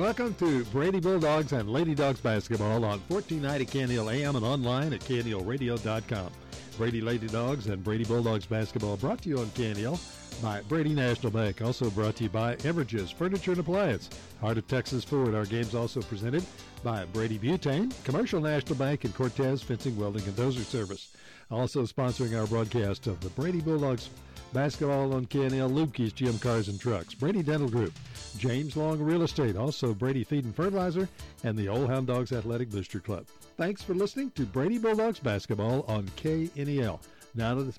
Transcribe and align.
Welcome 0.00 0.32
to 0.36 0.64
Brady 0.64 0.98
Bulldogs 0.98 1.52
and 1.52 1.68
Lady 1.68 1.94
Dogs 1.94 2.22
basketball 2.22 2.86
on 2.86 3.00
1490 3.08 3.66
KNEL 3.66 4.10
AM 4.10 4.34
and 4.34 4.46
online 4.46 4.94
at 4.94 5.00
KNELradio.com. 5.00 6.32
Brady 6.78 7.02
Lady 7.02 7.26
Dogs 7.26 7.66
and 7.66 7.84
Brady 7.84 8.04
Bulldogs 8.04 8.46
basketball 8.46 8.96
brought 8.96 9.20
to 9.20 9.28
you 9.28 9.38
on 9.40 9.44
KNEL 9.48 10.00
by 10.42 10.62
Brady 10.62 10.94
National 10.94 11.30
Bank. 11.30 11.60
Also 11.60 11.90
brought 11.90 12.16
to 12.16 12.24
you 12.24 12.30
by 12.30 12.56
Everages 12.56 13.12
Furniture 13.12 13.50
and 13.50 13.60
Appliance. 13.60 14.08
Heart 14.40 14.56
of 14.56 14.66
Texas 14.68 15.04
Ford. 15.04 15.34
Our 15.34 15.44
game's 15.44 15.74
also 15.74 16.00
presented 16.00 16.46
by 16.82 17.04
Brady 17.12 17.38
Butane, 17.38 17.92
Commercial 18.04 18.40
National 18.40 18.76
Bank, 18.76 19.04
and 19.04 19.14
Cortez 19.14 19.60
Fencing, 19.60 19.98
Welding, 19.98 20.24
and 20.24 20.34
Dozer 20.34 20.64
Service. 20.64 21.14
Also 21.50 21.82
sponsoring 21.84 22.40
our 22.40 22.46
broadcast 22.46 23.06
of 23.06 23.20
the 23.20 23.28
Brady 23.30 23.60
Bulldogs 23.60 24.08
basketball 24.52 25.14
on 25.14 25.26
KNEL, 25.26 25.70
Lubke's 25.70 26.12
GM 26.12 26.40
Cars 26.40 26.68
and 26.68 26.80
Trucks, 26.80 27.14
Brady 27.14 27.42
Dental 27.42 27.68
Group, 27.68 27.92
James 28.38 28.76
Long 28.76 28.98
Real 28.98 29.22
Estate, 29.22 29.56
also 29.56 29.94
Brady 29.94 30.24
Feed 30.24 30.44
and 30.44 30.54
Fertilizer, 30.54 31.08
and 31.44 31.56
the 31.56 31.68
Old 31.68 31.88
Hound 31.88 32.06
Dogs 32.06 32.32
Athletic 32.32 32.70
Booster 32.70 33.00
Club. 33.00 33.26
Thanks 33.56 33.82
for 33.82 33.94
listening 33.94 34.30
to 34.32 34.44
Brady 34.46 34.78
Bulldogs 34.78 35.18
basketball 35.18 35.84
on 35.88 36.04
KNEL. 36.16 37.00
Now 37.34 37.54
to 37.54 37.64
the 37.64 37.78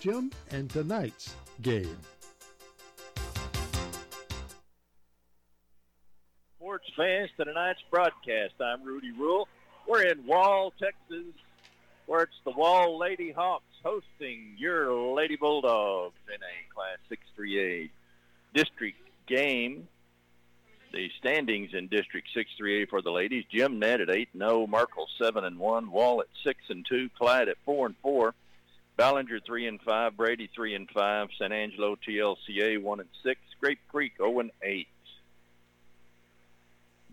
gym 0.00 0.30
and 0.50 0.68
tonight's 0.70 1.34
game. 1.62 1.96
Sports 6.58 6.86
fans 6.96 7.30
to 7.36 7.44
tonight's 7.44 7.80
broadcast. 7.90 8.54
I'm 8.60 8.84
Rudy 8.84 9.12
Rule. 9.12 9.48
We're 9.88 10.02
in 10.02 10.26
Wall, 10.26 10.72
Texas, 10.78 11.32
where 12.06 12.22
it's 12.22 12.32
the 12.44 12.52
Wall 12.52 12.98
Lady 12.98 13.32
Hawks 13.32 13.64
hosting 13.82 14.54
your 14.58 14.92
Lady 15.14 15.36
Bulldogs 15.36 16.14
in 16.28 16.40
a 16.40 16.74
Class 16.74 16.98
6-3A 17.38 17.90
district 18.54 18.98
game. 19.26 19.88
The 20.92 21.08
standings 21.20 21.70
in 21.72 21.86
District 21.86 22.26
6-3A 22.36 22.88
for 22.88 23.00
the 23.00 23.12
ladies: 23.12 23.44
Jim 23.50 23.78
Ned 23.78 24.00
at 24.00 24.08
8-0, 24.08 24.68
Merkel 24.68 25.06
7-1, 25.20 25.88
Wall 25.88 26.20
at 26.20 26.26
6-2, 26.44 27.10
Clyde 27.16 27.48
at 27.48 27.56
4-4. 27.66 28.32
Ballinger 29.00 29.40
three 29.40 29.66
and 29.66 29.80
five, 29.80 30.14
Brady 30.14 30.50
three 30.54 30.74
and 30.74 30.86
five, 30.90 31.28
San 31.38 31.52
Angelo 31.52 31.96
TLCA 32.06 32.82
one 32.82 33.00
and 33.00 33.08
six, 33.22 33.40
Grape 33.58 33.78
Creek 33.88 34.12
zero 34.18 34.40
and 34.40 34.50
eight. 34.62 34.88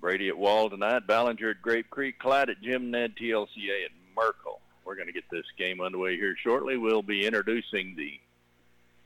Brady 0.02 0.28
at 0.28 0.38
Wall 0.38 0.70
tonight, 0.70 1.08
Ballinger 1.08 1.52
at 1.52 1.62
Grape 1.62 1.90
Creek, 1.90 2.20
Clyde 2.20 2.50
at 2.50 2.62
Jim 2.62 2.92
Ned 2.92 3.14
TLCA 3.16 3.86
at 3.86 3.92
Merkel. 4.18 4.60
We're 4.88 4.96
going 4.96 5.08
to 5.08 5.14
get 5.14 5.30
this 5.30 5.46
game 5.58 5.82
underway 5.82 6.16
here 6.16 6.38
shortly. 6.42 6.78
We'll 6.78 7.02
be 7.02 7.26
introducing 7.26 7.98
the 7.98 8.22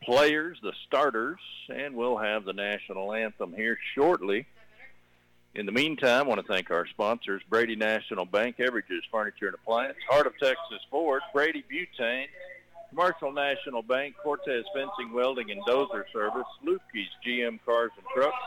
players, 0.03 0.59
the 0.61 0.73
starters, 0.85 1.39
and 1.73 1.95
we'll 1.95 2.17
have 2.17 2.45
the 2.45 2.53
national 2.53 3.11
anthem 3.11 3.51
here 3.51 3.79
shortly. 3.95 4.45
In 5.55 5.65
the 5.65 5.71
meantime, 5.71 6.25
I 6.25 6.27
want 6.27 6.39
to 6.39 6.45
thank 6.45 6.69
our 6.69 6.85
sponsors, 6.85 7.41
Brady 7.49 7.75
National 7.75 8.25
Bank, 8.25 8.57
Everages 8.57 9.01
Furniture 9.11 9.47
and 9.47 9.55
Appliance, 9.55 9.97
Heart 10.07 10.27
of 10.27 10.33
Texas 10.37 10.85
Ford, 10.91 11.23
Brady 11.33 11.63
Butane, 11.63 12.27
Commercial 12.89 13.31
National 13.31 13.81
Bank, 13.81 14.13
Cortez 14.21 14.65
Fencing, 14.75 15.11
Welding, 15.11 15.49
and 15.49 15.63
Dozer 15.63 16.03
Service, 16.13 16.47
Lukey's 16.63 17.09
GM 17.25 17.59
Cars 17.65 17.89
and 17.97 18.05
Trucks, 18.13 18.37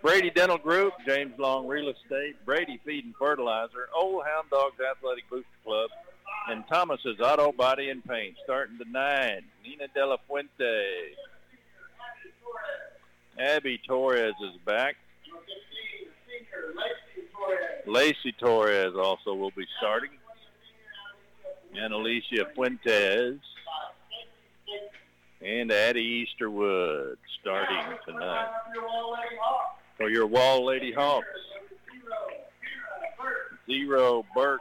Brady 0.00 0.30
Dental 0.30 0.56
Group, 0.56 0.94
James 1.06 1.38
Long 1.38 1.66
Real 1.66 1.90
Estate, 1.90 2.36
Brady 2.46 2.80
Feed 2.82 3.04
and 3.04 3.14
Fertilizer, 3.16 3.90
Old 3.94 4.24
Hound 4.24 4.48
Dogs 4.48 4.80
Athletic 4.80 5.28
Booster 5.28 5.46
Club, 5.64 5.90
and 6.48 6.64
Thomas's 6.68 7.20
Auto 7.20 7.52
Body 7.52 7.90
and 7.90 8.04
Paint. 8.04 8.36
Starting 8.44 8.78
tonight, 8.78 9.42
Nina 9.64 9.88
De 9.94 10.06
La 10.06 10.16
Fuente. 10.26 11.14
Abby 13.38 13.80
Torres 13.86 14.34
is 14.42 14.56
back. 14.66 14.96
Lacey 17.86 18.32
Torres 18.38 18.94
also 18.96 19.34
will 19.34 19.50
be 19.50 19.66
starting. 19.78 20.10
And 21.74 21.92
Alicia 21.94 22.46
Fuentes 22.54 23.40
and 25.40 25.72
Addie 25.72 26.26
Easterwood 26.26 27.16
starting 27.40 27.96
tonight 28.06 28.50
for 29.96 30.10
your 30.10 30.26
Wall 30.26 30.66
Lady 30.66 30.92
Hawks. 30.92 31.26
Zero 33.66 34.24
Burke. 34.34 34.60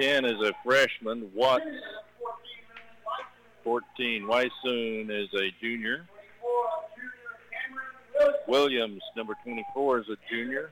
Ten 0.00 0.24
is 0.24 0.40
a 0.40 0.52
freshman. 0.64 1.30
Watts. 1.34 1.64
Fourteen. 3.62 4.24
Wysoon 4.24 5.10
is 5.10 5.28
a 5.34 5.50
junior. 5.60 6.06
Williams, 8.46 9.02
number 9.16 9.34
24, 9.42 10.00
is 10.00 10.08
a 10.08 10.16
junior. 10.30 10.70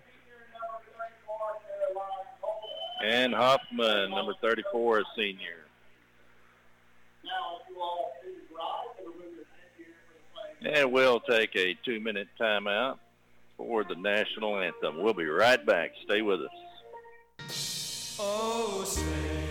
And 3.05 3.35
Hoffman, 3.35 4.11
number 4.11 4.35
34, 4.41 5.01
is 5.01 5.05
senior. 5.17 5.39
And 10.65 10.93
we'll 10.93 11.21
take 11.21 11.57
a 11.57 11.77
two-minute 11.85 12.29
timeout 12.41 12.99
for 13.57 13.83
the 13.83 13.97
national 13.97 14.61
anthem. 14.61 15.03
We'll 15.03 15.15
be 15.15 15.27
right 15.27 15.65
back. 15.67 15.91
Stay 16.05 16.23
with 16.23 16.41
us. 16.41 16.51
Oh, 18.19 18.85
say 18.85 19.42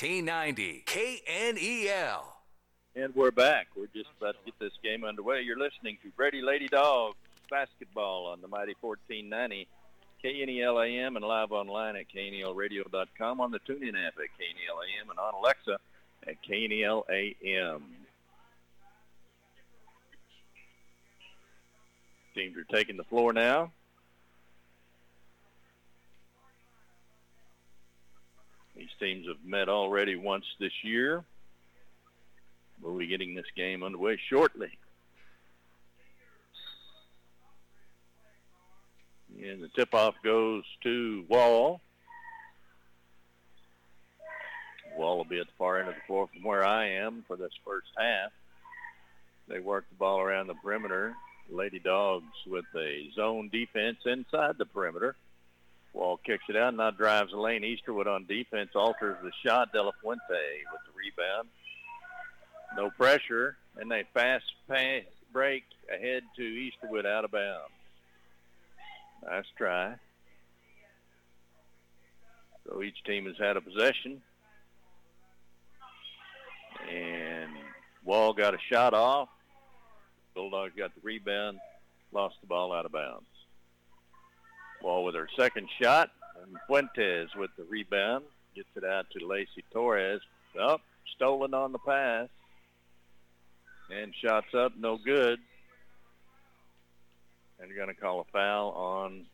1490 0.00 0.84
KNEL. 0.86 2.22
And 2.94 3.12
we're 3.16 3.32
back. 3.32 3.66
We're 3.76 3.86
just 3.86 4.10
about 4.20 4.36
to 4.38 4.44
get 4.44 4.56
this 4.60 4.72
game 4.80 5.02
underway. 5.02 5.42
You're 5.42 5.58
listening 5.58 5.98
to 6.04 6.10
Brady 6.10 6.40
Lady 6.40 6.68
Dogs 6.68 7.16
basketball 7.50 8.26
on 8.26 8.40
the 8.40 8.46
Mighty 8.46 8.76
1490 8.80 9.66
KNEL 10.22 10.86
AM 10.86 11.16
and 11.16 11.24
live 11.24 11.50
online 11.50 11.96
at 11.96 12.04
KNELradio.com 12.14 13.40
on 13.40 13.50
the 13.50 13.58
TuneIn 13.58 14.06
app 14.06 14.14
at 14.18 14.30
KNEL 14.38 14.78
AM 14.86 15.10
and 15.10 15.18
on 15.18 15.34
Alexa 15.34 15.78
at 16.28 16.36
KNEL 16.48 17.02
AM. 17.10 17.82
Teams 22.36 22.56
are 22.56 22.76
taking 22.76 22.96
the 22.96 23.04
floor 23.04 23.32
now. 23.32 23.72
These 28.78 28.88
teams 29.00 29.26
have 29.26 29.44
met 29.44 29.68
already 29.68 30.14
once 30.14 30.44
this 30.60 30.72
year. 30.84 31.24
We'll 32.80 32.96
be 32.96 33.08
getting 33.08 33.34
this 33.34 33.50
game 33.56 33.82
underway 33.82 34.20
shortly. 34.30 34.70
And 39.42 39.60
the 39.60 39.68
tip-off 39.68 40.14
goes 40.22 40.62
to 40.84 41.24
Wall. 41.28 41.80
Wall 44.96 45.16
will 45.16 45.24
be 45.24 45.40
at 45.40 45.46
the 45.46 45.52
far 45.58 45.80
end 45.80 45.88
of 45.88 45.96
the 45.96 46.00
floor 46.06 46.28
from 46.32 46.44
where 46.44 46.64
I 46.64 46.90
am 46.90 47.24
for 47.26 47.36
this 47.36 47.52
first 47.64 47.88
half. 47.96 48.30
They 49.48 49.58
work 49.58 49.86
the 49.90 49.96
ball 49.96 50.20
around 50.20 50.46
the 50.46 50.54
perimeter. 50.54 51.16
Lady 51.50 51.80
Dogs 51.80 52.26
with 52.46 52.66
a 52.76 53.10
zone 53.16 53.48
defense 53.52 53.98
inside 54.06 54.56
the 54.56 54.66
perimeter. 54.66 55.16
Wall 55.92 56.18
kicks 56.24 56.44
it 56.48 56.56
out, 56.56 56.74
now 56.74 56.90
drives 56.90 57.32
the 57.32 57.38
lane. 57.38 57.62
Easterwood 57.62 58.06
on 58.06 58.26
defense 58.26 58.70
alters 58.74 59.16
the 59.22 59.32
shot. 59.44 59.72
De 59.72 59.82
La 59.82 59.90
Fuente 60.00 60.20
with 60.28 60.82
the 60.86 60.92
rebound. 60.96 61.48
No 62.76 62.90
pressure, 62.90 63.56
and 63.76 63.90
they 63.90 64.04
fast 64.14 64.44
pass 64.68 65.02
break 65.32 65.64
ahead 65.92 66.22
to 66.36 66.42
Easterwood 66.42 67.06
out 67.06 67.24
of 67.24 67.30
bounds. 67.30 67.72
Nice 69.24 69.44
try. 69.56 69.94
So 72.66 72.82
each 72.82 73.02
team 73.04 73.26
has 73.26 73.36
had 73.38 73.56
a 73.56 73.60
possession. 73.60 74.20
And 76.90 77.50
Wall 78.04 78.32
got 78.32 78.54
a 78.54 78.58
shot 78.70 78.94
off. 78.94 79.28
Bulldogs 80.34 80.74
got 80.76 80.94
the 80.94 81.00
rebound, 81.02 81.58
lost 82.12 82.36
the 82.40 82.46
ball 82.46 82.72
out 82.72 82.86
of 82.86 82.92
bounds. 82.92 83.27
Wall 84.82 85.04
with 85.04 85.14
her 85.14 85.28
second 85.36 85.68
shot. 85.80 86.10
And 86.42 86.56
Fuentes 86.66 87.34
with 87.36 87.50
the 87.56 87.64
rebound. 87.64 88.24
Gets 88.54 88.68
it 88.76 88.84
out 88.84 89.06
to 89.10 89.26
Lacey 89.26 89.64
Torres. 89.72 90.20
Up, 90.60 90.80
stolen 91.14 91.54
on 91.54 91.72
the 91.72 91.78
pass. 91.78 92.28
And 93.90 94.14
shots 94.14 94.54
up, 94.54 94.72
no 94.78 94.96
good. 94.96 95.38
And 97.58 97.68
they're 97.68 97.76
going 97.76 97.94
to 97.94 98.00
call 98.00 98.20
a 98.20 98.24
foul 98.32 98.70
on 98.70 99.26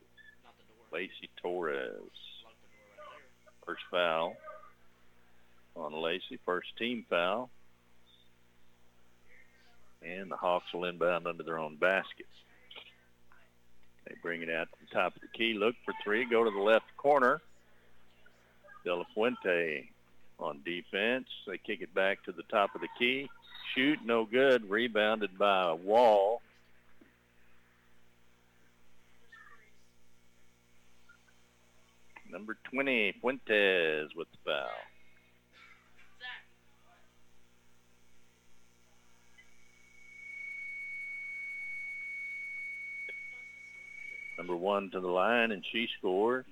Lacey 0.93 1.29
Torres. 1.43 1.93
First 3.67 3.83
foul 3.91 4.37
on 5.77 5.93
Lacey. 5.93 6.39
First 6.45 6.69
team 6.79 7.05
foul. 7.09 7.51
And 10.03 10.31
the 10.31 10.37
Hawks 10.37 10.73
will 10.73 10.85
inbound 10.85 11.27
under 11.27 11.43
their 11.43 11.59
own 11.59 11.77
basket. 11.77 12.27
They 14.07 14.15
bring 14.23 14.43
it 14.43 14.51
out 14.51 14.69
to 14.71 14.79
the 14.81 14.95
top 14.95 15.17
of 15.17 15.23
the 15.23 15.29
key. 15.29 15.55
Look 15.55 15.75
for 15.85 15.95
three. 16.03 16.25
Go 16.25 16.45
to 16.45 16.51
the 16.51 16.63
left 16.63 16.97
corner. 16.97 17.41
De 18.85 18.95
La 18.95 19.05
Fuente 19.15 19.89
on 20.39 20.61
defense. 20.65 21.27
They 21.47 21.59
kick 21.59 21.81
it 21.81 21.95
back 21.95 22.23
to 22.25 22.33
the 22.33 22.43
top 22.45 22.75
of 22.75 22.81
the 22.81 22.89
key. 22.99 23.31
Shoot, 23.75 24.01
no 24.05 24.25
good. 24.25 24.69
Rebounded 24.69 25.39
by 25.39 25.73
Wall. 25.73 26.43
Number 32.31 32.57
20, 32.73 33.15
Fuentes 33.21 34.11
with 34.17 34.29
the 34.33 34.39
foul. 34.45 34.69
Number 44.45 44.57
one 44.57 44.91
to 44.91 45.01
the 45.01 45.09
line, 45.09 45.53
and 45.53 45.65
she 45.73 45.89
scores. 45.97 46.45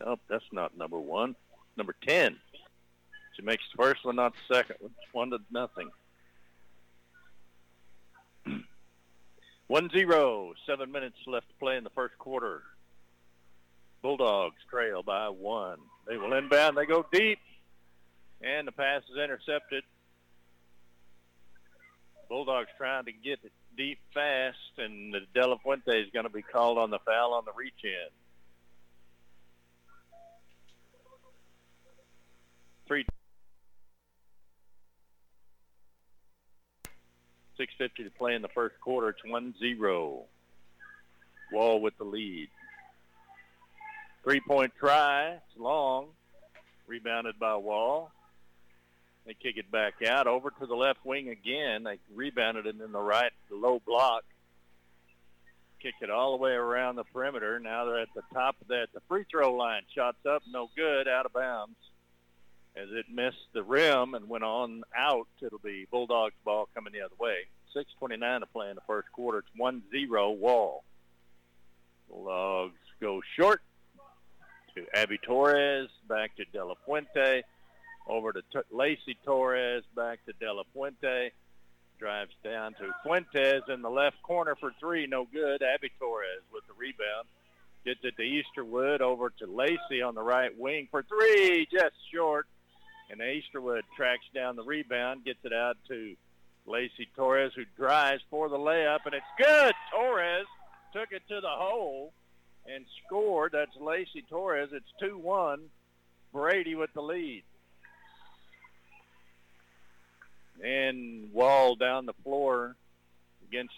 Nope, 0.00 0.20
that's 0.30 0.42
not 0.52 0.74
number 0.74 0.98
one. 0.98 1.36
Number 1.76 1.94
10. 2.08 2.38
She 3.36 3.42
makes 3.42 3.62
the 3.76 3.82
first 3.82 4.06
one, 4.06 4.16
not 4.16 4.32
the 4.32 4.54
second 4.54 4.76
one. 4.80 4.92
One 5.12 5.28
to 5.32 5.38
nothing. 5.50 5.90
One 9.66 9.90
zero. 9.90 10.54
Seven 10.66 10.90
minutes 10.90 11.16
left 11.26 11.48
to 11.48 11.54
play 11.60 11.76
in 11.76 11.84
the 11.84 11.90
first 11.90 12.16
quarter. 12.16 12.62
Bulldogs 14.00 14.56
trail 14.70 15.02
by 15.02 15.28
one. 15.28 15.78
They 16.08 16.16
will 16.16 16.32
inbound. 16.32 16.78
They 16.78 16.86
go 16.86 17.04
deep. 17.12 17.38
And 18.40 18.66
the 18.66 18.72
pass 18.72 19.02
is 19.10 19.18
intercepted. 19.22 19.84
Bulldogs 22.32 22.70
trying 22.78 23.04
to 23.04 23.12
get 23.12 23.40
it 23.44 23.52
deep 23.76 23.98
fast, 24.14 24.56
and 24.78 25.12
the 25.12 25.20
De 25.34 25.46
La 25.46 25.58
Fuente 25.58 26.00
is 26.00 26.08
going 26.14 26.24
to 26.24 26.32
be 26.32 26.40
called 26.40 26.78
on 26.78 26.88
the 26.88 26.98
foul 27.00 27.34
on 27.34 27.44
the 27.44 27.52
reach 27.54 27.74
in. 27.84 28.08
Three. 32.86 33.04
6.50 37.60 37.96
to 37.96 38.10
play 38.16 38.34
in 38.34 38.40
the 38.40 38.48
first 38.48 38.80
quarter. 38.80 39.10
It's 39.10 39.20
1-0. 39.30 40.22
Wall 41.52 41.80
with 41.82 41.98
the 41.98 42.04
lead. 42.04 42.48
Three-point 44.24 44.72
try. 44.80 45.32
It's 45.32 45.58
long. 45.58 46.06
Rebounded 46.86 47.38
by 47.38 47.56
Wall. 47.56 48.10
They 49.26 49.34
kick 49.34 49.56
it 49.56 49.70
back 49.70 50.02
out 50.02 50.26
over 50.26 50.50
to 50.50 50.66
the 50.66 50.74
left 50.74 51.04
wing 51.04 51.28
again. 51.28 51.84
They 51.84 51.98
rebounded 52.14 52.66
it 52.66 52.80
in 52.80 52.92
the 52.92 53.00
right 53.00 53.32
the 53.48 53.56
low 53.56 53.80
block. 53.84 54.24
Kick 55.80 55.94
it 56.00 56.10
all 56.10 56.36
the 56.36 56.42
way 56.42 56.52
around 56.52 56.96
the 56.96 57.04
perimeter. 57.04 57.58
Now 57.58 57.84
they're 57.84 58.00
at 58.00 58.14
the 58.14 58.22
top 58.32 58.56
of 58.60 58.68
that. 58.68 58.88
The 58.94 59.00
free 59.08 59.24
throw 59.30 59.54
line. 59.54 59.82
Shots 59.94 60.24
up, 60.26 60.42
no 60.50 60.70
good, 60.76 61.08
out 61.08 61.26
of 61.26 61.32
bounds. 61.32 61.76
As 62.74 62.88
it 62.90 63.06
missed 63.12 63.52
the 63.52 63.62
rim 63.62 64.14
and 64.14 64.28
went 64.28 64.44
on 64.44 64.82
out, 64.96 65.28
it'll 65.40 65.58
be 65.58 65.86
Bulldogs 65.90 66.34
ball 66.44 66.68
coming 66.74 66.92
the 66.92 67.02
other 67.02 67.14
way. 67.18 67.46
6.29 67.76 68.40
to 68.40 68.46
play 68.46 68.70
in 68.70 68.76
the 68.76 68.82
first 68.86 69.10
quarter. 69.12 69.38
It's 69.38 69.48
1-0 69.58 70.38
Wall. 70.38 70.84
Bulldogs 72.08 72.78
go 73.00 73.20
short 73.36 73.62
to 74.74 74.86
Abby 74.94 75.18
Torres, 75.18 75.90
back 76.08 76.34
to 76.36 76.44
De 76.46 76.64
La 76.64 76.74
Fuente, 76.86 77.42
over 78.06 78.32
to 78.32 78.42
T- 78.52 78.58
Lacey 78.70 79.16
Torres, 79.24 79.84
back 79.94 80.24
to 80.26 80.32
De 80.32 80.52
La 80.52 80.62
Fuente, 80.72 81.30
drives 81.98 82.34
down 82.42 82.74
to 82.74 82.92
Fuentes 83.02 83.62
in 83.68 83.82
the 83.82 83.90
left 83.90 84.20
corner 84.22 84.56
for 84.56 84.72
three, 84.80 85.06
no 85.06 85.24
good. 85.24 85.62
Abby 85.62 85.90
Torres 85.98 86.42
with 86.52 86.66
the 86.66 86.74
rebound. 86.74 87.28
Gets 87.84 88.00
it 88.02 88.16
to 88.16 88.22
Easterwood, 88.22 89.00
over 89.00 89.30
to 89.30 89.46
Lacey 89.46 90.02
on 90.02 90.14
the 90.14 90.22
right 90.22 90.56
wing 90.56 90.88
for 90.90 91.02
three, 91.02 91.66
just 91.70 91.94
short. 92.12 92.46
And 93.10 93.20
Easterwood 93.20 93.82
tracks 93.96 94.24
down 94.34 94.56
the 94.56 94.62
rebound, 94.62 95.24
gets 95.24 95.44
it 95.44 95.52
out 95.52 95.76
to 95.88 96.14
Lacey 96.66 97.08
Torres, 97.16 97.52
who 97.54 97.64
drives 97.76 98.22
for 98.30 98.48
the 98.48 98.56
layup, 98.56 99.00
and 99.04 99.14
it's 99.14 99.24
good. 99.36 99.74
Torres 99.92 100.46
took 100.92 101.10
it 101.12 101.22
to 101.28 101.40
the 101.40 101.48
hole 101.48 102.12
and 102.66 102.84
scored. 103.04 103.52
That's 103.52 103.76
Lacey 103.80 104.24
Torres. 104.28 104.70
It's 104.72 104.86
2-1. 105.02 105.58
Brady 106.32 106.74
with 106.74 106.92
the 106.94 107.02
lead. 107.02 107.42
And 110.60 111.32
Wall 111.32 111.76
down 111.76 112.06
the 112.06 112.14
floor 112.24 112.76
against 113.48 113.74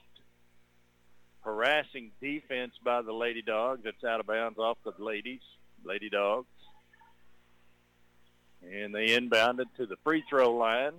harassing 1.43 2.11
defense 2.21 2.73
by 2.83 3.03
the 3.03 3.13
Lady 3.13 3.43
Dogs. 3.43 3.83
It's 3.85 4.03
out 4.03 4.21
of 4.21 4.27
bounds 4.27 4.59
off 4.59 4.79
the 4.85 4.93
ladies, 5.03 5.41
Lady 5.85 6.09
Dogs. 6.09 6.49
And 8.63 8.95
they 8.95 9.09
inbounded 9.09 9.67
to 9.77 9.87
the 9.87 9.97
free 10.05 10.25
throw 10.29 10.55
line. 10.57 10.93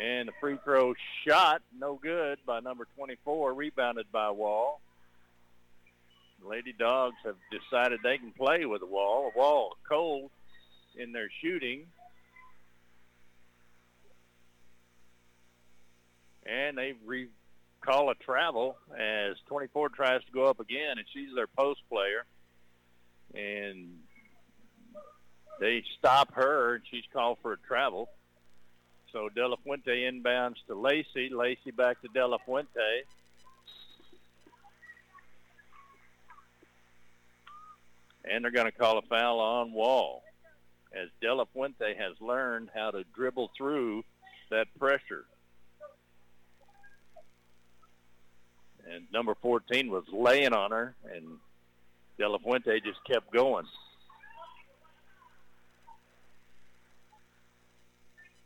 And 0.00 0.28
the 0.28 0.32
free 0.40 0.58
throw 0.62 0.94
shot, 1.26 1.62
no 1.78 1.98
good 2.00 2.38
by 2.46 2.60
number 2.60 2.86
24, 2.96 3.52
rebounded 3.54 4.06
by 4.12 4.30
Wall. 4.30 4.80
Lady 6.44 6.72
Dogs 6.72 7.16
have 7.24 7.36
decided 7.50 8.00
they 8.02 8.18
can 8.18 8.32
play 8.32 8.64
with 8.64 8.80
the 8.80 8.86
wall. 8.86 9.30
Wall 9.36 9.76
cold 9.88 10.30
in 10.96 11.12
their 11.12 11.30
shooting. 11.42 11.86
And 16.50 16.76
they 16.76 16.94
recall 17.04 18.10
a 18.10 18.14
travel 18.16 18.76
as 18.98 19.36
24 19.46 19.90
tries 19.90 20.24
to 20.24 20.32
go 20.32 20.46
up 20.46 20.58
again, 20.58 20.98
and 20.98 21.06
she's 21.12 21.34
their 21.34 21.46
post 21.46 21.80
player. 21.88 22.24
And 23.34 23.98
they 25.60 25.84
stop 25.98 26.34
her, 26.34 26.74
and 26.74 26.84
she's 26.90 27.04
called 27.12 27.38
for 27.40 27.52
a 27.52 27.58
travel. 27.58 28.08
So 29.12 29.28
De 29.28 29.46
La 29.46 29.56
Fuente 29.62 29.92
inbounds 29.92 30.56
to 30.66 30.74
Lacey. 30.74 31.28
Lacey 31.30 31.70
back 31.70 32.00
to 32.02 32.08
De 32.08 32.26
La 32.26 32.38
Fuente. 32.38 33.02
And 38.24 38.44
they're 38.44 38.52
going 38.52 38.66
to 38.66 38.72
call 38.72 38.98
a 38.98 39.02
foul 39.02 39.38
on 39.40 39.72
Wall 39.72 40.22
as 40.92 41.08
De 41.20 41.32
La 41.32 41.44
Fuente 41.52 41.94
has 41.94 42.20
learned 42.20 42.70
how 42.74 42.90
to 42.90 43.04
dribble 43.14 43.50
through 43.56 44.04
that 44.50 44.66
pressure. 44.78 45.24
And 48.92 49.06
number 49.12 49.34
14 49.40 49.90
was 49.90 50.04
laying 50.12 50.52
on 50.52 50.72
her, 50.72 50.94
and 51.14 51.38
De 52.18 52.28
La 52.28 52.38
Fuente 52.38 52.80
just 52.80 52.98
kept 53.04 53.32
going. 53.32 53.64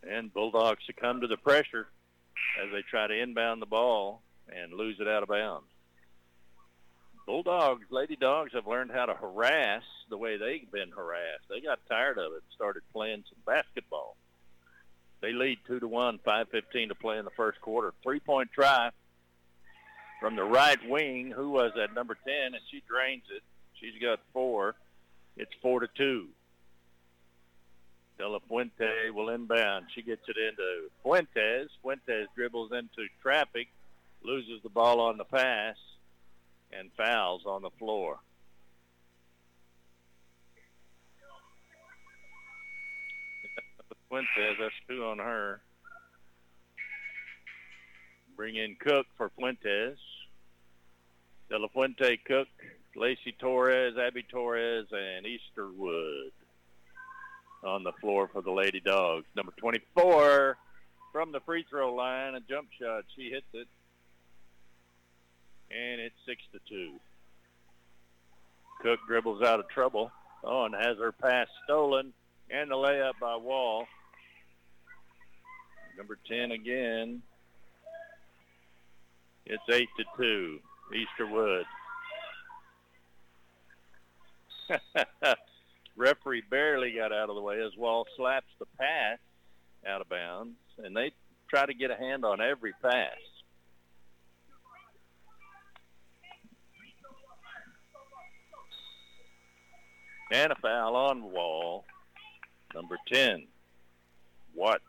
And 0.08 0.32
Bulldogs 0.32 0.84
succumb 0.86 1.22
to 1.22 1.26
the 1.26 1.38
pressure 1.38 1.88
as 2.62 2.70
they 2.72 2.82
try 2.82 3.06
to 3.06 3.14
inbound 3.14 3.62
the 3.62 3.66
ball 3.66 4.20
and 4.54 4.74
lose 4.74 4.96
it 5.00 5.08
out 5.08 5.22
of 5.22 5.30
bounds. 5.30 5.66
Bulldogs, 7.26 7.86
Lady 7.90 8.16
Dogs 8.16 8.52
have 8.52 8.66
learned 8.66 8.90
how 8.90 9.06
to 9.06 9.14
harass 9.14 9.82
the 10.10 10.18
way 10.18 10.36
they've 10.36 10.70
been 10.70 10.90
harassed. 10.90 11.44
They 11.48 11.60
got 11.60 11.78
tired 11.88 12.18
of 12.18 12.32
it 12.32 12.42
and 12.42 12.54
started 12.54 12.82
playing 12.92 13.24
some 13.30 13.38
basketball. 13.46 14.16
They 15.22 15.32
lead 15.32 15.58
two 15.66 15.80
to 15.80 15.88
one, 15.88 16.18
five 16.22 16.48
fifteen 16.50 16.88
to 16.88 16.94
play 16.94 17.16
in 17.16 17.24
the 17.24 17.30
first 17.30 17.58
quarter. 17.62 17.94
Three 18.02 18.20
point 18.20 18.50
try 18.52 18.90
from 20.25 20.37
the 20.37 20.43
right 20.43 20.78
wing. 20.88 21.31
Who 21.37 21.50
was 21.50 21.73
that? 21.76 21.95
Number 21.95 22.16
ten, 22.26 22.54
and 22.54 22.62
she 22.71 22.83
drains 22.88 23.25
it. 23.31 23.43
She's 23.75 24.00
got 24.00 24.21
four. 24.33 24.75
It's 25.37 25.52
four 25.61 25.81
to 25.81 25.88
two. 25.99 26.28
De 28.16 28.26
La 28.26 28.38
Fuente 28.49 29.11
will 29.12 29.28
inbound. 29.28 29.85
She 29.95 30.00
gets 30.00 30.23
it 30.26 30.38
into 30.38 30.88
Fuentes. 31.02 31.69
Fuentes 31.83 32.26
dribbles 32.35 32.73
into 32.73 33.07
traffic, 33.21 33.69
loses 34.23 34.62
the 34.62 34.71
ball 34.71 34.99
on 34.99 35.19
the 35.19 35.25
pass, 35.25 35.76
and 36.73 36.90
fouls 36.97 37.43
on 37.45 37.61
the 37.61 37.71
floor. 37.78 38.16
Fuentes, 44.09 44.57
that's 44.59 44.75
two 44.88 45.04
on 45.04 45.19
her. 45.19 45.61
Bring 48.38 48.57
in 48.57 48.75
Cook 48.81 49.04
for 49.19 49.31
Fuentes. 49.37 49.99
De 51.48 51.58
La 51.58 51.68
Fuente, 51.68 52.16
Cook, 52.26 52.48
Lacey 52.96 53.32
Torres, 53.38 53.94
Abby 53.98 54.22
Torres, 54.22 54.86
and 54.92 55.26
Easterwood 55.26 56.30
on 57.62 57.82
the 57.82 57.92
floor 58.00 58.28
for 58.32 58.42
the 58.42 58.50
Lady 58.50 58.80
Dogs. 58.80 59.26
Number 59.36 59.52
24 59.58 60.56
from 61.12 61.32
the 61.32 61.40
free 61.40 61.64
throw 61.68 61.94
line, 61.94 62.34
a 62.34 62.40
jump 62.40 62.68
shot. 62.80 63.04
She 63.16 63.30
hits 63.30 63.46
it, 63.52 63.68
and 65.70 66.00
it's 66.00 66.14
six 66.26 66.42
to 66.52 66.60
two. 66.68 66.94
Cook 68.80 69.00
dribbles 69.06 69.42
out 69.42 69.60
of 69.60 69.68
trouble. 69.68 70.10
Oh, 70.42 70.64
and 70.64 70.74
has 70.74 70.98
her 70.98 71.12
pass 71.12 71.48
stolen, 71.64 72.12
and 72.50 72.70
the 72.70 72.74
layup 72.74 73.14
by 73.20 73.36
Wall. 73.36 73.86
Number 75.96 76.18
10 76.28 76.50
again. 76.50 77.22
It's 79.46 79.62
eight 79.70 79.88
to 79.98 80.04
two. 80.16 80.58
Easterwood. 80.92 81.64
Referee 85.96 86.42
barely 86.50 86.92
got 86.92 87.12
out 87.12 87.28
of 87.28 87.36
the 87.36 87.42
way 87.42 87.60
as 87.60 87.76
Wall 87.76 88.06
slaps 88.16 88.52
the 88.58 88.66
pass 88.78 89.18
out 89.86 90.00
of 90.00 90.08
bounds, 90.08 90.56
and 90.78 90.96
they 90.96 91.12
try 91.48 91.66
to 91.66 91.74
get 91.74 91.90
a 91.90 91.96
hand 91.96 92.24
on 92.24 92.40
every 92.40 92.72
pass. 92.82 93.12
And 100.32 100.50
a 100.50 100.56
foul 100.56 100.96
on 100.96 101.22
Wall. 101.22 101.84
Number 102.74 102.96
10, 103.12 103.46
Watts. 104.54 104.82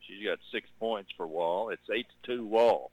She's 0.00 0.24
got 0.24 0.38
six 0.50 0.68
points 0.80 1.10
for 1.16 1.26
Wall. 1.26 1.68
It's 1.68 1.88
8 1.92 2.06
to 2.24 2.36
2 2.38 2.46
Wall. 2.46 2.90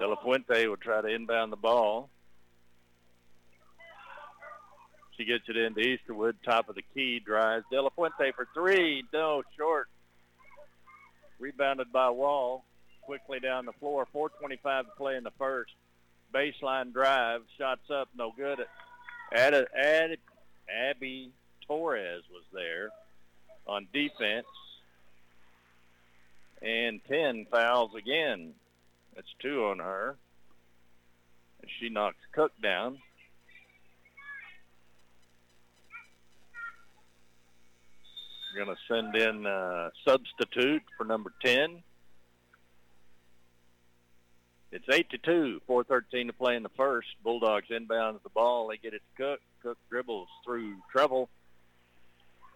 De 0.00 0.08
La 0.08 0.16
Fuente 0.16 0.66
will 0.66 0.78
try 0.78 1.02
to 1.02 1.08
inbound 1.08 1.52
the 1.52 1.56
ball. 1.56 2.08
She 5.16 5.26
gets 5.26 5.44
it 5.46 5.58
into 5.58 5.80
Easterwood, 5.80 6.36
top 6.42 6.70
of 6.70 6.74
the 6.74 6.84
key, 6.94 7.20
drives. 7.20 7.66
De 7.70 7.80
La 7.80 7.90
Fuente 7.90 8.32
for 8.34 8.48
three. 8.54 9.04
No, 9.12 9.42
short. 9.58 9.88
Rebounded 11.38 11.92
by 11.92 12.08
Wall. 12.08 12.64
Quickly 13.02 13.40
down 13.40 13.66
the 13.66 13.72
floor. 13.72 14.08
4.25 14.14 14.84
to 14.84 14.90
play 14.96 15.16
in 15.16 15.22
the 15.22 15.32
first. 15.38 15.72
Baseline 16.32 16.94
drive. 16.94 17.42
Shots 17.58 17.90
up, 17.90 18.08
no 18.16 18.32
good. 18.34 18.60
Added, 19.34 19.68
added, 19.76 20.20
Abby 20.66 21.30
Torres 21.66 22.22
was 22.32 22.44
there 22.54 22.88
on 23.66 23.86
defense. 23.92 24.46
And 26.62 27.00
10 27.06 27.48
fouls 27.50 27.90
again. 27.94 28.54
That's 29.14 29.28
two 29.40 29.64
on 29.64 29.78
her. 29.78 30.16
And 31.60 31.70
she 31.78 31.88
knocks 31.88 32.16
Cook 32.32 32.52
down. 32.62 32.98
We're 38.54 38.64
going 38.64 38.76
to 38.76 38.92
send 38.92 39.14
in 39.16 39.46
uh, 39.46 39.90
substitute 40.06 40.82
for 40.96 41.04
number 41.04 41.32
10. 41.44 41.82
It's 44.72 44.84
8 44.88 45.10
to 45.10 45.18
2, 45.18 45.60
4.13 45.68 46.28
to 46.28 46.32
play 46.32 46.56
in 46.56 46.62
the 46.62 46.70
first. 46.70 47.08
Bulldogs 47.22 47.68
inbounds 47.70 48.22
the 48.22 48.30
ball. 48.30 48.68
They 48.68 48.76
get 48.76 48.94
it 48.94 49.02
to 49.16 49.22
Cook. 49.22 49.40
Cook 49.62 49.78
dribbles 49.88 50.28
through 50.44 50.76
trouble 50.90 51.28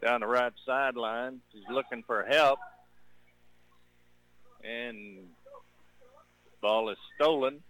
down 0.03 0.21
the 0.21 0.27
right 0.27 0.53
sideline. 0.67 1.41
She's 1.53 1.65
looking 1.71 2.03
for 2.07 2.25
help. 2.25 2.59
And 4.63 5.19
ball 6.65 6.89
is 6.89 6.97
stolen 7.15 7.61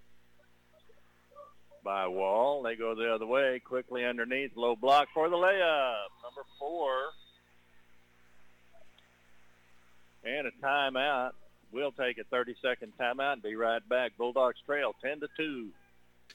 by 1.83 2.07
Wall. 2.07 2.63
They 2.63 2.77
go 2.77 2.95
the 2.95 3.13
other 3.13 3.27
way, 3.27 3.61
quickly 3.65 4.05
underneath, 4.05 4.53
low 4.55 4.77
block 4.77 5.09
for 5.13 5.29
the 5.29 5.35
layup. 5.35 6.07
Number 6.23 6.47
four. 6.61 6.93
And 10.25 10.47
a 10.47 10.53
timeout. 10.65 11.33
We'll 11.73 11.91
take 11.91 12.19
a 12.19 12.35
30-second 12.35 12.93
timeout 12.97 13.33
and 13.33 13.43
be 13.43 13.57
right 13.57 13.87
back. 13.89 14.13
Bulldogs 14.17 14.59
trail 14.65 14.95
10 15.03 15.19
to 15.21 15.29
2. 15.37 15.69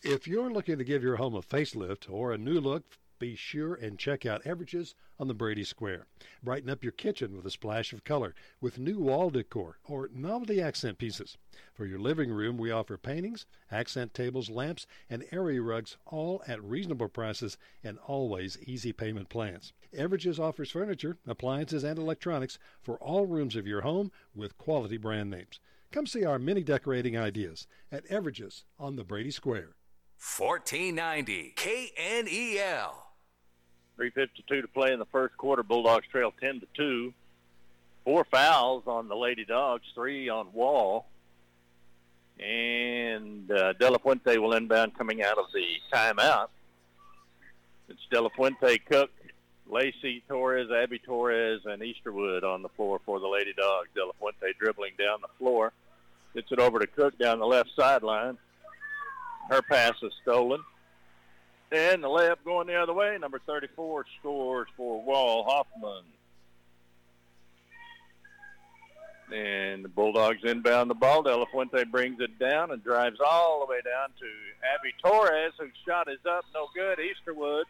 If 0.03 0.27
you're 0.27 0.51
looking 0.51 0.79
to 0.79 0.83
give 0.83 1.01
your 1.01 1.15
home 1.15 1.35
a 1.35 1.41
facelift 1.41 2.11
or 2.11 2.33
a 2.33 2.37
new 2.37 2.59
look, 2.59 2.83
be 3.19 3.35
sure 3.35 3.75
and 3.75 3.99
check 3.99 4.25
out 4.25 4.43
Everages 4.45 4.95
on 5.19 5.27
the 5.27 5.33
Brady 5.33 5.63
Square. 5.63 6.07
Brighten 6.41 6.69
up 6.69 6.83
your 6.83 6.93
kitchen 6.93 7.35
with 7.35 7.45
a 7.45 7.51
splash 7.51 7.91
of 7.91 8.03
color 8.03 8.33
with 8.61 8.79
new 8.79 8.97
wall 8.97 9.29
decor 9.29 9.77
or 9.83 10.09
novelty 10.13 10.61
accent 10.61 10.97
pieces. 10.97 11.37
For 11.73 11.85
your 11.85 11.99
living 11.99 12.31
room, 12.31 12.57
we 12.57 12.71
offer 12.71 12.97
paintings, 12.97 13.45
accent 13.69 14.13
tables, 14.13 14.49
lamps, 14.49 14.87
and 15.09 15.25
area 15.31 15.61
rugs, 15.61 15.97
all 16.05 16.41
at 16.47 16.63
reasonable 16.63 17.09
prices 17.09 17.57
and 17.83 17.99
always 17.99 18.57
easy 18.65 18.93
payment 18.93 19.29
plans. 19.29 19.73
Everages 19.93 20.39
offers 20.39 20.71
furniture, 20.71 21.17
appliances, 21.27 21.83
and 21.83 21.99
electronics 21.99 22.57
for 22.81 22.97
all 22.97 23.25
rooms 23.25 23.55
of 23.55 23.67
your 23.67 23.81
home 23.81 24.11
with 24.33 24.57
quality 24.57 24.97
brand 24.97 25.29
names. 25.29 25.59
Come 25.91 26.05
see 26.05 26.23
our 26.23 26.39
many 26.39 26.61
decorating 26.63 27.17
ideas 27.17 27.67
at 27.91 28.07
Everages 28.07 28.63
on 28.77 28.95
the 28.95 29.03
Brady 29.03 29.31
Square. 29.31 29.75
1490 30.37 31.53
KNEL. 31.55 33.08
3.52 33.99 34.61
to 34.61 34.67
play 34.67 34.93
in 34.93 34.99
the 34.99 35.05
first 35.05 35.35
quarter. 35.37 35.63
Bulldogs 35.63 36.07
trail 36.07 36.33
10 36.39 36.61
to 36.61 36.67
2. 36.75 37.13
Four 38.05 38.23
fouls 38.25 38.83
on 38.87 39.07
the 39.07 39.15
Lady 39.15 39.45
Dogs, 39.45 39.83
three 39.93 40.29
on 40.29 40.53
Wall. 40.53 41.05
And 42.39 43.51
uh, 43.51 43.73
Fuente 44.01 44.37
will 44.37 44.53
inbound 44.53 44.97
coming 44.97 45.21
out 45.21 45.37
of 45.37 45.45
the 45.53 45.65
timeout. 45.93 46.47
It's 47.89 47.99
De 48.09 48.21
La 48.21 48.29
Fuente, 48.29 48.77
Cook, 48.77 49.11
Lacey 49.67 50.23
Torres, 50.29 50.69
Abby 50.71 50.99
Torres, 50.99 51.61
and 51.65 51.81
Easterwood 51.81 52.43
on 52.43 52.61
the 52.61 52.69
floor 52.69 53.01
for 53.05 53.19
the 53.19 53.27
Lady 53.27 53.53
Dogs. 53.57 53.89
De 53.93 54.05
La 54.05 54.13
Fuente 54.13 54.53
dribbling 54.57 54.93
down 54.97 55.19
the 55.21 55.27
floor. 55.37 55.73
Gets 56.33 56.51
it 56.51 56.59
over 56.59 56.79
to 56.79 56.87
Cook 56.87 57.17
down 57.17 57.39
the 57.39 57.45
left 57.45 57.71
sideline. 57.75 58.37
Her 59.49 59.61
pass 59.61 59.95
is 60.01 60.13
stolen. 60.21 60.61
And 61.71 62.03
the 62.03 62.07
layup 62.07 62.37
going 62.43 62.67
the 62.67 62.75
other 62.75 62.93
way. 62.93 63.17
Number 63.19 63.39
34 63.45 64.05
scores 64.19 64.67
for 64.75 65.01
Wall 65.01 65.43
Hoffman. 65.43 66.03
And 69.31 69.85
the 69.85 69.89
Bulldogs 69.89 70.43
inbound 70.43 70.89
the 70.89 70.95
ball. 70.95 71.21
De 71.21 71.35
La 71.35 71.45
Fuente 71.45 71.83
brings 71.83 72.19
it 72.19 72.39
down 72.39 72.71
and 72.71 72.83
drives 72.83 73.19
all 73.23 73.59
the 73.59 73.71
way 73.71 73.79
down 73.85 74.09
to 74.19 74.25
Abby 74.75 74.93
Torres, 75.03 75.53
whose 75.59 75.69
shot 75.87 76.11
is 76.11 76.17
up, 76.27 76.45
no 76.55 76.67
good. 76.73 76.97
Easterwood 76.97 77.65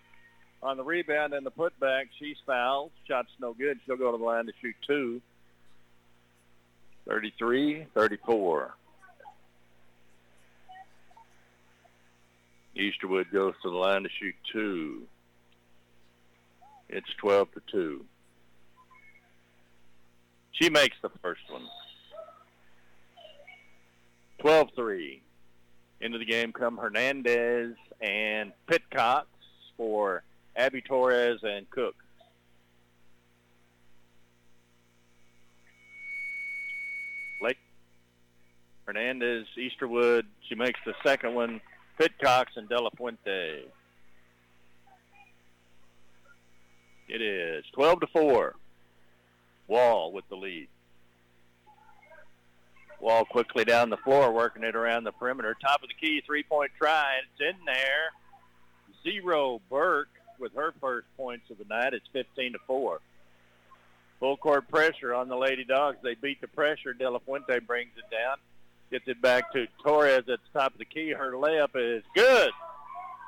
on 0.63 0.77
the 0.77 0.83
rebound 0.83 1.33
and 1.33 1.45
the 1.45 1.51
putback. 1.51 2.05
She's 2.17 2.37
fouled. 2.45 2.91
Shot's 3.07 3.29
no 3.39 3.53
good. 3.53 3.79
She'll 3.85 3.97
go 3.97 4.11
to 4.11 4.17
the 4.17 4.23
line 4.23 4.45
to 4.45 4.53
shoot 4.61 4.75
two. 4.87 5.21
33, 7.07 7.87
34. 7.93 8.73
Easterwood 12.79 13.31
goes 13.31 13.53
to 13.61 13.69
the 13.69 13.75
line 13.75 14.03
to 14.03 14.09
shoot 14.09 14.35
two. 14.51 15.03
It's 16.87 17.09
12 17.17 17.51
to 17.51 17.61
2. 17.71 18.05
She 20.53 20.69
makes 20.69 20.95
the 21.01 21.09
first 21.21 21.41
one. 21.49 21.67
12-3. 24.41 25.19
Into 26.01 26.17
the 26.17 26.25
game 26.25 26.53
come 26.53 26.77
Hernandez 26.77 27.75
and 28.01 28.53
Pitcox 28.67 29.25
for 29.75 30.23
Abby 30.55 30.81
Torres 30.81 31.41
and 31.43 31.69
Cook. 31.69 31.95
Lake 37.41 37.57
Hernandez, 38.85 39.45
Easterwood. 39.57 40.23
She 40.47 40.55
makes 40.55 40.79
the 40.85 40.93
second 41.03 41.35
one. 41.35 41.61
Pitcox 41.99 42.45
and 42.55 42.69
De 42.69 42.81
La 42.81 42.89
Fuente. 42.95 43.65
It 47.09 47.21
is 47.21 47.65
12 47.73 47.99
to 48.01 48.07
4. 48.07 48.55
Wall 49.67 50.11
with 50.13 50.27
the 50.29 50.35
lead. 50.35 50.69
Wall 53.01 53.25
quickly 53.25 53.65
down 53.65 53.89
the 53.89 53.97
floor, 53.97 54.31
working 54.31 54.63
it 54.63 54.75
around 54.75 55.03
the 55.03 55.11
perimeter. 55.11 55.55
Top 55.61 55.83
of 55.83 55.89
the 55.89 55.95
key, 55.95 56.21
three-point 56.25 56.71
try, 56.77 57.17
and 57.17 57.27
it's 57.33 57.57
in 57.57 57.65
there. 57.65 58.11
Zero 59.03 59.61
Burke 59.69 60.09
with 60.39 60.53
her 60.55 60.73
first 60.79 61.07
points 61.17 61.49
of 61.49 61.57
the 61.57 61.65
night. 61.65 61.93
It's 61.93 62.07
15 62.13 62.53
to 62.53 62.59
4. 62.65 62.99
Full 64.19 64.37
court 64.37 64.69
pressure 64.69 65.13
on 65.13 65.27
the 65.27 65.37
Lady 65.37 65.63
Dogs. 65.63 65.97
They 66.01 66.15
beat 66.15 66.41
the 66.41 66.47
pressure. 66.47 66.93
De 66.93 67.09
La 67.09 67.19
Fuente 67.19 67.59
brings 67.59 67.91
it 67.97 68.09
down. 68.09 68.37
Gets 68.91 69.07
it 69.07 69.21
back 69.21 69.51
to 69.53 69.67
Torres 69.83 70.19
at 70.19 70.25
the 70.25 70.59
top 70.59 70.73
of 70.73 70.79
the 70.79 70.85
key. 70.85 71.11
Her 71.11 71.33
layup 71.33 71.75
is 71.75 72.03
good. 72.15 72.51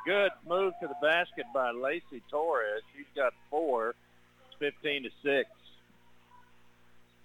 Good 0.05 0.31
move 0.47 0.73
to 0.81 0.87
the 0.87 0.95
basket 1.01 1.45
by 1.53 1.71
Lacey 1.71 2.23
Torres. 2.29 2.81
She's 2.95 3.05
got 3.15 3.33
four. 3.49 3.93
15 4.61 5.03
to 5.03 5.09
6. 5.23 5.49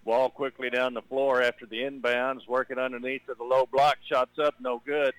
Wall 0.07 0.31
quickly 0.31 0.71
down 0.71 0.95
the 0.95 1.02
floor 1.02 1.43
after 1.43 1.66
the 1.66 1.81
inbounds, 1.81 2.49
working 2.49 2.78
underneath 2.78 3.28
of 3.28 3.37
the 3.37 3.45
low 3.45 3.66
block. 3.71 3.99
Shots 4.09 4.38
up, 4.38 4.55
no 4.59 4.81
good. 4.85 5.12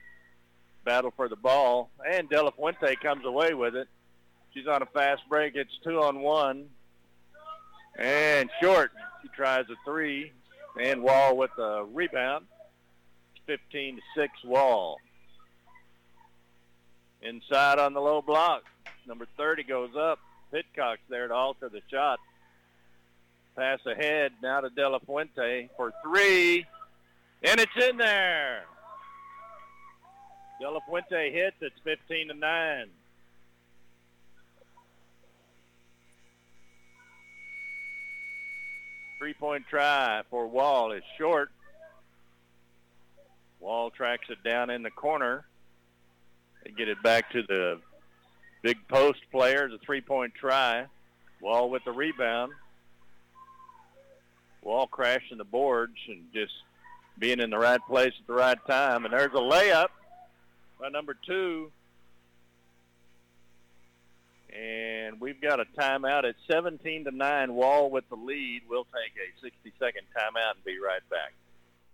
Battle 0.84 1.14
for 1.16 1.30
the 1.30 1.36
ball. 1.36 1.92
And 2.10 2.28
De 2.28 2.42
La 2.42 2.50
Fuente 2.50 2.96
comes 2.96 3.24
away 3.24 3.54
with 3.54 3.76
it. 3.76 3.88
She's 4.54 4.66
on 4.66 4.82
a 4.82 4.88
fast 4.88 5.22
break. 5.30 5.56
It's 5.56 5.78
two 5.84 6.02
on 6.02 6.22
one. 6.22 6.70
And 8.00 8.50
short. 8.62 8.92
She 9.22 9.28
tries 9.30 9.66
a 9.70 9.76
three. 9.86 10.32
And 10.82 11.04
Wall 11.04 11.38
with 11.38 11.52
the 11.56 11.86
rebound. 11.94 12.46
15 13.48 13.96
to 13.96 14.01
6 14.16 14.34
Wall. 14.44 14.98
Inside 17.22 17.80
on 17.80 17.94
the 17.94 18.01
low 18.01 18.22
block. 18.22 18.63
Number 19.08 19.25
30 19.38 19.63
goes 19.63 19.96
up. 19.98 20.20
Pitcock's 20.51 21.01
there 21.10 21.27
to 21.27 21.34
alter 21.34 21.70
the 21.70 21.82
shot. 21.89 22.20
Pass 23.56 23.80
ahead 23.86 24.34
now 24.44 24.62
to 24.62 24.70
De 24.70 24.88
La 24.88 25.00
Fuente 25.00 25.70
for 25.75 25.92
three. 26.04 26.66
And 27.42 27.60
it's 27.60 27.89
in 27.89 27.98
there. 27.98 28.66
De 30.62 30.70
La 30.70 30.80
Fuente 30.82 31.32
hits. 31.32 31.56
It's 31.62 31.75
15 31.84 32.27
to 32.30 32.34
9. 32.34 32.88
Three-point 39.19 39.65
try 39.67 40.22
for 40.30 40.48
Wall 40.48 40.91
is 40.91 41.04
short. 41.17 41.50
Wall 43.60 43.89
tracks 43.89 44.28
it 44.30 44.43
down 44.43 44.70
in 44.70 44.84
the 44.84 44.91
corner. 44.91 45.46
They 46.63 46.72
get 46.72 46.89
it 46.89 47.02
back 47.02 47.32
to 47.32 47.43
the 47.43 47.80
big 48.62 48.78
post 48.88 49.20
player. 49.32 49.67
The 49.70 49.80
three-point 49.80 50.34
try. 50.36 50.86
Wall 51.41 51.70
with 51.70 51.84
the 51.86 51.91
rebound. 51.91 52.54
Wall 54.62 54.88
crashing 54.88 55.38
the 55.38 55.46
boards 55.46 55.98
and 56.08 56.26
just 56.34 56.54
being 57.17 57.39
in 57.39 57.50
the 57.50 57.58
right 57.58 57.82
place 57.88 58.13
at 58.20 58.28
the 58.28 58.34
right 58.34 58.58
time. 58.67 59.06
And 59.06 59.13
there's 59.13 59.34
a 59.34 59.38
layup 59.38 59.89
by 60.80 60.89
number 60.89 61.15
two. 61.26 61.72
And 64.54 65.20
we've 65.22 65.39
got 65.39 65.60
a 65.60 65.65
timeout 65.78 66.28
at 66.28 66.36
17 66.50 67.06
to 67.06 67.12
9. 67.12 67.54
Wall 67.54 67.89
with 67.89 68.10
the 68.10 68.15
lead. 68.15 68.63
We'll 68.70 68.86
take 68.86 69.13
a 69.15 69.41
60 69.41 69.72
second 69.80 70.04
timeout 70.15 70.56
and 70.56 70.63
be 70.65 70.78
right 70.80 71.08
back. 71.10 71.34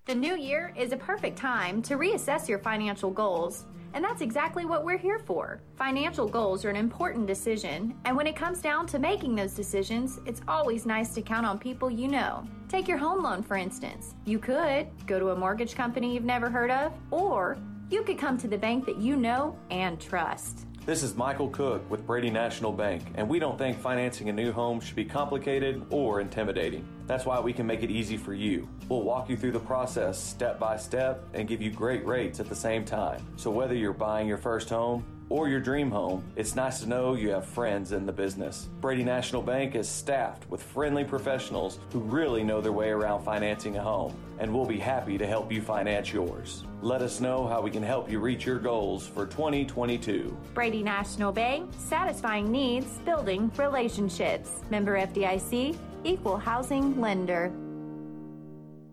The 0.06 0.13
new 0.13 0.36
year 0.36 0.74
is 0.76 0.92
a 0.92 0.98
perfect 0.98 1.38
time 1.38 1.82
to 1.84 1.96
reassess 1.96 2.50
your 2.50 2.60
financial 2.60 3.10
goals. 3.10 3.63
And 3.94 4.04
that's 4.04 4.22
exactly 4.22 4.66
what 4.66 4.84
we're 4.84 4.98
here 4.98 5.20
for. 5.20 5.62
Financial 5.78 6.28
goals 6.28 6.66
are 6.66 6.70
an 6.70 6.76
important 6.76 7.26
decision, 7.26 7.96
and 8.04 8.18
when 8.18 8.28
it 8.28 8.36
comes 8.36 8.62
down 8.62 8.86
to 8.88 9.00
making 9.00 9.34
those 9.34 9.54
decisions, 9.54 10.20
it's 10.26 10.42
always 10.46 10.86
nice 10.86 11.13
to 11.13 11.22
count 11.22 11.46
on 11.46 11.58
people 11.58 11.89
you 11.89 12.10
know. 12.10 12.46
Take 12.68 12.86
your 12.86 12.98
home 12.98 13.24
loan, 13.24 13.44
for 13.44 13.56
instance. 13.56 14.13
You 14.26 14.39
could 14.39 14.88
go 15.08 15.20
to 15.20 15.30
a 15.30 15.36
mortgage 15.38 15.74
company 15.74 16.13
you've 16.13 16.26
never 16.26 16.50
heard 16.50 16.72
of, 16.72 16.92
or 17.10 17.58
you 17.89 18.04
could 18.04 18.18
come 18.18 18.38
to 18.39 18.48
the 18.50 18.58
bank 18.58 18.86
that 18.88 18.98
you 18.98 19.16
know 19.16 19.58
and 19.72 20.02
trust. 20.02 20.68
This 20.86 21.02
is 21.02 21.15
Michael 21.15 21.48
Cook 21.48 21.89
with 21.89 22.06
Brady 22.06 22.30
National 22.30 22.74
Bank, 22.74 23.04
and 23.15 23.30
we 23.30 23.39
don't 23.39 23.58
think 23.58 23.80
financing 23.80 24.28
a 24.28 24.34
new 24.34 24.52
home 24.52 24.82
should 24.82 24.98
be 24.98 25.06
complicated 25.06 25.82
or 25.89 26.19
intimidating. 26.19 26.86
That's 27.08 27.26
why 27.26 27.39
we 27.39 27.54
can 27.54 27.65
make 27.65 27.84
it 27.84 27.89
easy 27.89 28.17
for 28.17 28.34
you. 28.34 28.67
We'll 28.89 29.04
walk 29.04 29.30
you 29.30 29.38
through 29.38 29.54
the 29.54 29.62
process 29.62 30.22
step 30.22 30.60
by 30.60 30.76
step 30.76 31.24
and 31.34 31.48
give 31.48 31.62
you 31.62 31.72
great 31.72 32.06
rates 32.06 32.41
at 32.41 32.50
the 32.50 32.56
same 32.56 32.84
time. 32.84 33.26
So 33.38 33.50
whether 33.50 33.74
you're 33.74 33.93
buying 33.93 34.28
your 34.28 34.38
first 34.38 34.69
home 34.69 35.06
or 35.29 35.47
your 35.47 35.59
dream 35.59 35.89
home, 35.89 36.23
it's 36.36 36.55
nice 36.55 36.79
to 36.81 36.88
know 36.89 37.15
you 37.15 37.29
have 37.29 37.45
friends 37.45 37.91
in 37.91 38.05
the 38.05 38.12
business. 38.12 38.69
Brady 38.81 39.03
National 39.03 39.41
Bank 39.41 39.75
is 39.75 39.88
staffed 39.88 40.49
with 40.49 40.62
friendly 40.62 41.03
professionals 41.03 41.79
who 41.91 41.99
really 41.99 42.43
know 42.43 42.62
their 42.62 42.71
way 42.71 42.89
around 42.89 43.23
financing 43.23 43.77
a 43.77 43.81
home, 43.81 44.15
and 44.39 44.53
we'll 44.53 44.65
be 44.65 44.79
happy 44.79 45.17
to 45.17 45.25
help 45.25 45.51
you 45.51 45.62
finance 45.62 46.12
yours. 46.12 46.63
Let 46.81 47.01
us 47.01 47.21
know 47.21 47.47
how 47.47 47.62
we 47.62 47.71
can 47.71 47.83
help 47.83 48.09
you 48.09 48.19
reach 48.19 48.45
your 48.45 48.59
goals 48.59 49.07
for 49.07 49.25
2022. 49.25 50.38
Brady 50.53 50.83
National 50.83 51.31
Bank, 51.31 51.71
satisfying 51.77 52.51
needs, 52.51 52.99
building 53.05 53.51
relationships. 53.57 54.62
Member 54.69 54.99
FDIC, 54.99 55.77
equal 56.03 56.38
housing 56.38 56.99
lender. 56.99 57.51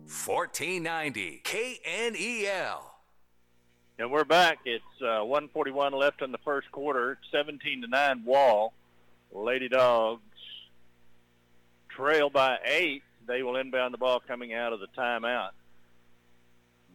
1490 0.07 1.41
KNEL. 1.45 2.90
And 4.01 4.09
we're 4.09 4.25
back. 4.25 4.57
It's 4.65 4.83
uh, 4.99 5.23
141 5.23 5.93
left 5.93 6.23
in 6.23 6.31
the 6.31 6.39
first 6.39 6.71
quarter. 6.71 7.19
17 7.31 7.83
to 7.83 7.87
9 7.87 8.25
Wall. 8.25 8.73
Lady 9.31 9.69
Dogs 9.69 10.23
trail 11.87 12.31
by 12.31 12.57
eight. 12.65 13.03
They 13.27 13.43
will 13.43 13.57
inbound 13.57 13.93
the 13.93 13.99
ball 13.99 14.19
coming 14.19 14.55
out 14.55 14.73
of 14.73 14.79
the 14.79 14.87
timeout. 14.97 15.51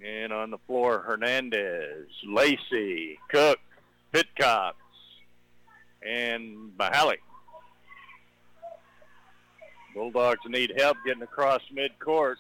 And 0.04 0.32
on 0.32 0.50
the 0.50 0.58
floor, 0.66 0.98
Hernandez, 0.98 2.08
Lacey, 2.26 3.20
Cook, 3.30 3.60
Pitcox, 4.12 4.72
and 6.02 6.76
Bahalik. 6.76 7.20
Bulldogs 9.94 10.40
need 10.48 10.72
help 10.76 10.96
getting 11.06 11.22
across 11.22 11.62
midcourt. 11.72 12.34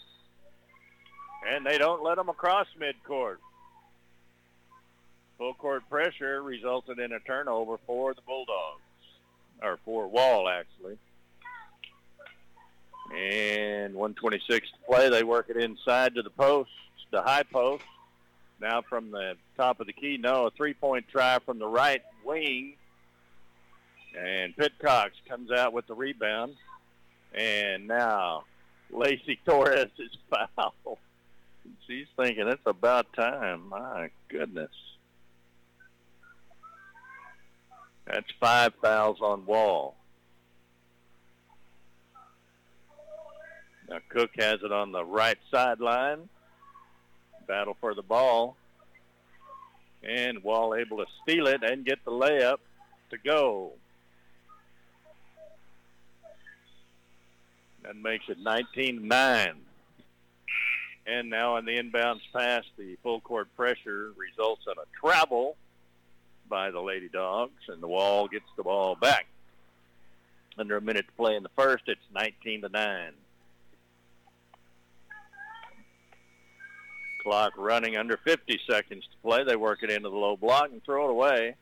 And 1.48 1.64
they 1.64 1.78
don't 1.78 2.02
let 2.02 2.16
them 2.16 2.28
across 2.28 2.66
midcourt. 2.80 3.36
Full 5.38 5.54
court 5.54 5.88
pressure 5.90 6.42
resulted 6.42 6.98
in 6.98 7.12
a 7.12 7.20
turnover 7.20 7.78
for 7.86 8.14
the 8.14 8.22
Bulldogs, 8.22 8.80
or 9.62 9.78
for 9.84 10.08
Wall 10.08 10.48
actually. 10.48 10.98
And 13.14 13.94
126 13.94 14.68
to 14.70 14.76
play. 14.86 15.08
They 15.10 15.22
work 15.22 15.48
it 15.48 15.56
inside 15.56 16.14
to 16.14 16.22
the 16.22 16.30
post, 16.30 16.70
the 17.10 17.22
high 17.22 17.44
post. 17.44 17.84
Now 18.60 18.82
from 18.82 19.10
the 19.10 19.34
top 19.56 19.80
of 19.80 19.86
the 19.86 19.92
key, 19.92 20.16
no, 20.16 20.46
a 20.46 20.50
three-point 20.50 21.06
try 21.08 21.38
from 21.44 21.58
the 21.58 21.68
right 21.68 22.02
wing. 22.24 22.74
And 24.18 24.56
Pitcox 24.56 25.10
comes 25.28 25.50
out 25.50 25.74
with 25.74 25.86
the 25.86 25.94
rebound. 25.94 26.56
And 27.34 27.86
now 27.86 28.44
Lacey 28.90 29.38
Torres 29.46 29.90
is 29.98 30.16
fouled. 30.30 30.98
She's 31.86 32.06
thinking 32.16 32.48
it's 32.48 32.62
about 32.64 33.12
time. 33.12 33.68
My 33.68 34.10
goodness. 34.28 34.70
That's 38.06 38.30
five 38.40 38.72
fouls 38.80 39.18
on 39.20 39.46
Wall. 39.46 39.96
Now 43.88 43.98
Cook 44.08 44.30
has 44.38 44.58
it 44.64 44.72
on 44.72 44.92
the 44.92 45.04
right 45.04 45.38
sideline. 45.50 46.28
Battle 47.46 47.76
for 47.80 47.94
the 47.94 48.02
ball. 48.02 48.56
And 50.02 50.42
Wall 50.42 50.74
able 50.74 50.98
to 50.98 51.06
steal 51.22 51.48
it 51.48 51.62
and 51.62 51.84
get 51.84 52.04
the 52.04 52.10
layup 52.12 52.58
to 53.10 53.18
go. 53.18 53.72
That 57.82 57.96
makes 57.96 58.24
it 58.28 58.42
19-9. 58.42 59.52
And 61.08 61.30
now 61.30 61.56
on 61.56 61.64
the 61.64 61.72
inbounds 61.72 62.20
pass, 62.32 62.64
the 62.76 62.96
full 63.02 63.20
court 63.20 63.48
pressure 63.56 64.12
results 64.16 64.62
in 64.66 64.72
a 64.72 64.86
travel 65.00 65.56
by 66.48 66.70
the 66.70 66.80
Lady 66.80 67.08
Dogs, 67.08 67.68
and 67.68 67.82
the 67.82 67.88
Wall 67.88 68.28
gets 68.28 68.46
the 68.56 68.62
ball 68.62 68.94
back. 68.94 69.26
Under 70.58 70.76
a 70.76 70.80
minute 70.80 71.06
to 71.06 71.12
play 71.12 71.36
in 71.36 71.42
the 71.42 71.50
first, 71.50 71.84
it's 71.86 72.00
19 72.14 72.62
to 72.62 72.68
9. 72.68 73.12
Clock 77.22 77.52
running 77.56 77.96
under 77.96 78.16
50 78.16 78.60
seconds 78.68 79.04
to 79.04 79.16
play. 79.22 79.44
They 79.44 79.56
work 79.56 79.82
it 79.82 79.90
into 79.90 80.08
the 80.08 80.16
low 80.16 80.36
block 80.36 80.70
and 80.70 80.82
throw 80.84 81.08
it 81.08 81.10
away. 81.10 81.56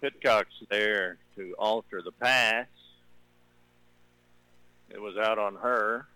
Pitcock's 0.00 0.54
there 0.70 1.18
to 1.36 1.54
alter 1.58 2.00
the 2.00 2.12
pass. 2.12 2.66
It 4.90 5.00
was 5.00 5.16
out 5.16 5.38
on 5.38 5.56
her. 5.56 6.06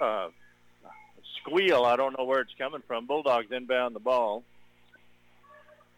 Uh, 0.00 0.28
squeal. 1.40 1.84
I 1.84 1.96
don't 1.96 2.18
know 2.18 2.24
where 2.24 2.40
it's 2.40 2.54
coming 2.58 2.82
from. 2.86 3.06
Bulldogs 3.06 3.50
inbound 3.50 3.94
the 3.94 4.00
ball. 4.00 4.42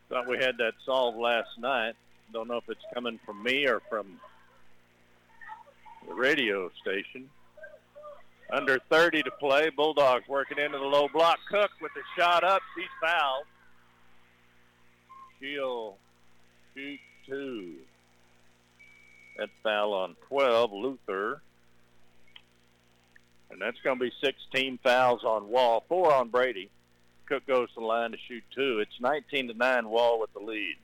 Thought 0.09 0.29
we 0.29 0.37
had 0.37 0.59
that 0.59 0.75
solved 0.85 1.19
last 1.19 1.49
night. 1.59 1.95
Don't 2.33 2.49
know 2.49 2.57
if 2.57 2.69
it's 2.69 2.85
coming 2.95 3.19
from 3.25 3.43
me 3.43 3.67
or 3.67 3.81
from 3.89 4.21
the 6.07 6.15
radio 6.15 6.71
station. 6.81 7.29
Under 8.53 8.79
30 8.91 9.23
to 9.23 9.31
play. 9.31 9.71
Bulldogs 9.71 10.29
working 10.29 10.59
into 10.59 10.79
the 10.79 10.85
low 10.85 11.09
block. 11.09 11.39
Cook 11.51 11.71
with 11.81 11.93
the 11.95 12.03
shot 12.17 12.45
up. 12.45 12.61
She's 12.77 12.85
fouled. 13.01 13.47
She'll 15.41 15.97
shoot 16.75 17.01
two. 17.27 17.75
That 19.39 19.49
foul 19.63 19.95
on 19.95 20.17
12, 20.29 20.73
Luther. 20.73 21.41
And 23.53 23.61
that's 23.61 23.79
going 23.85 23.99
to 23.99 24.05
be 24.05 24.13
16 24.23 24.79
fouls 24.83 25.25
on 25.25 25.49
Wall, 25.49 25.85
four 25.89 26.13
on 26.13 26.31
Brady. 26.31 26.71
Cook 27.27 27.47
goes 27.47 27.69
to 27.75 27.81
the 27.81 27.87
line 27.87 28.13
to 28.13 28.19
shoot 28.27 28.43
two. 28.55 28.81
It's 28.81 29.01
19 29.01 29.49
to 29.49 29.55
9, 29.55 29.89
Wall 29.89 30.19
with 30.19 30.33
the 30.33 30.41
lead. 30.41 30.77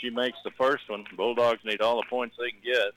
She 0.00 0.10
makes 0.10 0.38
the 0.44 0.50
first 0.52 0.88
one. 0.88 1.04
Bulldogs 1.16 1.64
need 1.64 1.80
all 1.80 1.96
the 1.96 2.06
points 2.08 2.36
they 2.38 2.50
can 2.50 2.60
get. 2.62 2.92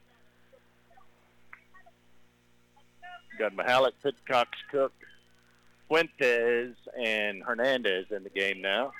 Got 3.39 3.55
Mahalik, 3.55 3.93
Pitcox, 4.03 4.47
Cook, 4.69 4.93
Fuentes, 5.87 6.75
and 7.01 7.41
Hernandez 7.43 8.05
in 8.11 8.23
the 8.23 8.29
game 8.29 8.61
now. 8.61 8.91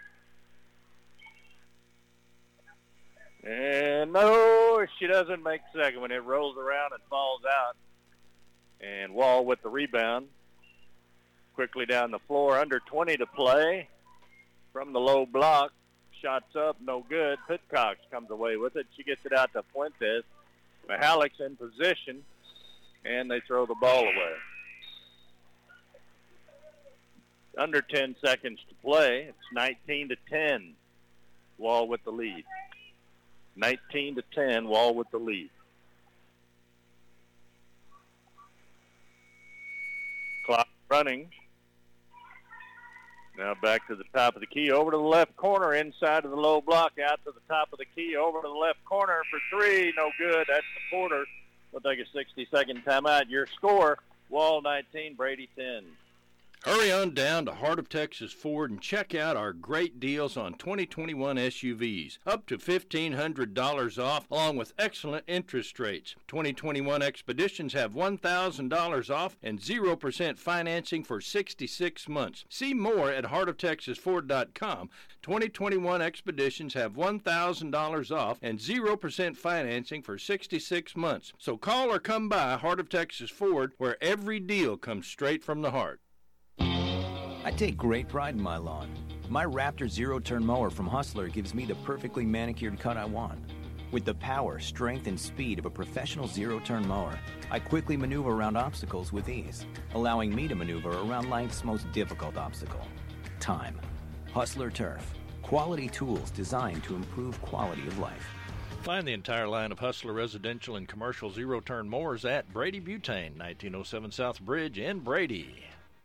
And 3.43 4.13
no, 4.13 4.86
she 4.99 5.08
doesn't 5.08 5.41
make 5.41 5.62
second 5.75 6.01
when 6.01 6.12
it 6.12 6.23
rolls 6.23 6.58
around 6.58 6.91
and 6.93 7.01
falls 7.10 7.41
out. 7.45 7.75
And 8.80 9.13
Wall 9.13 9.45
with 9.45 9.62
the 9.63 9.69
rebound. 9.69 10.27
Quickly 11.56 11.86
down 11.86 12.12
the 12.12 12.19
floor, 12.19 12.58
under 12.58 12.80
20 12.80 13.17
to 13.17 13.25
play. 13.25 13.88
From 14.73 14.93
the 14.93 14.99
low 14.99 15.25
block, 15.25 15.73
shots 16.21 16.56
up, 16.56 16.77
no 16.82 17.06
good. 17.10 17.38
Pitcox 17.49 17.95
comes 18.10 18.30
away 18.30 18.56
with 18.56 18.75
it. 18.77 18.88
She 18.95 19.04
gets 19.04 19.19
it 19.25 19.34
out 19.34 19.51
to 19.54 19.63
Fuentes. 19.73 20.23
Mahalik's 20.88 21.39
in 21.39 21.58
position, 21.58 22.23
and 23.04 23.30
they 23.30 23.41
throw 23.41 23.65
the 23.65 23.75
ball 23.75 24.04
away. 24.04 24.34
Under 27.58 27.82
10 27.82 28.15
seconds 28.23 28.60
to 28.69 28.75
play. 28.75 29.25
It's 29.30 29.38
19 29.54 30.10
to 30.10 30.15
10. 30.30 30.73
Wall 31.58 31.88
with 31.88 32.04
the 32.06 32.12
lead. 32.12 32.45
19 33.56 34.16
to 34.16 34.24
10, 34.34 34.68
Wall 34.68 34.94
with 34.94 35.10
the 35.12 35.18
lead. 35.18 35.50
Clock 40.46 40.68
running. 40.90 41.30
Now 43.38 43.56
back 43.62 43.88
to 43.88 43.96
the 43.96 44.04
top 44.14 44.36
of 44.36 44.42
the 44.42 44.48
key, 44.48 44.72
over 44.72 44.92
to 44.92 44.98
the 44.98 45.04
left 45.04 45.36
corner, 45.38 45.74
inside 45.74 46.26
of 46.26 46.32
the 46.32 46.38
low 46.38 46.62
block, 46.62 46.94
out 47.00 47.24
to 47.26 47.32
the 47.32 47.54
top 47.54 47.72
of 47.72 47.80
the 47.80 47.86
key, 47.96 48.16
over 48.16 48.42
to 48.42 48.48
the 48.48 48.54
left 48.54 48.84
corner 48.86 49.22
for 49.30 49.40
three, 49.50 49.94
no 49.98 50.12
good. 50.18 50.46
That's 50.48 50.66
the 50.76 50.96
quarter. 50.96 51.26
We'll 51.72 51.82
take 51.82 52.00
a 52.00 52.18
60-second 52.18 52.84
timeout. 52.86 53.30
Your 53.30 53.48
score, 53.48 53.98
Wall 54.30 54.62
19, 54.62 55.16
Brady 55.16 55.50
10. 55.56 55.84
Hurry 56.63 56.91
on 56.91 57.15
down 57.15 57.45
to 57.45 57.54
Heart 57.54 57.80
of 57.80 57.89
Texas 57.89 58.32
Ford 58.32 58.69
and 58.69 58.80
check 58.80 59.15
out 59.15 59.36
our 59.36 59.52
great 59.52 60.00
deals 60.00 60.38
on 60.38 60.54
2021 60.54 61.38
SUVs. 61.38 62.19
Up 62.28 62.45
to 62.45 62.60
$1,500 62.60 64.04
off, 64.04 64.30
along 64.30 64.58
with 64.58 64.76
excellent 64.78 65.26
interest 65.28 65.80
rates. 65.80 66.13
2021 66.28 67.02
Expeditions 67.02 67.74
have 67.74 67.93
$1,000 67.95 69.10
off 69.10 69.38
and 69.41 69.58
0% 69.58 70.38
financing 70.38 71.04
for 71.04 71.19
66 71.19 72.08
months. 72.08 72.45
See 72.47 72.76
more 72.76 73.10
at 73.10 73.26
heartoftexasford.com. 73.26 74.89
2021 75.24 76.02
Expeditions 76.04 76.76
have 76.76 76.93
$1,000 76.93 78.15
off 78.15 78.38
and 78.43 78.60
0% 78.60 79.36
financing 79.36 80.04
for 80.04 80.19
66 80.19 80.95
months. 80.95 81.34
So 81.39 81.58
call 81.58 81.91
or 81.91 81.97
come 81.97 82.30
by 82.30 82.56
Heart 82.56 82.80
of 82.80 82.88
Texas 82.88 83.32
Ford, 83.32 83.71
where 83.80 83.97
every 84.00 84.39
deal 84.39 84.78
comes 84.78 85.08
straight 85.08 85.43
from 85.43 85.63
the 85.63 85.71
heart. 85.71 86.00
I 87.43 87.49
take 87.49 87.75
great 87.75 88.08
pride 88.08 88.36
in 88.36 88.41
my 88.41 88.58
lawn. 88.58 88.88
My 89.27 89.45
Raptor 89.45 89.89
zero 89.89 90.19
turn 90.19 90.45
mower 90.45 90.69
from 90.69 90.86
Hustler 90.86 91.27
gives 91.27 91.56
me 91.56 91.65
the 91.65 91.73
perfectly 91.75 92.23
manicured 92.23 92.80
cut 92.80 92.97
I 92.97 93.06
want. 93.06 93.39
With 93.91 94.06
the 94.06 94.13
power, 94.13 94.60
strength, 94.60 95.08
and 95.08 95.19
speed 95.19 95.58
of 95.58 95.65
a 95.65 95.69
professional 95.69 96.27
zero 96.27 96.60
turn 96.60 96.88
mower, 96.88 97.17
I 97.49 97.58
quickly 97.58 97.97
maneuver 97.97 98.30
around 98.30 98.58
obstacles 98.58 99.12
with 99.12 99.27
ease, 99.27 99.65
allowing 99.95 100.36
me 100.36 100.47
to 100.49 100.56
maneuver 100.56 100.91
around 100.91 101.32
life's 101.32 101.63
most 101.63 101.91
difficult 101.91 102.38
obstacle 102.38 102.86
time. 103.39 103.80
Hustler 104.34 104.69
Turf. 104.69 105.12
Quality 105.41 105.89
tools 105.89 106.30
designed 106.30 106.84
to 106.84 106.95
improve 106.95 107.41
quality 107.41 107.88
of 107.88 107.97
life. 107.97 108.36
Find 108.84 109.08
the 109.08 109.13
entire 109.13 109.47
line 109.47 109.71
of 109.71 109.80
Hustler 109.80 110.13
residential 110.13 110.75
and 110.75 110.88
commercial 110.88 111.32
zero 111.32 111.60
turn 111.60 111.89
mowers 111.89 112.23
at 112.23 112.54
Brady 112.54 112.80
Butane, 112.80 113.36
1907 113.36 114.12
South 114.12 114.39
Bridge 114.41 114.77
in 114.77 114.99
Brady. 114.99 115.56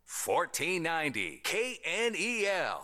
1490 0.06 1.42
KNEL. 1.42 2.78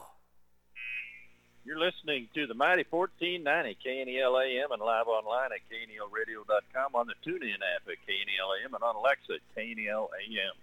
You're 1.65 1.79
listening 1.79 2.27
to 2.35 2.49
the 2.49 2.55
Mighty 2.55 2.85
1490 2.91 3.79
KNEL 3.79 4.43
AM 4.43 4.73
and 4.73 4.83
live 4.83 5.07
online 5.07 5.51
at 5.55 5.63
KNELradio.com 5.71 6.95
on 6.97 7.07
the 7.07 7.15
TuneIn 7.25 7.63
app 7.63 7.87
at 7.87 8.03
KNEL 8.09 8.51
AM 8.59 8.75
and 8.75 8.83
on 8.83 8.97
Alexa 8.97 9.39
KNEL 9.57 10.09
AM. 10.11 10.55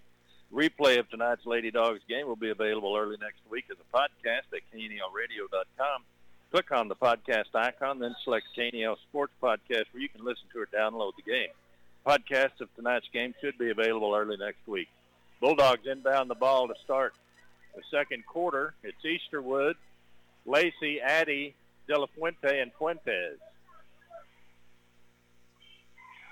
Replay 0.52 0.98
of 0.98 1.08
tonight's 1.08 1.46
Lady 1.46 1.70
Dogs 1.70 2.00
game 2.06 2.26
will 2.26 2.36
be 2.36 2.50
available 2.50 2.94
early 2.94 3.16
next 3.18 3.40
week 3.48 3.64
as 3.70 3.78
a 3.80 3.96
podcast 3.96 4.52
at 4.52 4.60
KNELradio.com. 4.76 6.02
Click 6.50 6.72
on 6.72 6.88
the 6.88 6.96
podcast 6.96 7.54
icon, 7.54 8.00
then 8.00 8.14
select 8.22 8.44
KNEL 8.58 8.98
Sports 9.08 9.32
Podcast 9.42 9.86
where 9.92 10.02
you 10.02 10.10
can 10.10 10.22
listen 10.22 10.44
to 10.52 10.60
or 10.60 10.66
download 10.66 11.12
the 11.16 11.22
game. 11.22 11.48
Podcast 12.06 12.60
of 12.60 12.68
tonight's 12.76 13.08
game 13.14 13.34
should 13.40 13.56
be 13.56 13.70
available 13.70 14.14
early 14.14 14.36
next 14.36 14.66
week. 14.66 14.88
Bulldogs 15.40 15.86
inbound 15.86 16.28
the 16.28 16.34
ball 16.34 16.68
to 16.68 16.74
start 16.84 17.14
the 17.74 17.82
second 17.90 18.26
quarter. 18.26 18.74
It's 18.82 18.98
Easterwood, 19.04 19.74
Lacey, 20.44 21.00
Addy, 21.00 21.54
De 21.88 21.98
La 21.98 22.06
Fuente, 22.14 22.60
and 22.60 22.70
Fuentes. 22.78 23.38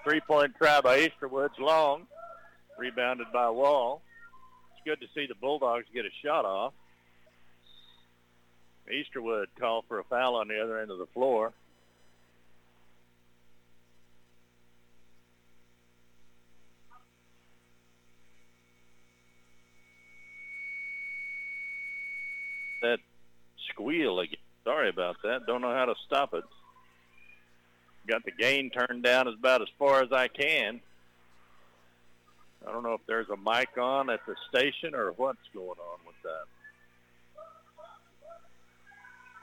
Three-point 0.04 0.56
try 0.56 0.80
by 0.80 1.08
Easterwood's 1.08 1.58
long, 1.58 2.06
rebounded 2.78 3.28
by 3.32 3.48
Wall. 3.50 4.02
It's 4.72 4.84
good 4.84 5.00
to 5.00 5.12
see 5.14 5.26
the 5.26 5.34
Bulldogs 5.34 5.86
get 5.92 6.04
a 6.04 6.10
shot 6.22 6.44
off. 6.44 6.72
Easterwood 8.90 9.46
called 9.58 9.84
for 9.88 9.98
a 9.98 10.04
foul 10.04 10.36
on 10.36 10.48
the 10.48 10.62
other 10.62 10.78
end 10.78 10.90
of 10.90 10.98
the 10.98 11.06
floor. 11.06 11.52
That 22.80 23.00
squeal 23.78 24.20
again. 24.20 24.36
Sorry 24.64 24.88
about 24.88 25.16
that. 25.22 25.46
Don't 25.46 25.62
know 25.62 25.72
how 25.72 25.86
to 25.86 25.94
stop 26.06 26.34
it. 26.34 26.44
Got 28.06 28.24
the 28.24 28.32
gain 28.32 28.70
turned 28.70 29.02
down 29.02 29.28
as 29.28 29.34
about 29.34 29.62
as 29.62 29.68
far 29.78 30.02
as 30.02 30.12
I 30.12 30.28
can. 30.28 30.80
I 32.66 32.72
don't 32.72 32.82
know 32.82 32.94
if 32.94 33.00
there's 33.06 33.28
a 33.30 33.36
mic 33.36 33.78
on 33.78 34.10
at 34.10 34.20
the 34.26 34.34
station 34.48 34.94
or 34.94 35.12
what's 35.12 35.38
going 35.54 35.68
on 35.68 35.98
with 36.06 36.16
that. 36.24 36.44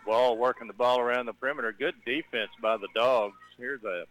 Wall 0.05 0.37
working 0.37 0.67
the 0.67 0.73
ball 0.73 0.99
around 0.99 1.25
the 1.25 1.33
perimeter. 1.33 1.71
Good 1.71 1.95
defense 2.05 2.51
by 2.61 2.77
the 2.77 2.89
Dogs. 2.93 3.35
Here's 3.57 3.83
a 3.83 4.05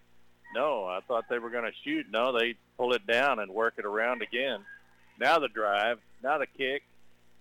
no. 0.55 0.85
I 0.87 1.01
thought 1.07 1.27
they 1.29 1.39
were 1.39 1.51
going 1.51 1.65
to 1.65 1.77
shoot. 1.85 2.07
No, 2.11 2.37
they 2.37 2.55
pull 2.77 2.95
it 2.95 3.07
down 3.07 3.39
and 3.39 3.53
work 3.53 3.75
it 3.79 3.85
around 3.85 4.23
again. 4.23 4.61
Now 5.21 5.39
the 5.39 5.49
drive. 5.49 5.99
Now 6.23 6.39
the 6.39 6.47
kick. 6.47 6.83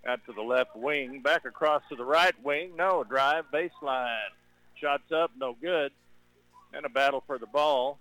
Out 0.07 0.19
to 0.25 0.33
the 0.33 0.41
left 0.41 0.75
wing. 0.75 1.21
Back 1.21 1.45
across 1.45 1.81
to 1.89 1.95
the 1.95 2.03
right 2.03 2.35
wing. 2.43 2.71
No 2.75 3.03
drive. 3.03 3.45
Baseline. 3.53 4.31
Shots 4.75 5.11
up. 5.11 5.31
No 5.37 5.55
good. 5.61 5.91
And 6.73 6.85
a 6.85 6.89
battle 6.89 7.23
for 7.25 7.37
the 7.37 7.47
ball. 7.47 7.99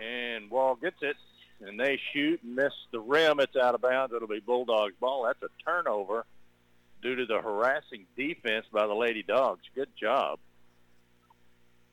And 0.00 0.50
Wall 0.50 0.76
gets 0.76 1.02
it. 1.02 1.16
And 1.60 1.78
they 1.78 1.98
shoot 2.12 2.42
and 2.42 2.54
miss 2.54 2.72
the 2.92 3.00
rim. 3.00 3.40
It's 3.40 3.56
out 3.56 3.74
of 3.74 3.80
bounds. 3.80 4.12
It'll 4.14 4.28
be 4.28 4.40
Bulldogs 4.40 4.94
ball. 5.00 5.24
That's 5.24 5.42
a 5.42 5.64
turnover 5.64 6.26
due 7.02 7.16
to 7.16 7.26
the 7.26 7.40
harassing 7.40 8.06
defense 8.16 8.66
by 8.72 8.86
the 8.86 8.94
Lady 8.94 9.22
Dogs. 9.22 9.62
Good 9.74 9.90
job. 10.00 10.38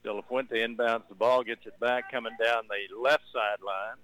De 0.04 0.12
La 0.12 0.22
Fuente 0.22 0.60
inbounds 0.60 1.08
the 1.10 1.16
ball, 1.16 1.44
gets 1.44 1.66
it 1.66 1.80
back, 1.80 2.12
coming 2.12 2.36
down 2.44 2.64
the 2.68 3.00
left 3.00 3.24
sideline. 3.32 3.98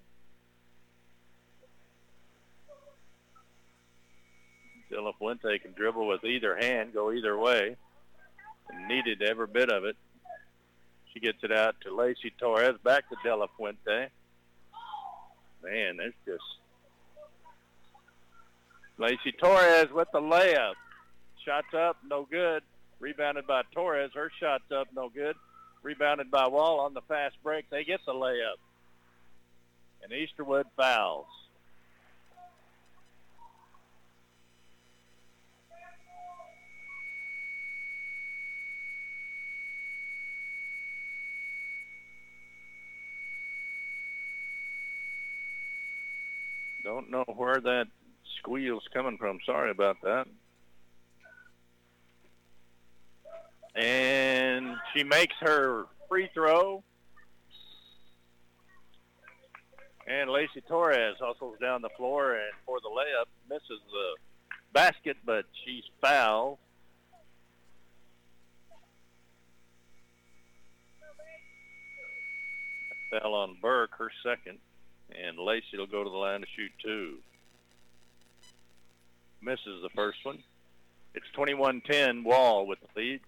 De 4.88 5.12
Fuente 5.18 5.58
can 5.58 5.72
dribble 5.72 6.06
with 6.06 6.24
either 6.24 6.56
hand, 6.56 6.92
go 6.92 7.12
either 7.12 7.36
way, 7.36 7.76
needed 8.88 9.22
every 9.22 9.46
bit 9.46 9.70
of 9.70 9.84
it. 9.84 9.96
She 11.12 11.20
gets 11.20 11.38
it 11.42 11.52
out 11.52 11.76
to 11.82 11.94
Lacey 11.94 12.32
Torres. 12.38 12.76
Back 12.84 13.08
to 13.08 13.16
De 13.22 13.46
Fuente. 13.56 14.08
Man, 15.62 15.96
there's 15.96 16.14
just 16.24 16.42
Lacey 18.98 19.32
Torres 19.32 19.90
with 19.92 20.08
the 20.12 20.20
layup. 20.20 20.74
Shots 21.44 21.72
up, 21.74 21.96
no 22.08 22.26
good. 22.30 22.62
Rebounded 23.00 23.46
by 23.46 23.62
Torres. 23.72 24.10
Her 24.14 24.30
shot's 24.40 24.70
up, 24.72 24.88
no 24.94 25.08
good. 25.08 25.36
Rebounded 25.82 26.30
by 26.30 26.48
Wall 26.48 26.80
on 26.80 26.94
the 26.94 27.00
fast 27.02 27.36
break. 27.42 27.70
They 27.70 27.84
get 27.84 28.00
the 28.04 28.12
layup. 28.12 28.58
And 30.02 30.12
Easterwood 30.12 30.64
fouls. 30.76 31.26
Don't 46.88 47.10
know 47.10 47.24
where 47.36 47.60
that 47.60 47.84
squeal's 48.38 48.88
coming 48.94 49.18
from. 49.18 49.40
Sorry 49.44 49.70
about 49.70 49.98
that. 50.04 50.26
And 53.74 54.74
she 54.96 55.04
makes 55.04 55.34
her 55.40 55.84
free 56.08 56.30
throw. 56.32 56.82
And 60.06 60.30
Lacey 60.30 60.62
Torres 60.66 61.16
hustles 61.20 61.58
down 61.60 61.82
the 61.82 61.90
floor 61.90 62.36
and 62.36 62.52
for 62.64 62.78
the 62.80 62.88
layup 62.88 63.26
misses 63.50 63.82
the 63.92 64.14
basket, 64.72 65.18
but 65.26 65.44
she's 65.66 65.84
fouled. 66.00 66.56
Fell 73.10 73.34
on 73.34 73.58
Burke, 73.60 73.90
her 73.98 74.10
second, 74.22 74.58
and 75.10 75.38
Lacey 75.38 75.76
will 75.76 75.86
go 75.86 76.04
to 76.04 76.10
the 76.10 76.16
line 76.16 76.40
to 76.40 76.46
shoot 76.56 76.72
two. 76.82 77.18
Misses 79.40 79.82
the 79.82 79.90
first 79.94 80.24
one. 80.24 80.42
It's 81.14 81.26
21-10 81.36 82.24
Wall 82.24 82.66
with 82.66 82.78
the 82.80 83.00
lead. 83.00 83.20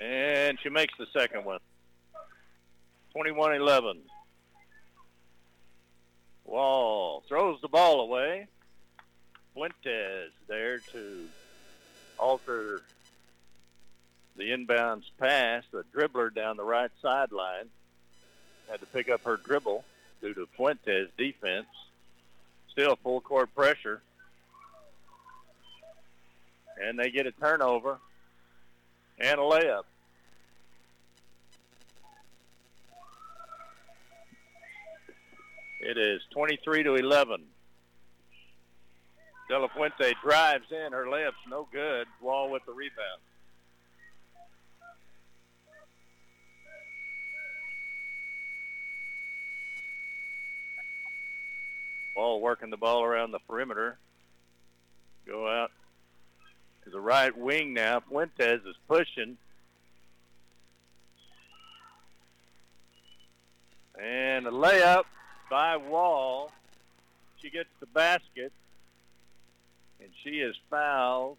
And 0.00 0.58
she 0.62 0.68
makes 0.68 0.94
the 0.98 1.06
second 1.12 1.44
one. 1.44 1.58
21-11. 3.16 3.98
Wall 6.44 7.24
throws 7.28 7.60
the 7.60 7.68
ball 7.68 8.00
away. 8.00 8.46
Fuentes 9.54 10.30
there 10.46 10.78
to 10.92 11.28
alter 12.18 12.82
the 14.36 14.44
inbounds 14.44 15.04
pass. 15.18 15.64
The 15.70 15.84
dribbler 15.94 16.32
down 16.34 16.56
the 16.56 16.64
right 16.64 16.90
sideline 17.02 17.68
had 18.70 18.80
to 18.80 18.86
pick 18.86 19.08
up 19.08 19.22
her 19.24 19.36
dribble 19.36 19.84
due 20.20 20.34
to 20.34 20.46
Fuentes' 20.56 21.10
defense. 21.16 21.66
Still 22.70 22.96
full 22.96 23.20
court 23.20 23.54
pressure. 23.54 24.02
And 26.80 26.98
they 26.98 27.10
get 27.10 27.26
a 27.26 27.32
turnover 27.32 27.98
and 29.18 29.40
a 29.40 29.42
layup. 29.42 29.82
It 35.80 35.96
is 35.96 36.20
23 36.30 36.82
to 36.84 36.94
11. 36.96 37.42
De 39.48 39.58
La 39.58 39.68
Fuente 39.68 40.14
drives 40.22 40.70
in. 40.70 40.92
Her 40.92 41.06
layup's 41.06 41.36
no 41.48 41.66
good. 41.72 42.06
Wall 42.20 42.50
with 42.50 42.64
the 42.66 42.72
rebound. 42.72 43.20
Wall 52.14 52.40
working 52.40 52.68
the 52.68 52.76
ball 52.76 53.04
around 53.04 53.30
the 53.30 53.38
perimeter. 53.38 53.96
Go 55.26 55.48
out 55.48 55.70
to 56.84 56.90
the 56.90 57.00
right 57.00 57.36
wing 57.36 57.72
now. 57.72 58.00
Fuentes 58.00 58.60
is 58.66 58.76
pushing. 58.86 59.38
And 63.98 64.46
a 64.46 64.50
layup 64.50 65.04
by 65.50 65.76
Wall. 65.76 66.52
She 67.40 67.50
gets 67.50 67.68
the 67.80 67.86
basket. 67.86 68.52
And 70.00 70.10
she 70.22 70.38
is 70.40 70.54
fouled 70.70 71.38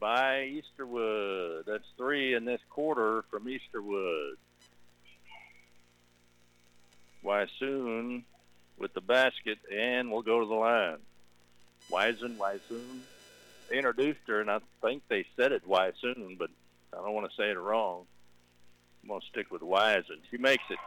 by 0.00 0.50
Easterwood. 0.80 1.64
That's 1.66 1.84
three 1.96 2.34
in 2.34 2.44
this 2.44 2.60
quarter 2.68 3.24
from 3.30 3.46
Easterwood. 3.46 4.34
Wysoon 7.24 8.24
with 8.78 8.92
the 8.94 9.00
basket, 9.00 9.58
and 9.72 10.10
we'll 10.10 10.22
go 10.22 10.40
to 10.40 10.46
the 10.46 10.54
line. 10.54 10.98
Wysoon. 11.88 13.00
They 13.70 13.76
introduced 13.76 14.20
her, 14.26 14.40
and 14.40 14.50
I 14.50 14.58
think 14.82 15.04
they 15.08 15.24
said 15.36 15.52
it 15.52 15.66
Wysoon, 15.66 16.36
but 16.36 16.50
I 16.92 16.96
don't 16.96 17.14
want 17.14 17.30
to 17.30 17.36
say 17.36 17.50
it 17.50 17.58
wrong. 17.58 18.04
I'm 19.02 19.08
going 19.08 19.20
to 19.20 19.26
stick 19.28 19.50
with 19.50 19.62
Wisen. 19.62 20.20
She 20.30 20.36
makes 20.36 20.64
it. 20.68 20.78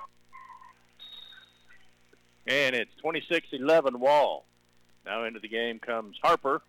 And 2.48 2.76
it's 2.76 2.92
26-11 3.04 3.96
Wall. 3.96 4.46
Now 5.06 5.24
into 5.26 5.40
the 5.40 5.48
game 5.48 5.80
comes 5.80 6.18
Harper. 6.22 6.62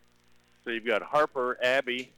So 0.64 0.70
you've 0.70 0.85
got 0.87 1.03
Harper, 1.03 1.57
Abby, 1.62 2.12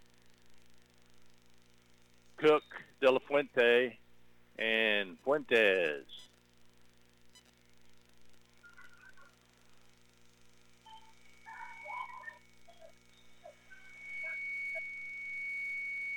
Cook, 2.39 2.65
De 3.01 3.11
La 3.11 3.19
Fuente, 3.21 3.99
and 4.59 5.17
Fuentes. 5.23 6.05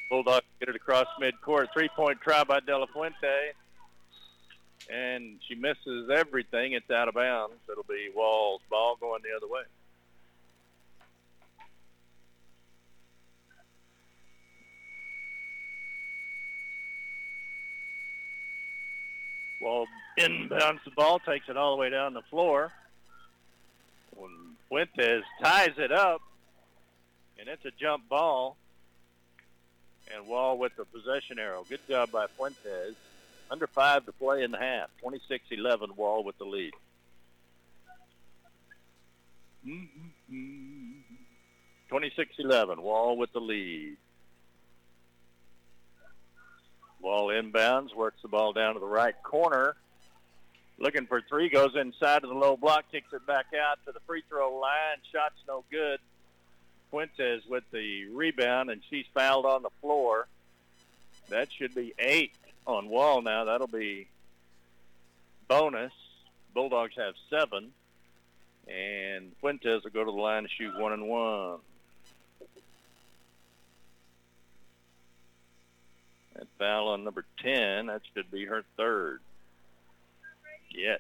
Bulldogs 0.10 0.46
get 0.60 0.68
it 0.68 0.76
across 0.76 1.06
midcourt. 1.22 1.68
Three-point 1.74 2.20
try 2.22 2.44
by 2.44 2.60
De 2.60 2.78
La 2.78 2.86
Fuente. 2.88 3.54
And 4.90 5.40
she 5.48 5.56
misses 5.56 6.10
everything. 6.10 6.74
It's 6.74 6.90
out 6.90 7.08
of 7.08 7.14
bounds. 7.14 7.54
It'll 7.72 7.84
be 7.84 8.10
Wall's 8.14 8.62
ball 8.70 8.98
going 9.00 9.22
the 9.22 9.36
other 9.38 9.48
way. 9.48 9.62
Wall 19.62 19.88
inbounds 20.18 20.84
the 20.84 20.92
ball, 20.92 21.20
takes 21.20 21.48
it 21.50 21.58
all 21.58 21.76
the 21.76 21.82
way 21.82 21.90
down 21.90 22.14
the 22.14 22.22
floor. 22.24 22.72
Fuentes 24.72 25.24
ties 25.44 25.74
it 25.78 25.92
up, 25.92 26.22
and 27.38 27.50
it's 27.50 27.66
a 27.66 27.72
jump 27.72 28.08
ball. 28.08 28.56
And 30.14 30.28
Wall 30.28 30.58
with 30.58 30.76
the 30.76 30.86
possession 30.86 31.40
arrow. 31.40 31.66
Good 31.70 31.86
job 31.88 32.12
by 32.12 32.28
Fuentes. 32.28 32.96
Under 33.50 33.68
five 33.68 34.06
to 34.06 34.12
play 34.14 34.44
in 34.44 34.52
the 34.52 34.58
half. 34.58 34.90
26-11 35.04 35.96
Wall 35.96 36.24
with 36.24 36.38
the 36.38 36.46
lead. 36.46 36.74
Mm-hmm. 39.68 40.92
26-11 41.92 42.80
Wall 42.80 43.18
with 43.18 43.32
the 43.34 43.42
lead. 43.42 43.98
Wall 47.02 47.28
inbounds, 47.28 47.96
works 47.96 48.22
the 48.22 48.28
ball 48.28 48.54
down 48.54 48.76
to 48.76 48.80
the 48.80 48.86
right 48.86 49.16
corner. 49.24 49.76
Looking 50.78 51.06
for 51.06 51.22
three, 51.22 51.50
goes 51.50 51.76
inside 51.76 52.24
of 52.24 52.30
the 52.30 52.36
low 52.36 52.58
block, 52.58 52.86
kicks 52.92 53.14
it 53.14 53.26
back 53.28 53.48
out 53.54 53.78
to 53.86 53.92
the 53.92 54.00
free 54.08 54.24
throw 54.28 54.58
line. 54.58 54.98
Shot's 55.12 55.36
no 55.48 55.64
good. 55.70 56.00
Fuentes 56.90 57.44
with 57.48 57.64
the 57.72 58.06
rebound, 58.06 58.70
and 58.70 58.82
she's 58.90 59.06
fouled 59.14 59.46
on 59.46 59.62
the 59.62 59.70
floor. 59.80 60.28
That 61.30 61.50
should 61.52 61.74
be 61.74 61.94
eight 62.00 62.34
on 62.66 62.90
Wall 62.90 63.22
now. 63.22 63.46
That'll 63.46 63.68
be 63.68 64.08
bonus. 65.48 65.94
Bulldogs 66.54 66.96
have 66.98 67.14
seven, 67.30 67.72
and 68.68 69.32
Fuentes 69.40 69.84
will 69.84 69.92
go 69.92 70.04
to 70.04 70.12
the 70.12 70.18
line 70.18 70.44
to 70.44 70.50
shoot 70.50 70.78
one 70.78 70.92
and 70.94 71.08
one. 71.08 71.60
That 76.42 76.48
foul 76.58 76.88
on 76.88 77.04
number 77.04 77.24
10, 77.44 77.86
that 77.86 78.02
should 78.16 78.32
be 78.32 78.46
her 78.46 78.64
third. 78.76 79.20
Yes. 80.72 81.00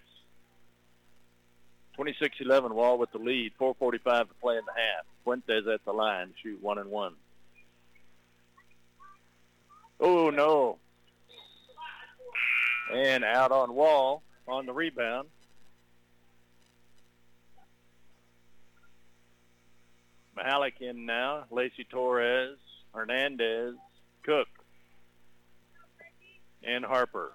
26-11 1.97 2.69
Wall 2.73 2.99
with 2.99 3.12
the 3.12 3.17
lead. 3.17 3.54
4.45 3.60 4.27
to 4.27 4.34
play 4.39 4.58
in 4.58 4.62
the 4.67 4.71
half. 4.71 5.06
Fuentes 5.23 5.65
at 5.67 5.84
the 5.84 5.93
line 5.93 6.36
shoot 6.43 6.62
one 6.62 6.77
and 6.77 6.91
one. 6.91 7.13
Oh, 9.99 10.30
no. 10.30 10.77
And 12.93 13.23
out 13.23 13.51
on 13.51 13.73
Wall 13.73 14.21
on 14.47 14.67
the 14.67 14.73
rebound. 14.73 15.27
Mahalik 20.38 20.82
in 20.82 21.08
now. 21.08 21.45
Lacey 21.49 21.84
Torres, 21.89 22.60
Hernandez, 22.93 23.73
Cook, 24.21 24.47
and 26.63 26.86
Harper. 26.86 27.32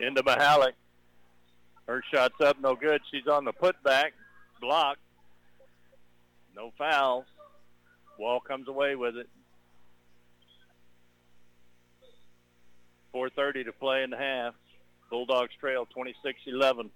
Into 0.00 0.22
Mahalik. 0.22 0.72
Her 1.86 2.02
shot's 2.12 2.40
up, 2.40 2.60
no 2.60 2.74
good. 2.74 3.00
She's 3.10 3.26
on 3.26 3.44
the 3.44 3.52
putback, 3.52 4.10
block. 4.60 4.98
No 6.54 6.72
fouls. 6.78 7.24
Wall 8.18 8.40
comes 8.40 8.68
away 8.68 8.94
with 8.94 9.16
it. 9.16 9.28
4.30 13.14 13.66
to 13.66 13.72
play 13.72 14.02
in 14.02 14.10
the 14.10 14.16
half. 14.16 14.54
Bulldogs 15.10 15.52
trail 15.60 15.86
26-11. 15.94 16.90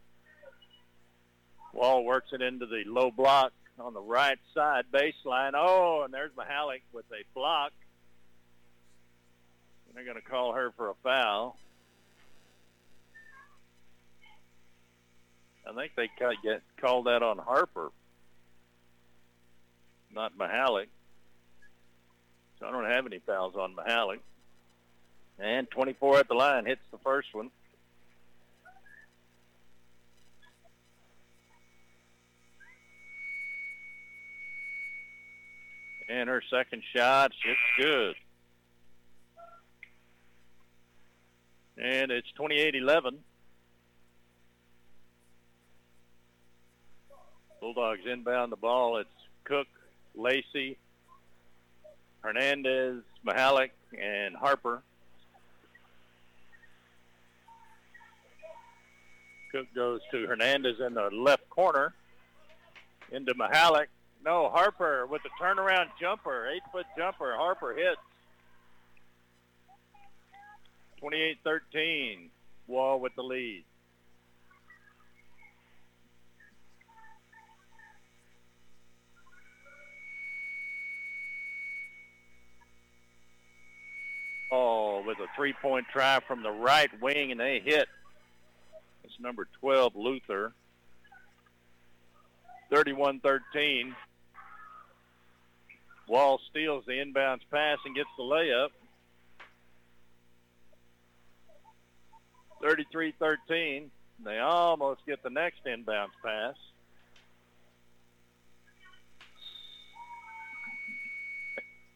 Wall 1.72 2.04
works 2.04 2.28
it 2.32 2.40
into 2.40 2.66
the 2.66 2.84
low 2.86 3.10
block 3.10 3.52
on 3.78 3.92
the 3.92 4.00
right 4.00 4.38
side 4.54 4.84
baseline. 4.92 5.52
Oh, 5.54 6.02
and 6.04 6.14
there's 6.14 6.32
Mahalik 6.32 6.82
with 6.92 7.04
a 7.12 7.24
block. 7.34 7.72
They're 9.96 10.04
going 10.04 10.16
to 10.16 10.30
call 10.30 10.52
her 10.52 10.72
for 10.76 10.90
a 10.90 10.94
foul. 11.02 11.56
I 15.66 15.72
think 15.72 15.92
they 15.96 16.10
cut, 16.18 16.34
get 16.42 16.60
called 16.78 17.06
that 17.06 17.22
on 17.22 17.38
Harper, 17.38 17.90
not 20.14 20.36
Mahalik. 20.36 20.88
So 22.60 22.66
I 22.66 22.70
don't 22.72 22.84
have 22.84 23.06
any 23.06 23.20
fouls 23.20 23.54
on 23.56 23.74
Mahalik. 23.74 24.18
And 25.38 25.68
24 25.70 26.18
at 26.18 26.28
the 26.28 26.34
line 26.34 26.66
hits 26.66 26.82
the 26.90 26.98
first 26.98 27.34
one. 27.34 27.50
And 36.10 36.28
her 36.28 36.42
second 36.50 36.82
shot, 36.94 37.32
it's 37.46 37.58
good. 37.78 38.14
And 41.78 42.10
it's 42.10 42.28
28-11. 42.38 43.18
Bulldogs 47.60 48.00
inbound 48.10 48.52
the 48.52 48.56
ball. 48.56 48.98
It's 48.98 49.08
Cook, 49.44 49.66
Lacey, 50.14 50.78
Hernandez, 52.20 53.02
Mahalik, 53.26 53.70
and 54.00 54.34
Harper. 54.34 54.82
Cook 59.52 59.66
goes 59.74 60.00
to 60.10 60.26
Hernandez 60.26 60.80
in 60.84 60.94
the 60.94 61.10
left 61.12 61.48
corner. 61.50 61.94
Into 63.12 63.34
Mahalik. 63.34 63.86
No, 64.24 64.48
Harper 64.48 65.06
with 65.06 65.22
the 65.22 65.30
turnaround 65.40 65.86
jumper, 66.00 66.48
eight-foot 66.48 66.86
jumper. 66.96 67.34
Harper 67.36 67.74
hits. 67.74 68.00
28-13. 71.02 72.28
Wall 72.66 73.00
with 73.00 73.14
the 73.14 73.22
lead. 73.22 73.64
Oh, 84.50 85.02
with 85.06 85.18
a 85.18 85.26
three-point 85.36 85.86
try 85.92 86.20
from 86.26 86.42
the 86.42 86.50
right 86.50 86.90
wing, 87.00 87.30
and 87.30 87.40
they 87.40 87.60
hit. 87.60 87.88
It's 89.04 89.18
number 89.20 89.46
12, 89.60 89.96
Luther. 89.96 90.52
31-13. 92.72 93.94
Wall 96.08 96.40
steals 96.50 96.84
the 96.86 96.92
inbounds 96.92 97.40
pass 97.50 97.78
and 97.84 97.94
gets 97.94 98.08
the 98.16 98.22
layup. 98.22 98.68
33-13. 102.66 103.88
They 104.24 104.38
almost 104.38 105.00
get 105.06 105.22
the 105.22 105.30
next 105.30 105.64
inbounds 105.64 106.10
pass. 106.24 106.54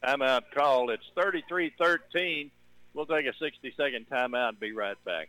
Timeout 0.04 0.42
called. 0.54 0.90
It's 0.90 1.04
33-13. 1.16 2.50
We'll 2.94 3.06
take 3.06 3.26
a 3.26 3.32
60-second 3.32 4.06
timeout 4.10 4.50
and 4.50 4.60
be 4.60 4.72
right 4.72 5.02
back. 5.04 5.28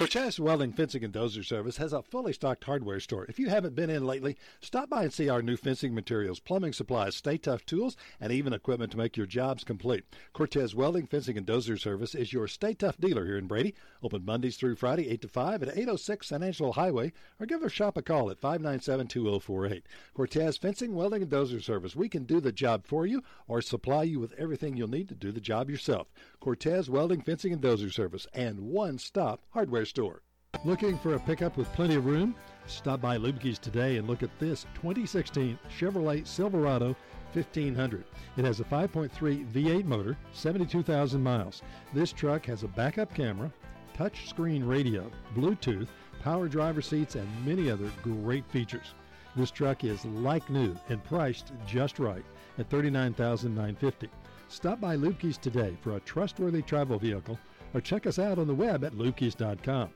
Cortez 0.00 0.40
Welding 0.40 0.72
Fencing 0.72 1.04
and 1.04 1.12
Dozer 1.12 1.44
Service 1.44 1.76
has 1.76 1.92
a 1.92 2.00
fully 2.00 2.32
stocked 2.32 2.64
hardware 2.64 3.00
store. 3.00 3.26
If 3.28 3.38
you 3.38 3.50
haven't 3.50 3.74
been 3.74 3.90
in 3.90 4.06
lately, 4.06 4.38
stop 4.62 4.88
by 4.88 5.02
and 5.02 5.12
see 5.12 5.28
our 5.28 5.42
new 5.42 5.58
fencing 5.58 5.94
materials, 5.94 6.40
plumbing 6.40 6.72
supplies, 6.72 7.16
Stay-Tuff 7.16 7.66
tools, 7.66 7.98
and 8.18 8.32
even 8.32 8.54
equipment 8.54 8.92
to 8.92 8.96
make 8.96 9.18
your 9.18 9.26
jobs 9.26 9.62
complete. 9.62 10.04
Cortez 10.32 10.74
Welding 10.74 11.06
Fencing 11.06 11.36
and 11.36 11.46
Dozer 11.46 11.78
Service 11.78 12.14
is 12.14 12.32
your 12.32 12.48
Stay-Tuff 12.48 12.96
dealer 12.96 13.26
here 13.26 13.36
in 13.36 13.46
Brady. 13.46 13.74
Open 14.02 14.24
Mondays 14.24 14.56
through 14.56 14.76
Friday, 14.76 15.06
8 15.10 15.20
to 15.20 15.28
5 15.28 15.62
at 15.64 15.76
806 15.76 16.28
San 16.28 16.42
Angelo 16.42 16.72
Highway, 16.72 17.12
or 17.38 17.44
give 17.44 17.62
our 17.62 17.68
shop 17.68 17.98
a 17.98 18.02
call 18.02 18.30
at 18.30 18.40
597 18.40 19.06
2048. 19.06 19.84
Cortez 20.14 20.56
Fencing, 20.56 20.94
Welding, 20.94 21.24
and 21.24 21.30
Dozer 21.30 21.62
Service. 21.62 21.94
We 21.94 22.08
can 22.08 22.24
do 22.24 22.40
the 22.40 22.52
job 22.52 22.86
for 22.86 23.06
you 23.06 23.22
or 23.46 23.60
supply 23.60 24.04
you 24.04 24.18
with 24.18 24.32
everything 24.38 24.78
you'll 24.78 24.88
need 24.88 25.10
to 25.10 25.14
do 25.14 25.30
the 25.30 25.42
job 25.42 25.68
yourself. 25.68 26.08
Cortez 26.40 26.88
Welding, 26.88 27.20
Fencing, 27.20 27.52
and 27.52 27.60
Dozer 27.60 27.92
Service, 27.92 28.26
and 28.32 28.60
one 28.60 28.96
stop 28.96 29.42
hardware 29.50 29.84
store. 29.90 30.22
Looking 30.64 30.96
for 30.98 31.14
a 31.14 31.20
pickup 31.20 31.56
with 31.56 31.72
plenty 31.72 31.96
of 31.96 32.06
room? 32.06 32.36
Stop 32.66 33.00
by 33.00 33.18
Lubke's 33.18 33.58
today 33.58 33.96
and 33.96 34.06
look 34.06 34.22
at 34.22 34.38
this 34.38 34.64
2016 34.74 35.58
Chevrolet 35.68 36.24
Silverado 36.24 36.94
1500. 37.32 38.04
It 38.36 38.44
has 38.44 38.60
a 38.60 38.64
5.3 38.64 39.10
V8 39.50 39.84
motor, 39.84 40.16
72,000 40.32 41.20
miles. 41.20 41.62
This 41.92 42.12
truck 42.12 42.46
has 42.46 42.62
a 42.62 42.68
backup 42.68 43.12
camera, 43.12 43.52
touch 43.92 44.28
screen 44.28 44.64
radio, 44.64 45.10
Bluetooth, 45.34 45.88
power 46.22 46.46
driver 46.46 46.82
seats, 46.82 47.16
and 47.16 47.28
many 47.44 47.68
other 47.68 47.90
great 48.02 48.48
features. 48.48 48.94
This 49.34 49.50
truck 49.50 49.82
is 49.82 50.04
like 50.04 50.48
new 50.50 50.76
and 50.88 51.02
priced 51.02 51.52
just 51.66 51.98
right 51.98 52.24
at 52.58 52.70
$39,950. 52.70 54.08
Stop 54.48 54.80
by 54.80 54.96
Lubke's 54.96 55.38
today 55.38 55.76
for 55.80 55.96
a 55.96 56.00
trustworthy 56.00 56.62
travel 56.62 56.98
vehicle 56.98 57.38
or 57.74 57.80
check 57.80 58.06
us 58.06 58.18
out 58.18 58.38
on 58.38 58.46
the 58.46 58.54
web 58.54 58.84
at 58.84 58.92
lubkes.com. 58.92 59.90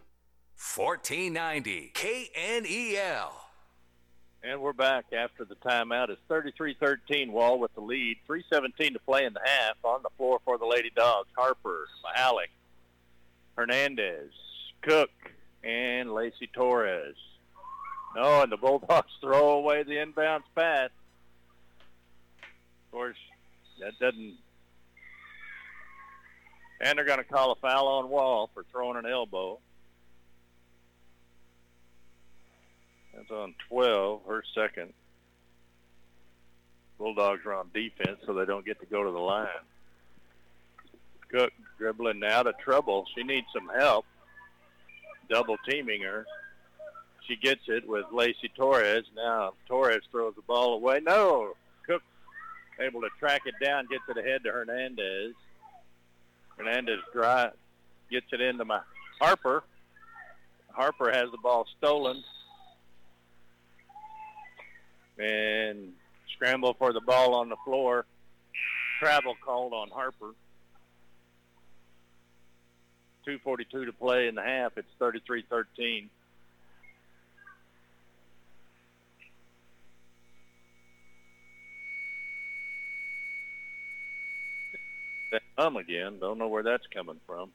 1490 0.57 1.93
KNEL. 1.95 3.33
And 4.43 4.61
we're 4.61 4.75
back 4.75 5.07
after 5.12 5.45
the 5.45 5.55
timeout. 5.57 6.11
It's 6.11 6.20
33-13 6.29 7.31
Wall 7.31 7.59
with 7.59 7.75
the 7.75 7.81
lead. 7.81 8.18
3.17 8.29 8.93
to 8.93 8.99
play 8.99 9.25
in 9.25 9.33
the 9.33 9.41
half. 9.43 9.77
On 9.83 10.03
the 10.03 10.11
floor 10.18 10.39
for 10.45 10.59
the 10.59 10.66
Lady 10.66 10.91
Dogs, 10.95 11.29
Harper, 11.35 11.87
Mahalik, 12.05 12.51
Hernandez, 13.57 14.31
Cook, 14.83 15.11
and 15.62 16.12
Lacey 16.12 16.49
Torres. 16.53 17.16
No, 18.14 18.43
and 18.43 18.53
the 18.53 18.59
Bulldogs 18.59 19.11
throw 19.20 19.53
away 19.53 19.83
the 19.83 19.95
inbounds 19.95 20.43
pass. 20.55 20.91
Of 22.43 22.93
course, 22.93 23.16
that 23.81 23.99
doesn't... 23.99 24.37
And 26.85 26.99
they're 26.99 27.07
going 27.07 27.18
to 27.18 27.24
call 27.24 27.51
a 27.51 27.57
foul 27.57 27.89
on 27.89 28.11
Wall 28.11 28.51
for 28.53 28.62
throwing 28.70 28.99
an 28.99 29.11
elbow. 29.11 29.59
That's 33.14 33.30
on 33.30 33.55
12, 33.70 34.20
her 34.28 34.45
second. 34.55 34.93
Bulldogs 36.99 37.41
are 37.47 37.55
on 37.55 37.70
defense, 37.72 38.18
so 38.26 38.35
they 38.35 38.45
don't 38.45 38.66
get 38.66 38.80
to 38.80 38.87
go 38.87 39.03
to 39.03 39.11
the 39.11 39.18
line. 39.18 39.49
Cook 41.30 41.53
dribbling 41.78 42.22
out 42.22 42.47
of 42.47 42.59
trouble. 42.59 43.07
She 43.16 43.24
needs 43.24 43.47
some 43.53 43.70
help. 43.74 44.05
Double 45.30 45.57
teaming 45.66 46.03
her. 46.03 46.26
She 47.26 47.37
gets 47.37 47.62
it 47.66 47.89
with 47.89 48.05
Lacey 48.12 48.51
Torres. 48.55 49.07
Now 49.16 49.55
Torres 49.66 50.03
throws 50.11 50.35
the 50.35 50.43
ball 50.43 50.74
away. 50.74 51.01
No, 51.01 51.55
Cook 51.87 52.03
able 52.78 53.01
to 53.01 53.09
track 53.18 53.43
it 53.47 53.55
down, 53.64 53.87
gets 53.87 54.05
it 54.09 54.18
ahead 54.18 54.45
to 54.45 54.53
Hernandez. 54.53 55.35
Hernandez 56.57 57.00
dry, 57.12 57.50
gets 58.11 58.26
it 58.32 58.40
into 58.40 58.64
my 58.64 58.80
Harper. 59.20 59.62
Harper 60.70 61.11
has 61.12 61.30
the 61.30 61.38
ball 61.38 61.66
stolen 61.78 62.22
and 65.18 65.92
scramble 66.34 66.74
for 66.74 66.92
the 66.92 67.00
ball 67.00 67.34
on 67.34 67.48
the 67.48 67.57
floor. 67.64 68.05
Travel 69.00 69.34
called 69.44 69.72
on 69.72 69.88
Harper. 69.90 70.32
2.42 73.26 73.86
to 73.86 73.92
play 73.92 74.28
in 74.28 74.34
the 74.34 74.42
half. 74.42 74.72
It's 74.76 74.88
33-13. 75.00 76.09
Hum 85.57 85.76
again. 85.76 86.18
Don't 86.20 86.39
know 86.39 86.49
where 86.49 86.62
that's 86.62 86.87
coming 86.93 87.20
from. 87.26 87.51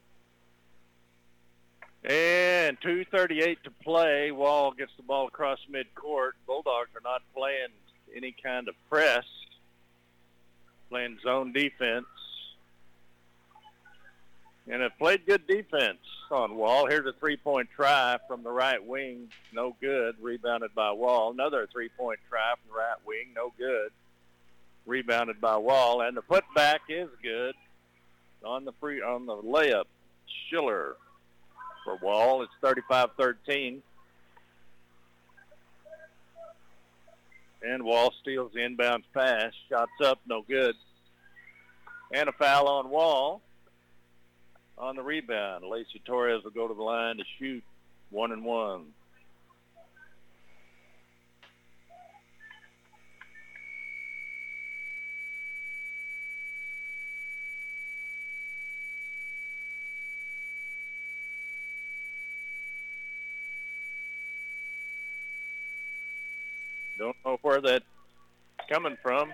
And 2.02 2.80
2.38 2.80 3.62
to 3.64 3.70
play. 3.82 4.30
Wall 4.30 4.72
gets 4.72 4.92
the 4.96 5.02
ball 5.02 5.28
across 5.28 5.58
midcourt. 5.70 6.32
Bulldogs 6.46 6.88
are 6.94 7.02
not 7.04 7.22
playing 7.34 7.68
any 8.16 8.34
kind 8.42 8.68
of 8.68 8.74
press, 8.88 9.24
playing 10.88 11.18
zone 11.22 11.52
defense. 11.52 12.06
And 14.66 14.82
have 14.82 14.96
played 14.98 15.26
good 15.26 15.46
defense 15.46 15.98
on 16.30 16.54
Wall. 16.56 16.86
Here's 16.86 17.06
a 17.06 17.12
three-point 17.18 17.68
try 17.74 18.18
from 18.28 18.44
the 18.44 18.50
right 18.50 18.82
wing. 18.82 19.28
No 19.52 19.74
good. 19.80 20.14
Rebounded 20.22 20.74
by 20.74 20.92
Wall. 20.92 21.32
Another 21.32 21.68
three-point 21.70 22.20
try 22.28 22.54
from 22.54 22.72
the 22.72 22.78
right 22.78 23.04
wing. 23.04 23.26
No 23.34 23.52
good. 23.58 23.90
Rebounded 24.86 25.40
by 25.40 25.56
Wall. 25.56 26.02
And 26.02 26.16
the 26.16 26.22
putback 26.22 26.78
is 26.88 27.08
good 27.22 27.54
on 28.44 28.64
the 28.64 28.72
free 28.80 29.00
on 29.02 29.26
the 29.26 29.36
layup. 29.36 29.84
Schiller 30.48 30.96
for 31.84 31.96
Wall. 31.96 32.42
It's 32.42 32.52
35-13. 32.62 33.80
And 37.62 37.82
Wall 37.84 38.12
steals 38.22 38.52
the 38.54 38.60
inbounds 38.60 39.04
pass. 39.12 39.52
Shots 39.68 39.90
up, 40.04 40.18
no 40.26 40.42
good. 40.42 40.74
And 42.12 42.28
a 42.28 42.32
foul 42.32 42.68
on 42.68 42.90
Wall 42.90 43.42
on 44.78 44.96
the 44.96 45.02
rebound. 45.02 45.64
Lacey 45.64 46.00
Torres 46.04 46.42
will 46.42 46.50
go 46.50 46.66
to 46.66 46.74
the 46.74 46.82
line 46.82 47.18
to 47.18 47.24
shoot 47.38 47.62
one 48.10 48.32
and 48.32 48.44
one. 48.44 48.86
Don't 67.10 67.32
know 67.32 67.38
where 67.42 67.60
that's 67.60 67.84
coming 68.68 68.96
from. 69.02 69.32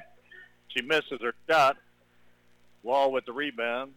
She 0.69 0.83
misses 0.83 1.21
her 1.21 1.35
shot. 1.49 1.77
Wall 2.83 3.13
with 3.13 3.27
the 3.27 3.33
rebound. 3.33 3.93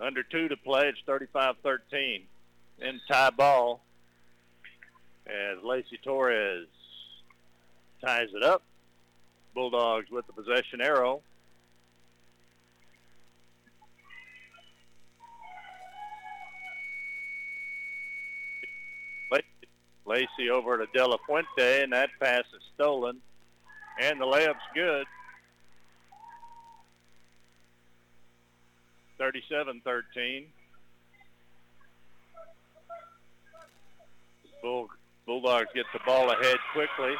Under 0.00 0.22
two 0.22 0.48
to 0.48 0.56
play. 0.56 0.88
It's 0.88 0.98
35-13. 1.06 2.22
In 2.80 3.00
tie 3.10 3.30
ball 3.30 3.82
as 5.26 5.62
Lacey 5.62 5.98
Torres 6.02 6.68
ties 8.02 8.28
it 8.34 8.42
up. 8.42 8.62
Bulldogs 9.54 10.10
with 10.10 10.26
the 10.28 10.32
possession 10.32 10.80
arrow. 10.80 11.20
Lacey 20.08 20.50
over 20.50 20.78
to 20.78 20.86
De 20.92 21.06
La 21.06 21.18
Fuente, 21.26 21.82
and 21.82 21.92
that 21.92 22.10
pass 22.20 22.44
is 22.56 22.62
stolen. 22.74 23.18
And 24.00 24.20
the 24.20 24.24
layup's 24.24 24.58
good. 24.74 25.06
37-13. 29.20 30.46
Bull, 34.62 34.88
Bulldogs 35.26 35.68
get 35.74 35.86
the 35.92 36.00
ball 36.06 36.30
ahead 36.30 36.56
quickly. 36.72 37.14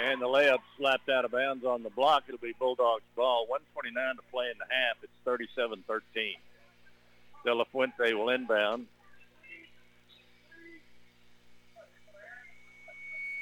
And 0.00 0.20
the 0.20 0.26
layup 0.26 0.58
slapped 0.78 1.08
out 1.08 1.24
of 1.24 1.32
bounds 1.32 1.64
on 1.64 1.82
the 1.82 1.90
block. 1.90 2.24
It'll 2.28 2.38
be 2.38 2.54
Bulldogs 2.58 3.02
ball. 3.16 3.46
129 3.48 4.16
to 4.16 4.22
play 4.30 4.46
in 4.50 4.58
the 4.58 4.66
half. 4.68 4.96
It's 5.02 5.12
37-13. 5.24 6.36
De 7.44 7.54
La 7.54 7.64
Fuente 7.72 8.12
will 8.14 8.30
inbound. 8.30 8.86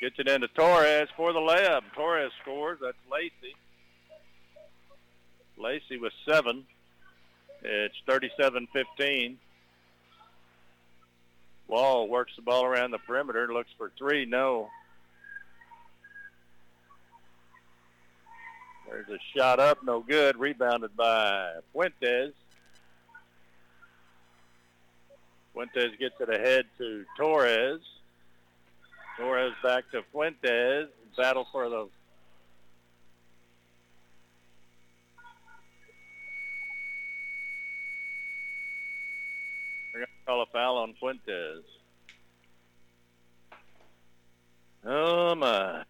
Gets 0.04 0.18
it 0.18 0.28
into 0.28 0.48
Torres 0.48 1.08
for 1.16 1.32
the 1.32 1.38
layup. 1.38 1.80
Torres 1.94 2.30
scores. 2.42 2.78
That's 2.82 2.94
Lacey. 3.10 3.56
Lacey 5.56 5.96
with 5.96 6.12
seven. 6.28 6.66
It's 7.62 7.94
37-15. 8.06 9.36
Wall 11.68 12.06
works 12.06 12.32
the 12.36 12.42
ball 12.42 12.66
around 12.66 12.90
the 12.90 12.98
perimeter. 12.98 13.50
Looks 13.50 13.70
for 13.78 13.92
three. 13.96 14.26
No. 14.26 14.68
There's 18.86 19.08
a 19.08 19.18
shot 19.34 19.58
up. 19.58 19.82
No 19.82 20.00
good. 20.00 20.36
Rebounded 20.36 20.94
by 20.94 21.50
Fuentes. 21.72 22.34
Fuentes 25.54 25.92
gets 25.98 26.20
it 26.20 26.28
ahead 26.28 26.66
to 26.76 27.06
Torres. 27.16 27.80
Torres 29.16 29.54
back 29.62 29.90
to 29.92 30.02
Fuentes. 30.10 30.88
Battle 31.16 31.46
for 31.52 31.68
the 31.68 31.88
They're 39.92 40.00
going 40.00 40.06
to 40.06 40.26
call 40.26 40.42
a 40.42 40.46
foul 40.46 40.78
on 40.78 40.94
Fuentes. 40.94 41.64
Oh, 44.84 45.34
my. 45.36 45.84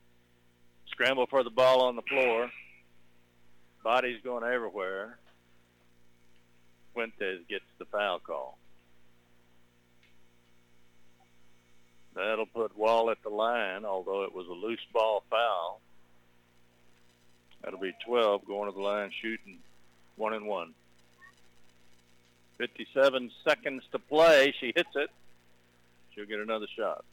Scramble 0.89 1.27
for 1.27 1.43
the 1.43 1.51
ball 1.51 1.83
on 1.83 1.97
the 1.97 2.03
floor. 2.03 2.51
Body's 3.83 4.20
going 4.22 4.45
everywhere. 4.45 5.18
Fuentes 6.93 7.41
gets 7.49 7.64
the 7.79 7.87
foul 7.87 8.18
call. 8.20 8.59
That'll 12.15 12.47
put 12.47 12.77
Wall 12.77 13.11
at 13.11 13.23
the 13.23 13.29
line, 13.29 13.85
although 13.85 14.23
it 14.23 14.35
was 14.35 14.47
a 14.47 14.53
loose 14.53 14.85
ball 14.93 15.25
foul. 15.29 15.81
That'll 17.62 17.81
be 17.81 17.95
12 18.07 18.47
going 18.47 18.71
to 18.71 18.77
the 18.77 18.83
line 18.83 19.11
shooting 19.21 19.59
one 20.17 20.33
and 20.33 20.47
one. 20.47 20.75
57 22.59 23.31
seconds 23.43 23.83
to 23.91 23.99
play. 23.99 24.55
She 24.61 24.73
hits 24.75 24.91
it. 24.95 25.11
She'll 26.15 26.27
get 26.27 26.39
another 26.39 26.67
shot. 26.77 27.05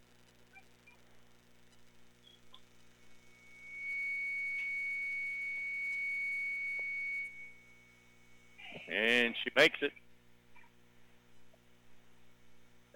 And 8.88 9.34
she 9.42 9.50
makes 9.56 9.82
it. 9.82 9.94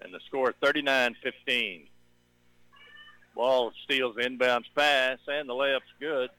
And 0.00 0.12
the 0.12 0.20
score 0.26 0.54
39-15. 0.62 1.86
Wall 3.36 3.70
steals 3.84 4.16
the 4.16 4.22
inbounds 4.22 4.64
pass, 4.74 5.18
and 5.28 5.46
the 5.46 5.52
layup's 5.52 5.84
good. 6.00 6.30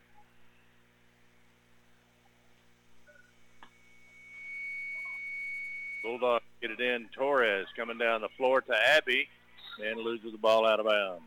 Bulldogs 6.04 6.44
get 6.60 6.72
it 6.72 6.80
in. 6.80 7.08
Torres 7.16 7.68
coming 7.78 8.00
down 8.00 8.22
the 8.22 8.30
floor 8.30 8.62
to 8.62 8.74
Abby 8.76 9.30
and 9.86 10.00
loses 10.00 10.32
the 10.32 10.38
ball 10.40 10.66
out 10.66 10.80
of 10.80 10.88
bounds. 10.88 11.22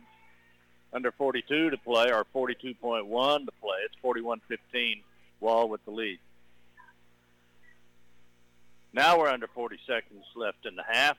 Under 0.91 1.11
42 1.13 1.69
to 1.69 1.77
play, 1.77 2.11
or 2.11 2.25
42.1 2.35 3.45
to 3.45 3.51
play. 3.61 3.77
It's 3.85 3.95
41-15. 4.03 5.01
Wall 5.39 5.69
with 5.69 5.83
the 5.85 5.91
lead. 5.91 6.19
Now 8.91 9.17
we're 9.17 9.29
under 9.29 9.47
40 9.47 9.79
seconds 9.87 10.25
left 10.35 10.65
in 10.65 10.75
the 10.75 10.83
half. 10.85 11.15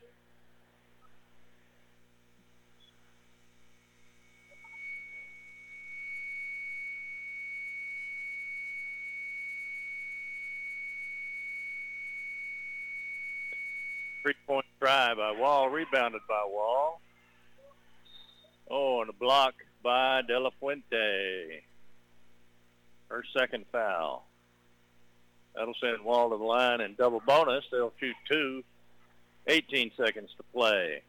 Three-point 14.22 14.66
try 14.80 15.14
by 15.14 15.32
Wall, 15.32 15.68
rebounded 15.68 16.20
by 16.28 16.44
Wall. 16.46 17.00
Oh, 18.70 19.00
and 19.00 19.10
a 19.10 19.12
block 19.12 19.54
by 19.82 20.22
De 20.22 20.38
La 20.38 20.50
Fuente. 20.60 21.62
Her 23.08 23.24
second 23.36 23.64
foul. 23.72 24.26
That'll 25.54 25.74
send 25.82 26.04
Wall 26.04 26.30
to 26.30 26.38
the 26.38 26.44
line 26.44 26.80
and 26.80 26.96
double 26.96 27.20
bonus. 27.26 27.64
They'll 27.70 27.92
shoot 27.98 28.14
two. 28.30 28.62
18 29.48 29.90
seconds 29.96 30.30
to 30.36 30.44
play. 30.54 31.02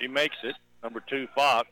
She 0.00 0.08
makes 0.08 0.36
it. 0.42 0.56
Number 0.82 1.02
two, 1.08 1.26
Fox. 1.34 1.68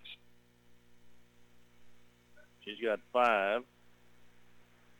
She's 2.64 2.78
got 2.82 3.00
five. 3.12 3.62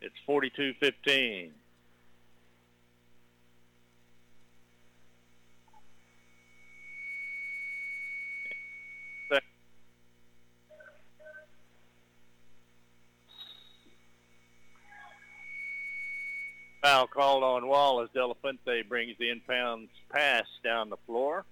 It's 0.01 0.15
42-15. 0.27 1.49
Foul 16.83 17.07
called 17.07 17.43
on 17.43 17.67
Wall 17.67 18.03
as 18.03 18.09
De 18.13 18.23
La 18.23 18.35
Fuente 18.41 18.83
brings 18.83 19.17
the 19.17 19.25
inbounds 19.25 19.87
pass 20.11 20.45
down 20.63 20.91
the 20.91 20.97
floor. 21.07 21.43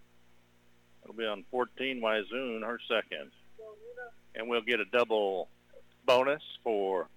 It'll 1.02 1.16
be 1.16 1.26
on 1.26 1.44
14 1.50 2.00
Wyzoon, 2.00 2.62
her 2.62 2.80
second. 2.88 3.32
And 4.36 4.48
we'll 4.48 4.62
get 4.62 4.80
a 4.80 4.86
double 4.86 5.48
bonus 6.06 6.42
for 6.64 7.08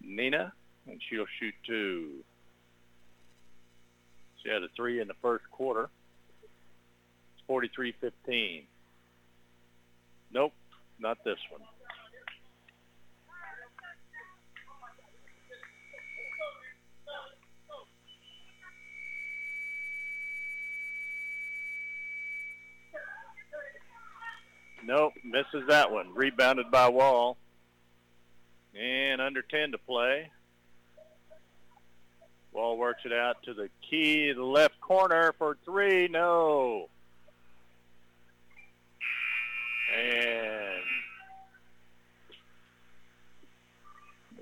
Nina, 0.00 0.52
and 0.86 1.00
she'll 1.08 1.26
shoot 1.38 1.54
two. 1.66 2.24
She 4.42 4.50
had 4.50 4.62
a 4.62 4.68
three 4.76 5.00
in 5.00 5.08
the 5.08 5.14
first 5.22 5.44
quarter. 5.50 5.88
It's 7.36 7.48
43-15. 7.48 8.64
Nope, 10.32 10.52
not 10.98 11.18
this 11.24 11.38
one. 11.50 11.62
Nope, 24.86 25.14
misses 25.24 25.66
that 25.68 25.90
one. 25.90 26.14
Rebounded 26.14 26.70
by 26.70 26.88
Wall. 26.88 27.38
And 28.78 29.20
under 29.20 29.42
10 29.42 29.72
to 29.72 29.78
play. 29.78 30.30
Wall 32.52 32.76
works 32.76 33.02
it 33.04 33.12
out 33.12 33.42
to 33.44 33.54
the 33.54 33.68
key, 33.88 34.32
the 34.32 34.42
left 34.42 34.80
corner 34.80 35.34
for 35.38 35.56
three. 35.64 36.08
No. 36.08 36.88
And 39.96 40.84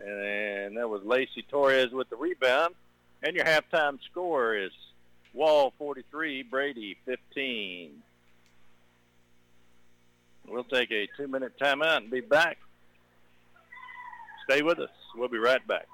and 0.04 0.76
that 0.76 0.88
was 0.88 1.02
Lacey 1.04 1.44
Torres 1.48 1.92
with 1.92 2.10
the 2.10 2.16
rebound. 2.16 2.74
And 3.22 3.36
your 3.36 3.44
halftime 3.44 3.98
score 4.10 4.56
is 4.56 4.72
Wall 5.32 5.72
43, 5.78 6.42
Brady 6.42 6.96
15. 7.06 8.02
We'll 10.48 10.64
take 10.64 10.90
a 10.90 11.08
two-minute 11.16 11.58
timeout 11.58 11.98
and 11.98 12.10
be 12.10 12.20
back. 12.20 12.58
Stay 14.44 14.62
with 14.62 14.78
us. 14.78 14.90
We'll 15.14 15.28
be 15.28 15.38
right 15.38 15.66
back. 15.66 15.86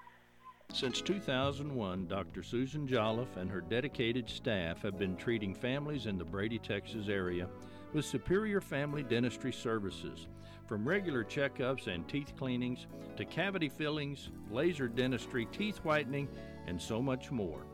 Since 0.73 1.01
2001, 1.01 2.07
Dr. 2.09 2.43
Susan 2.43 2.87
Jolliffe 2.87 3.37
and 3.37 3.51
her 3.51 3.61
dedicated 3.61 4.29
staff 4.29 4.83
have 4.83 4.99
been 4.99 5.17
treating 5.17 5.55
families 5.55 6.07
in 6.07 6.19
the 6.19 6.25
Brady, 6.25 6.59
Texas 6.59 7.09
area 7.09 7.49
with 7.93 8.05
superior 8.05 8.61
family 8.61 9.03
dentistry 9.03 9.53
services. 9.53 10.27
From 10.67 10.87
regular 10.87 11.25
checkups 11.25 11.87
and 11.87 12.07
teeth 12.07 12.35
cleanings 12.37 12.87
to 13.17 13.25
cavity 13.25 13.71
fillings, 13.71 14.29
laser 14.51 14.89
dentistry, 14.89 15.47
teeth 15.47 15.79
whitening, 15.79 16.29
and 16.67 16.81
so 16.81 17.01
much 17.01 17.31
more. 17.31 17.65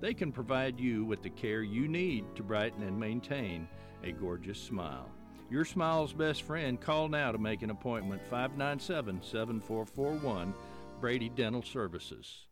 They 0.00 0.14
can 0.14 0.30
provide 0.30 0.78
you 0.78 1.04
with 1.04 1.22
the 1.22 1.30
care 1.30 1.62
you 1.62 1.88
need 1.88 2.24
to 2.36 2.44
brighten 2.44 2.84
and 2.84 2.98
maintain 2.98 3.66
a 4.04 4.12
gorgeous 4.12 4.60
smile. 4.60 5.10
Your 5.54 5.64
smile's 5.64 6.12
best 6.12 6.42
friend. 6.42 6.78
Call 6.80 7.08
now 7.08 7.30
to 7.30 7.38
make 7.38 7.62
an 7.62 7.70
appointment 7.70 8.20
597 8.28 9.22
7441 9.22 10.52
Brady 11.00 11.28
Dental 11.28 11.62
Services. 11.62 12.46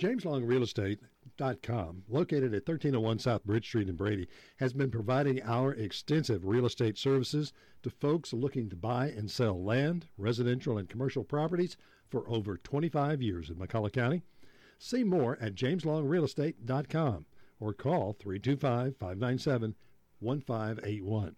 JamesLongRealEstate.com, 0.00 2.04
located 2.08 2.54
at 2.54 2.68
1301 2.68 3.18
South 3.18 3.42
Bridge 3.42 3.66
Street 3.66 3.88
in 3.88 3.96
Brady, 3.96 4.28
has 4.58 4.72
been 4.72 4.92
providing 4.92 5.42
our 5.42 5.72
extensive 5.72 6.46
real 6.46 6.64
estate 6.64 6.96
services 6.96 7.52
to 7.82 7.90
folks 7.90 8.32
looking 8.32 8.70
to 8.70 8.76
buy 8.76 9.06
and 9.06 9.28
sell 9.28 9.60
land, 9.60 10.06
residential, 10.16 10.78
and 10.78 10.88
commercial 10.88 11.24
properties 11.24 11.76
for 12.08 12.22
over 12.28 12.56
25 12.56 13.20
years 13.20 13.50
in 13.50 13.56
McCulloch 13.56 13.94
County. 13.94 14.22
See 14.78 15.02
more 15.02 15.38
at 15.40 15.56
JamesLongRealEstate.com 15.56 17.26
or 17.58 17.74
call 17.74 18.12
325 18.12 18.96
597 18.96 19.74
1581. 20.20 21.34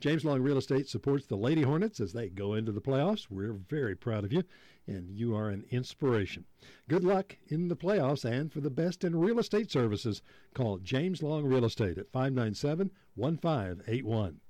James 0.00 0.24
Long 0.24 0.40
Real 0.42 0.58
Estate 0.58 0.88
supports 0.88 1.26
the 1.26 1.36
Lady 1.36 1.62
Hornets 1.62 1.98
as 1.98 2.12
they 2.12 2.28
go 2.28 2.54
into 2.54 2.70
the 2.70 2.80
playoffs. 2.80 3.26
We're 3.28 3.54
very 3.54 3.96
proud 3.96 4.24
of 4.24 4.32
you, 4.32 4.44
and 4.86 5.10
you 5.10 5.34
are 5.34 5.48
an 5.50 5.64
inspiration. 5.70 6.44
Good 6.88 7.02
luck 7.02 7.36
in 7.48 7.66
the 7.66 7.76
playoffs, 7.76 8.24
and 8.24 8.52
for 8.52 8.60
the 8.60 8.70
best 8.70 9.02
in 9.02 9.16
real 9.16 9.40
estate 9.40 9.72
services, 9.72 10.22
call 10.54 10.78
James 10.78 11.20
Long 11.20 11.44
Real 11.44 11.64
Estate 11.64 11.98
at 11.98 12.12
597 12.12 12.92
1581. 13.16 14.40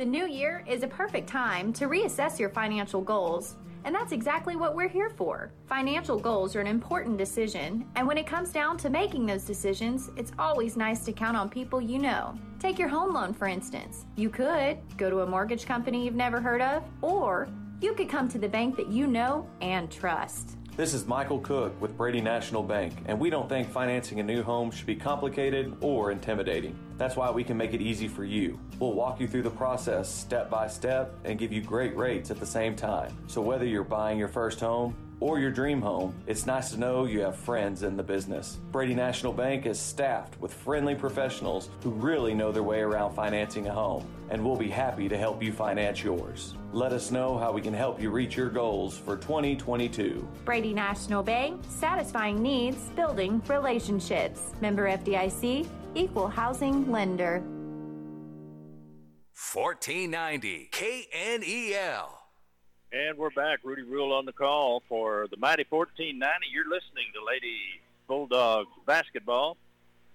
The 0.00 0.06
new 0.06 0.26
year 0.26 0.64
is 0.66 0.82
a 0.82 0.88
perfect 0.88 1.28
time 1.28 1.74
to 1.74 1.86
reassess 1.86 2.38
your 2.38 2.48
financial 2.48 3.02
goals. 3.02 3.56
And 3.84 3.94
that's 3.94 4.12
exactly 4.12 4.56
what 4.56 4.74
we're 4.74 4.88
here 4.88 5.10
for. 5.10 5.52
Financial 5.66 6.18
goals 6.18 6.56
are 6.56 6.62
an 6.62 6.66
important 6.66 7.18
decision, 7.18 7.84
and 7.96 8.06
when 8.06 8.16
it 8.16 8.26
comes 8.26 8.50
down 8.50 8.78
to 8.78 8.88
making 8.88 9.26
those 9.26 9.44
decisions, 9.44 10.10
it's 10.16 10.32
always 10.38 10.74
nice 10.74 11.04
to 11.04 11.12
count 11.12 11.36
on 11.36 11.50
people 11.50 11.82
you 11.82 11.98
know. 11.98 12.34
Take 12.58 12.78
your 12.78 12.88
home 12.88 13.12
loan, 13.12 13.34
for 13.34 13.46
instance. 13.46 14.06
You 14.16 14.30
could 14.30 14.78
go 14.96 15.10
to 15.10 15.20
a 15.20 15.26
mortgage 15.26 15.66
company 15.66 16.06
you've 16.06 16.14
never 16.14 16.40
heard 16.40 16.62
of, 16.62 16.82
or 17.02 17.46
you 17.82 17.92
could 17.92 18.08
come 18.08 18.26
to 18.30 18.38
the 18.38 18.48
bank 18.48 18.78
that 18.78 18.88
you 18.88 19.06
know 19.06 19.46
and 19.60 19.90
trust. 19.90 20.56
This 20.80 20.94
is 20.94 21.06
Michael 21.06 21.40
Cook 21.40 21.78
with 21.78 21.94
Brady 21.94 22.22
National 22.22 22.62
Bank, 22.62 22.94
and 23.04 23.20
we 23.20 23.28
don't 23.28 23.50
think 23.50 23.70
financing 23.70 24.18
a 24.18 24.22
new 24.22 24.42
home 24.42 24.70
should 24.70 24.86
be 24.86 24.96
complicated 24.96 25.76
or 25.82 26.10
intimidating. 26.10 26.74
That's 26.96 27.16
why 27.16 27.30
we 27.30 27.44
can 27.44 27.58
make 27.58 27.74
it 27.74 27.82
easy 27.82 28.08
for 28.08 28.24
you. 28.24 28.58
We'll 28.78 28.94
walk 28.94 29.20
you 29.20 29.28
through 29.28 29.42
the 29.42 29.50
process 29.50 30.08
step 30.08 30.48
by 30.48 30.68
step 30.68 31.12
and 31.24 31.38
give 31.38 31.52
you 31.52 31.60
great 31.60 31.94
rates 31.98 32.30
at 32.30 32.40
the 32.40 32.46
same 32.46 32.74
time. 32.76 33.14
So 33.26 33.42
whether 33.42 33.66
you're 33.66 33.84
buying 33.84 34.18
your 34.18 34.28
first 34.28 34.58
home, 34.58 34.96
or 35.20 35.38
your 35.38 35.50
dream 35.50 35.80
home, 35.80 36.14
it's 36.26 36.46
nice 36.46 36.70
to 36.70 36.78
know 36.78 37.04
you 37.04 37.20
have 37.20 37.36
friends 37.36 37.82
in 37.82 37.96
the 37.96 38.02
business. 38.02 38.58
Brady 38.72 38.94
National 38.94 39.32
Bank 39.32 39.66
is 39.66 39.78
staffed 39.78 40.40
with 40.40 40.52
friendly 40.52 40.94
professionals 40.94 41.68
who 41.82 41.90
really 41.90 42.34
know 42.34 42.50
their 42.50 42.62
way 42.62 42.80
around 42.80 43.14
financing 43.14 43.66
a 43.68 43.72
home, 43.72 44.06
and 44.30 44.44
we'll 44.44 44.56
be 44.56 44.70
happy 44.70 45.08
to 45.08 45.16
help 45.16 45.42
you 45.42 45.52
finance 45.52 46.02
yours. 46.02 46.54
Let 46.72 46.92
us 46.92 47.10
know 47.10 47.36
how 47.36 47.52
we 47.52 47.60
can 47.60 47.74
help 47.74 48.00
you 48.00 48.10
reach 48.10 48.36
your 48.36 48.48
goals 48.48 48.96
for 48.96 49.16
2022. 49.16 50.26
Brady 50.44 50.72
National 50.72 51.22
Bank, 51.22 51.62
satisfying 51.68 52.42
needs, 52.42 52.78
building 52.96 53.42
relationships. 53.48 54.52
Member 54.60 54.88
FDIC, 54.88 55.66
equal 55.94 56.28
housing 56.28 56.90
lender. 56.90 57.42
1490 59.52 60.70
KNEL. 60.70 62.19
And 62.92 63.16
we're 63.16 63.30
back. 63.30 63.60
Rudy 63.62 63.82
Rule 63.82 64.12
on 64.12 64.24
the 64.24 64.32
call 64.32 64.82
for 64.88 65.28
the 65.30 65.36
Mighty 65.36 65.64
1490. 65.68 66.46
You're 66.52 66.64
listening 66.64 67.06
to 67.14 67.24
Lady 67.24 67.80
Bulldogs 68.08 68.72
basketball 68.84 69.56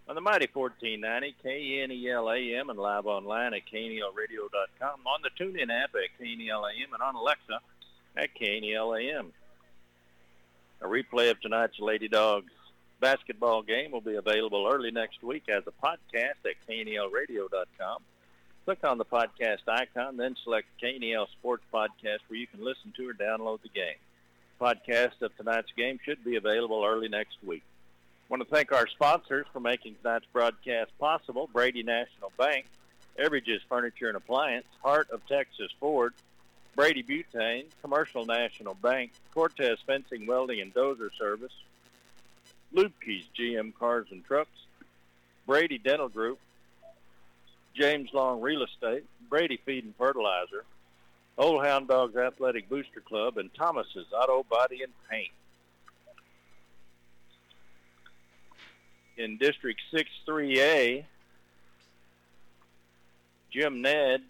on 0.10 0.16
the 0.16 0.20
Mighty 0.20 0.50
1490, 0.52 1.36
KNEL 1.42 2.36
AM, 2.36 2.70
and 2.70 2.78
live 2.78 3.06
online 3.06 3.54
at 3.54 3.62
KNELradio.com, 3.72 5.00
on 5.08 5.22
the 5.24 5.30
TuneIn 5.42 5.70
app 5.72 5.92
at 5.96 6.22
KNEL 6.22 6.66
AM, 6.68 6.94
and 6.94 7.02
on 7.02 7.16
Alexa 7.16 7.62
at 8.18 8.36
KnelAM. 8.36 9.28
A 10.82 10.86
replay 10.86 11.32
of 11.32 11.40
tonight's 11.40 11.80
Lady 11.80 12.10
Dogs 12.10 12.52
basketball 13.00 13.62
game 13.62 13.92
will 13.92 14.02
be 14.02 14.16
available 14.16 14.70
early 14.70 14.92
next 14.92 15.24
week 15.24 15.44
as 15.48 15.64
a 15.66 15.86
podcast 15.86 16.44
at 16.44 16.56
KNELradio.com. 16.70 18.02
Click 18.66 18.84
on 18.84 18.98
the 18.98 19.06
podcast 19.06 19.60
icon, 19.68 20.18
then 20.18 20.36
select 20.44 20.66
KNEL 20.82 21.28
Sports 21.30 21.64
Podcast 21.72 22.20
where 22.28 22.40
you 22.40 22.48
can 22.48 22.64
listen 22.64 22.92
to 22.98 23.08
or 23.08 23.14
download 23.14 23.62
the 23.62 23.70
game. 23.70 23.94
Podcast 24.60 25.22
of 25.22 25.38
tonight's 25.38 25.72
game 25.78 26.00
should 26.04 26.24
be 26.24 26.36
available 26.36 26.84
early 26.84 27.08
next 27.08 27.38
week. 27.46 27.62
I 27.64 28.26
want 28.28 28.42
to 28.42 28.50
thank 28.50 28.72
our 28.72 28.88
sponsors 28.88 29.46
for 29.54 29.60
making 29.60 29.98
tonight's 30.02 30.26
broadcast 30.34 30.90
possible. 31.00 31.48
Brady 31.54 31.84
National 31.84 32.32
Bank, 32.40 32.66
Everages 33.20 33.60
Furniture 33.70 34.08
and 34.08 34.18
Appliance, 34.18 34.66
Heart 34.82 35.12
of 35.12 35.22
Texas 35.28 35.72
Ford, 35.80 36.16
Brady 36.76 37.04
Butane, 37.04 37.66
Commercial 37.84 38.26
National 38.26 38.74
Bank, 38.74 39.12
Cortez 39.32 39.78
Fencing, 39.86 40.26
Welding, 40.26 40.60
and 40.60 40.74
Dozer 40.74 41.10
Service, 41.20 41.54
Lubke's 42.74 43.28
GM 43.40 43.76
Cars 43.76 44.08
and 44.10 44.26
Trucks, 44.26 44.66
Brady 45.46 45.78
Dental 45.78 46.10
Group, 46.10 46.40
James 47.76 48.10
Long 48.14 48.42
Real 48.42 48.64
Estate, 48.64 49.04
Brady 49.30 49.60
Feed 49.66 49.84
and 49.84 49.96
Fertilizer, 49.98 50.64
Old 51.38 51.66
Hound 51.66 51.88
Dogs 51.88 52.16
Athletic 52.16 52.70
Booster 52.70 53.02
Club, 53.02 53.38
and 53.38 53.54
Thomas's 53.54 54.08
Auto 54.14 54.46
Body 54.50 54.82
and 54.84 54.94
Paint. 55.10 55.32
In 59.18 59.38
District 59.38 59.80
6-3A, 59.94 61.06
Jim 63.52 63.82
Ned 63.82 64.22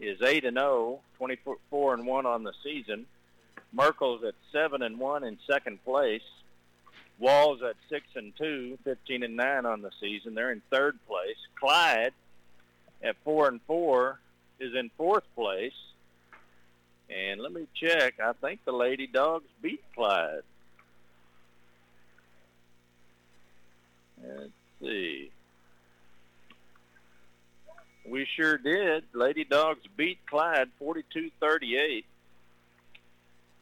is 0.00 0.20
8 0.22 0.44
and 0.44 0.56
0, 0.56 1.00
24 1.18 1.94
and 1.94 2.06
1 2.06 2.26
on 2.26 2.42
the 2.44 2.52
season. 2.64 3.06
Merkel's 3.72 4.24
at 4.24 4.34
7 4.52 4.82
and 4.82 4.98
1 4.98 5.24
in 5.24 5.38
second 5.48 5.84
place. 5.84 6.22
Walls 7.18 7.60
at 7.62 7.76
6 7.88 8.06
and 8.16 8.32
2, 8.36 8.78
15 8.82 9.22
and 9.22 9.36
9 9.36 9.66
on 9.66 9.82
the 9.82 9.90
season. 10.00 10.34
They're 10.34 10.50
in 10.50 10.62
third 10.70 10.98
place. 11.06 11.36
Clyde 11.58 12.12
at 13.02 13.16
4 13.24 13.48
and 13.48 13.60
4 13.66 14.18
is 14.58 14.74
in 14.74 14.90
fourth 14.96 15.24
place. 15.34 15.72
And 17.08 17.40
let 17.40 17.52
me 17.52 17.66
check. 17.74 18.20
I 18.20 18.32
think 18.34 18.64
the 18.64 18.72
Lady 18.72 19.06
Dogs 19.06 19.46
beat 19.60 19.82
Clyde. 19.94 20.42
Let's 24.22 24.50
see. 24.80 25.30
We 28.06 28.26
sure 28.36 28.58
did. 28.58 29.04
Lady 29.12 29.44
Dogs 29.44 29.86
beat 29.96 30.18
Clyde 30.26 30.68
42-38 30.80 32.04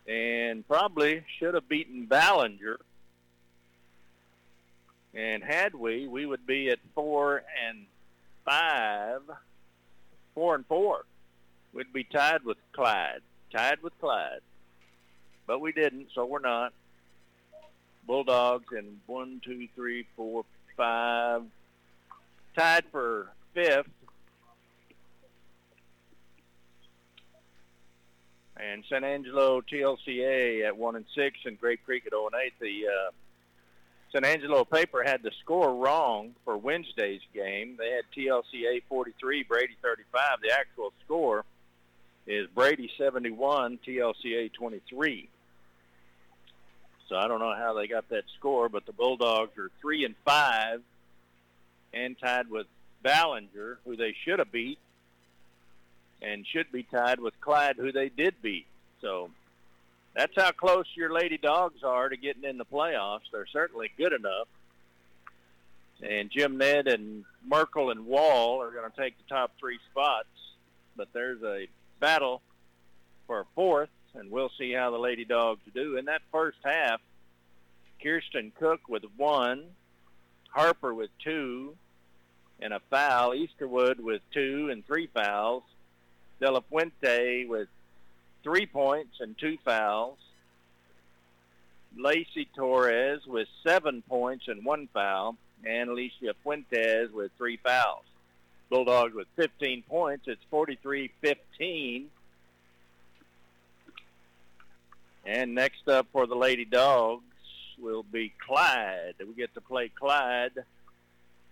and 0.09 0.67
probably 0.67 1.23
should 1.39 1.55
have 1.55 1.69
beaten 1.69 2.07
Ballinger. 2.07 2.79
And 5.15 5.45
had 5.45 5.75
we, 5.75 6.09
we 6.09 6.25
would 6.27 6.47
be 6.47 6.71
at 6.71 6.79
four 6.95 7.43
and 7.67 7.85
five, 8.49 9.21
four 10.35 10.55
and 10.55 10.65
four. 10.67 11.05
We'd 11.75 11.93
be 11.93 12.05
tied 12.05 12.45
with 12.45 12.57
Clyde, 12.73 13.21
tied 13.53 13.83
with 13.83 13.93
Clyde. 14.01 14.41
But 15.47 15.61
we 15.61 15.73
didn't, 15.73 16.09
so 16.15 16.25
we're 16.25 16.41
not. 16.41 16.73
Bulldogs 18.07 18.73
and 18.73 19.01
one, 19.07 19.43
two, 19.45 19.69
three, 19.75 20.07
four, 20.17 20.45
five, 20.77 21.43
tied 22.57 22.85
for 22.91 23.29
fifth. 23.53 23.87
And 28.57 28.83
San 28.89 29.05
Angelo 29.05 29.61
TLCA 29.61 30.67
at 30.67 30.77
one 30.77 30.97
and 30.97 31.05
six, 31.15 31.39
and 31.45 31.61
Grape 31.61 31.85
Creek 31.85 32.05
at 32.07 32.13
zero 32.13 32.27
and 32.27 32.43
eight. 32.45 32.55
The 32.59 32.87
uh, 32.89 33.11
San 34.13 34.25
Angelo 34.25 34.65
paper 34.65 35.03
had 35.05 35.23
the 35.23 35.31
score 35.43 35.75
wrong 35.75 36.35
for 36.45 36.57
Wednesday's 36.57 37.21
game. 37.35 37.77
They 37.79 37.91
had 37.91 38.05
TLCA 38.17 38.83
43, 38.89 39.43
Brady 39.43 39.77
35. 39.83 40.41
The 40.43 40.53
actual 40.53 40.93
score 41.05 41.45
is 42.27 42.47
Brady 42.55 42.91
71, 42.97 43.81
TLCA 43.87 44.53
23. 44.53 45.29
So 47.09 47.17
I 47.17 47.27
don't 47.29 47.41
know 47.41 47.55
how 47.55 47.75
they 47.75 47.87
got 47.87 48.09
that 48.11 48.25
score, 48.39 48.69
but 48.69 48.87
the 48.87 48.93
Bulldogs 48.93 49.57
are 49.59 49.71
three 49.81 50.05
and 50.05 50.15
five, 50.25 50.83
and 51.93 52.19
tied 52.19 52.51
with 52.51 52.67
Ballinger, 53.03 53.79
who 53.85 53.97
they 53.97 54.15
should 54.25 54.39
have 54.39 54.53
beat, 54.53 54.79
and 56.21 56.47
should 56.47 56.71
be 56.71 56.83
tied 56.83 57.21
with 57.21 57.39
Clyde, 57.41 57.77
who 57.77 57.93
they 57.93 58.11
did 58.11 58.35
beat. 58.43 58.67
So 59.01 59.31
that's 60.19 60.33
how 60.35 60.51
close 60.51 60.85
your 60.97 61.13
Lady 61.13 61.39
Dogs 61.39 61.85
are 61.85 62.09
to 62.09 62.17
getting 62.17 62.43
in 62.43 62.59
the 62.59 62.65
playoffs. 62.65 63.31
They're 63.31 63.47
certainly 63.47 63.89
good 63.97 64.13
enough. 64.13 64.49
And 66.03 66.29
Jim 66.29 66.59
Ned 66.59 66.89
and 66.89 67.25
Merkel 67.47 67.91
and 67.93 68.05
Wall 68.05 68.61
are 68.61 68.73
going 68.73 68.91
to 68.91 69.01
take 69.01 69.15
the 69.17 69.33
top 69.33 69.53
three 69.61 69.79
spots, 69.93 70.27
but 70.97 71.07
there's 71.13 71.41
a 71.45 71.69
battle 72.01 72.43
for 73.29 73.47
fourth, 73.55 73.91
and 74.15 74.29
we'll 74.29 74.51
see 74.59 74.73
how 74.73 74.91
the 74.91 74.99
Lady 74.99 75.25
Dogs 75.25 75.61
do. 75.73 75.97
In 75.97 76.07
that 76.07 76.23
first 76.33 76.59
half, 76.65 77.01
Kirsten 78.03 78.51
Cook 78.59 78.89
with 78.89 79.05
one, 79.17 79.67
Harper 80.51 80.95
with 80.95 81.11
two, 81.23 81.77
and 82.59 82.73
a 82.73 82.81
foul. 82.91 83.35
Easterwood 83.35 84.01
with 84.01 84.23
two 84.33 84.69
and 84.73 84.85
three 84.85 85.07
fouls. 85.07 85.63
De 86.41 86.51
La 86.51 86.61
Fuente 86.61 87.45
with 87.45 87.69
three 88.43 88.67
points 88.67 89.21
and 89.21 89.37
two 89.39 89.59
fouls. 89.65 90.19
Lacey 91.97 92.49
Torres 92.55 93.27
with 93.27 93.49
seven 93.67 94.03
points 94.09 94.49
and 94.49 94.65
one 94.65 94.89
foul. 94.93 95.37
And 95.65 95.91
Alicia 95.91 96.35
Fuentes 96.43 97.11
with 97.13 97.33
three 97.37 97.57
fouls. 97.57 98.05
Bulldogs 98.71 99.15
with 99.15 99.27
15 99.37 99.83
points. 99.89 100.27
It's 100.29 100.43
43-15. 100.53 102.05
And 105.27 105.55
next 105.55 105.89
up 105.89 106.07
for 106.13 106.27
the 106.27 106.37
Lady 106.37 106.65
Dogs 106.65 107.23
will 107.79 108.03
be 108.05 108.33
Clyde. 108.47 109.15
We 109.19 109.35
get 109.35 109.53
to 109.55 109.61
play 109.61 109.89
Clyde 109.89 110.65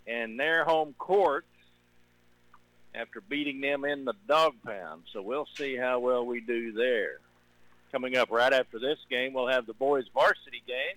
and 0.07 0.39
their 0.39 0.65
home 0.65 0.95
court 0.99 1.45
after 2.97 3.21
beating 3.21 3.61
them 3.61 3.85
in 3.85 4.05
the 4.05 4.15
dog 4.27 4.55
pound. 4.65 5.03
So 5.13 5.23
we'll 5.23 5.49
see 5.57 5.77
how 5.77 6.01
well 6.01 6.25
we 6.25 6.41
do 6.41 6.73
there. 6.73 7.19
Coming 7.93 8.17
up 8.17 8.31
right 8.31 8.53
after 8.53 8.79
this 8.79 8.99
game, 9.09 9.33
we'll 9.33 9.49
have 9.49 9.67
the 9.67 9.75
boys 9.75 10.07
varsity 10.13 10.63
game. 10.67 10.97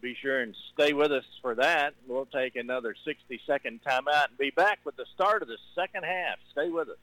Be 0.00 0.16
sure 0.20 0.40
and 0.40 0.54
stay 0.74 0.92
with 0.92 1.12
us 1.12 1.24
for 1.40 1.54
that. 1.54 1.94
We'll 2.06 2.26
take 2.26 2.56
another 2.56 2.94
60-second 3.06 3.80
timeout 3.86 4.28
and 4.28 4.38
be 4.38 4.50
back 4.50 4.80
with 4.84 4.96
the 4.96 5.06
start 5.14 5.40
of 5.40 5.48
the 5.48 5.56
second 5.74 6.04
half. 6.04 6.36
Stay 6.52 6.68
with 6.68 6.90
us. 6.90 6.98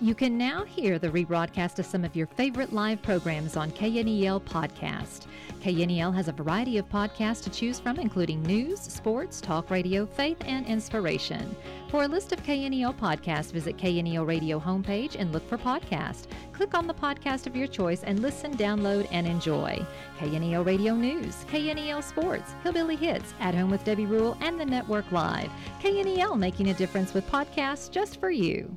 You 0.00 0.14
can 0.14 0.36
now 0.36 0.64
hear 0.64 0.98
the 0.98 1.10
rebroadcast 1.10 1.78
of 1.78 1.86
some 1.86 2.04
of 2.04 2.16
your 2.16 2.26
favorite 2.26 2.72
live 2.72 3.02
programs 3.02 3.56
on 3.56 3.70
KNEL 3.70 4.40
Podcast. 4.42 5.26
KNEL 5.62 6.12
has 6.14 6.28
a 6.28 6.32
variety 6.32 6.78
of 6.78 6.88
podcasts 6.88 7.42
to 7.44 7.50
choose 7.50 7.78
from, 7.78 7.98
including 7.98 8.42
news, 8.42 8.80
sports, 8.80 9.40
talk 9.40 9.70
radio, 9.70 10.04
faith, 10.04 10.38
and 10.44 10.66
inspiration. 10.66 11.54
For 11.88 12.02
a 12.02 12.08
list 12.08 12.32
of 12.32 12.42
KNEL 12.42 12.96
podcasts, 12.96 13.52
visit 13.52 13.76
KNEL 13.76 14.26
Radio 14.26 14.58
homepage 14.58 15.16
and 15.18 15.32
look 15.32 15.48
for 15.48 15.58
podcast. 15.58 16.26
Click 16.52 16.74
on 16.74 16.86
the 16.86 16.94
podcast 16.94 17.46
of 17.46 17.54
your 17.54 17.66
choice 17.68 18.02
and 18.02 18.20
listen, 18.20 18.56
download, 18.56 19.06
and 19.12 19.26
enjoy. 19.26 19.84
KNEL 20.18 20.66
Radio 20.66 20.94
News, 20.94 21.44
KNEL 21.52 22.02
Sports, 22.02 22.54
Hillbilly 22.62 22.96
Hits, 22.96 23.34
At 23.40 23.54
Home 23.54 23.70
with 23.70 23.84
Debbie 23.84 24.06
Rule, 24.06 24.36
and 24.40 24.58
the 24.58 24.64
Network 24.64 25.10
Live. 25.12 25.50
KNEL 25.80 26.36
making 26.38 26.70
a 26.70 26.74
difference 26.74 27.14
with 27.14 27.30
podcasts 27.30 27.90
just 27.90 28.18
for 28.18 28.30
you. 28.30 28.76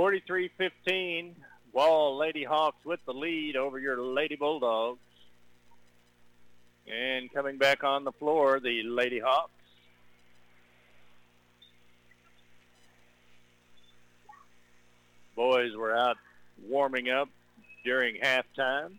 43-15, 0.00 1.32
Wall 1.74 2.16
Lady 2.16 2.42
Hawks 2.42 2.82
with 2.86 3.00
the 3.04 3.12
lead 3.12 3.54
over 3.54 3.78
your 3.78 4.00
Lady 4.00 4.34
Bulldogs. 4.34 4.98
And 6.90 7.30
coming 7.34 7.58
back 7.58 7.84
on 7.84 8.04
the 8.04 8.12
floor, 8.12 8.60
the 8.60 8.82
Lady 8.82 9.18
Hawks. 9.18 9.50
Boys 15.36 15.76
were 15.76 15.94
out 15.94 16.16
warming 16.66 17.10
up 17.10 17.28
during 17.84 18.16
halftime. 18.22 18.92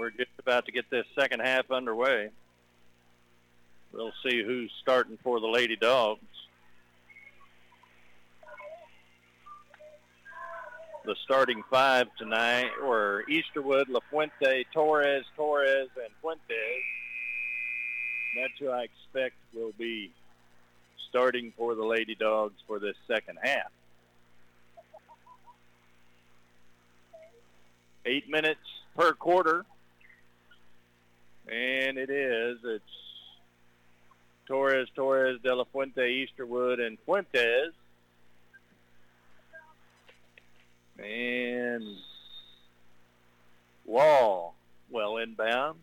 We're 0.00 0.08
just 0.08 0.30
about 0.38 0.64
to 0.64 0.72
get 0.72 0.88
this 0.88 1.04
second 1.14 1.40
half 1.40 1.70
underway. 1.70 2.30
We'll 3.92 4.14
see 4.24 4.42
who's 4.42 4.72
starting 4.80 5.18
for 5.22 5.40
the 5.40 5.46
Lady 5.46 5.76
Dogs. 5.76 6.24
The 11.04 11.14
starting 11.22 11.62
five 11.70 12.06
tonight 12.16 12.70
were 12.82 13.24
Easterwood, 13.28 13.88
LaFuente, 13.90 14.64
Torres, 14.72 15.26
Torres, 15.36 15.90
and 16.02 16.10
Fuentes. 16.22 16.82
That's 18.38 18.58
who 18.58 18.70
I 18.70 18.84
expect 18.84 19.34
will 19.52 19.74
be 19.76 20.12
starting 21.10 21.52
for 21.58 21.74
the 21.74 21.84
Lady 21.84 22.14
Dogs 22.14 22.54
for 22.66 22.78
this 22.78 22.96
second 23.06 23.38
half. 23.42 23.70
Eight 28.06 28.30
minutes 28.30 28.60
per 28.96 29.12
quarter. 29.12 29.66
And 31.50 31.98
it 31.98 32.10
is. 32.10 32.58
It's 32.64 32.84
Torres, 34.46 34.88
Torres, 34.94 35.38
De 35.42 35.54
La 35.54 35.64
Fuente, 35.64 36.02
Easterwood, 36.02 36.80
and 36.80 36.96
Fuentes. 37.04 37.72
And 40.98 41.84
Wall, 43.84 44.54
well 44.90 45.16
inbound 45.16 45.78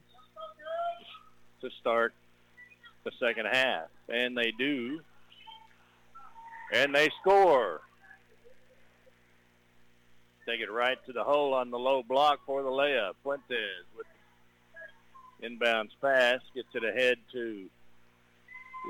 to 1.61 1.69
start 1.81 2.13
the 3.03 3.11
second 3.19 3.47
half. 3.51 3.87
And 4.07 4.37
they 4.37 4.51
do. 4.57 5.01
And 6.73 6.95
they 6.95 7.09
score. 7.21 7.81
Take 10.47 10.61
it 10.61 10.71
right 10.71 10.97
to 11.07 11.13
the 11.13 11.23
hole 11.23 11.53
on 11.53 11.71
the 11.71 11.79
low 11.79 12.03
block 12.03 12.39
for 12.45 12.63
the 12.63 12.69
layup. 12.69 13.13
Fuentes 13.23 13.83
with 13.97 14.07
inbounds 15.43 15.91
pass. 16.01 16.39
Gets 16.53 16.73
it 16.73 16.83
ahead 16.83 17.17
to 17.33 17.65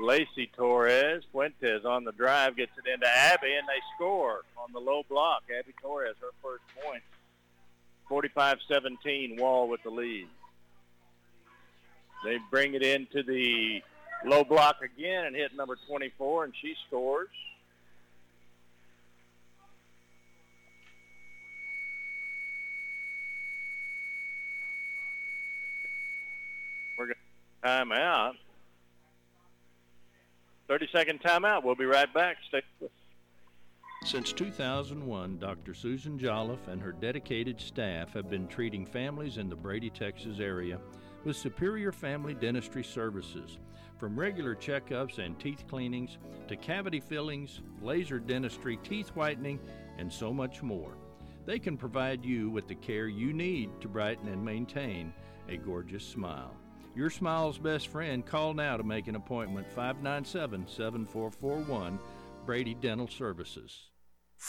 Lacey 0.00 0.50
Torres. 0.56 1.24
Fuentes 1.32 1.84
on 1.84 2.04
the 2.04 2.12
drive. 2.12 2.56
Gets 2.56 2.72
it 2.78 2.90
into 2.92 3.06
Abby, 3.06 3.54
and 3.54 3.66
they 3.68 3.80
score 3.96 4.42
on 4.56 4.72
the 4.72 4.80
low 4.80 5.02
block. 5.08 5.42
Abby 5.56 5.74
Torres, 5.82 6.16
her 6.20 6.30
first 6.42 6.62
point. 6.84 7.02
45-17, 8.10 9.38
Wall 9.38 9.68
with 9.68 9.82
the 9.82 9.90
lead. 9.90 10.28
They 12.24 12.38
bring 12.50 12.74
it 12.74 12.82
into 12.82 13.22
the 13.22 13.82
low 14.24 14.44
block 14.44 14.76
again 14.82 15.26
and 15.26 15.36
hit 15.36 15.54
number 15.54 15.76
24, 15.86 16.44
and 16.44 16.54
she 16.60 16.74
scores. 16.86 17.28
We're 26.98 27.14
going 27.62 27.72
to 27.72 27.78
time 27.78 27.92
out. 27.92 28.34
30 30.68 30.88
second 30.92 31.20
timeout. 31.20 31.64
We'll 31.64 31.74
be 31.74 31.86
right 31.86 32.12
back. 32.12 32.36
Stay 32.48 32.62
with 32.80 32.90
us. 32.90 32.94
Since 34.04 34.32
2001, 34.34 35.38
Dr. 35.38 35.74
Susan 35.74 36.18
Jolliffe 36.18 36.68
and 36.68 36.80
her 36.80 36.92
dedicated 36.92 37.60
staff 37.60 38.12
have 38.12 38.30
been 38.30 38.46
treating 38.46 38.86
families 38.86 39.38
in 39.38 39.48
the 39.48 39.56
Brady, 39.56 39.90
Texas 39.90 40.38
area 40.38 40.78
with 41.24 41.36
superior 41.36 41.90
family 41.90 42.34
dentistry 42.34 42.84
services. 42.84 43.58
From 43.98 44.18
regular 44.18 44.54
checkups 44.54 45.18
and 45.18 45.38
teeth 45.40 45.64
cleanings 45.68 46.18
to 46.46 46.54
cavity 46.54 47.00
fillings, 47.00 47.60
laser 47.82 48.20
dentistry, 48.20 48.78
teeth 48.84 49.08
whitening, 49.10 49.58
and 49.98 50.12
so 50.12 50.32
much 50.32 50.62
more. 50.62 50.96
They 51.44 51.58
can 51.58 51.76
provide 51.76 52.24
you 52.24 52.50
with 52.50 52.68
the 52.68 52.76
care 52.76 53.08
you 53.08 53.32
need 53.32 53.70
to 53.80 53.88
brighten 53.88 54.28
and 54.28 54.44
maintain 54.44 55.12
a 55.48 55.56
gorgeous 55.56 56.04
smile. 56.04 56.54
Your 56.94 57.10
smile's 57.10 57.58
best 57.58 57.88
friend. 57.88 58.24
Call 58.24 58.54
now 58.54 58.76
to 58.76 58.82
make 58.82 59.06
an 59.06 59.14
appointment 59.14 59.66
597 59.68 60.66
7441 60.66 61.98
Brady 62.44 62.74
Dental 62.74 63.06
Services. 63.06 63.90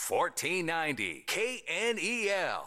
1490 0.07 1.25
KNEL. 1.27 2.63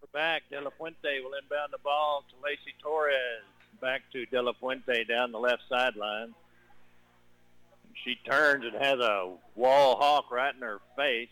We're 0.00 0.08
back. 0.12 0.42
De 0.50 0.60
La 0.60 0.70
Fuente 0.76 1.20
will 1.22 1.32
inbound 1.40 1.72
the 1.72 1.78
ball 1.82 2.24
to 2.30 2.44
Lacey 2.44 2.74
Torres. 2.82 3.42
Back 3.80 4.02
to 4.12 4.26
De 4.26 4.42
La 4.42 4.52
Fuente 4.60 5.04
down 5.04 5.32
the 5.32 5.38
left 5.38 5.62
sideline. 5.68 6.34
She 8.04 8.16
turns 8.28 8.64
and 8.64 8.74
has 8.74 8.98
a 9.00 9.32
wall 9.54 9.96
hawk 9.96 10.30
right 10.30 10.54
in 10.54 10.60
her 10.62 10.80
face. 10.96 11.28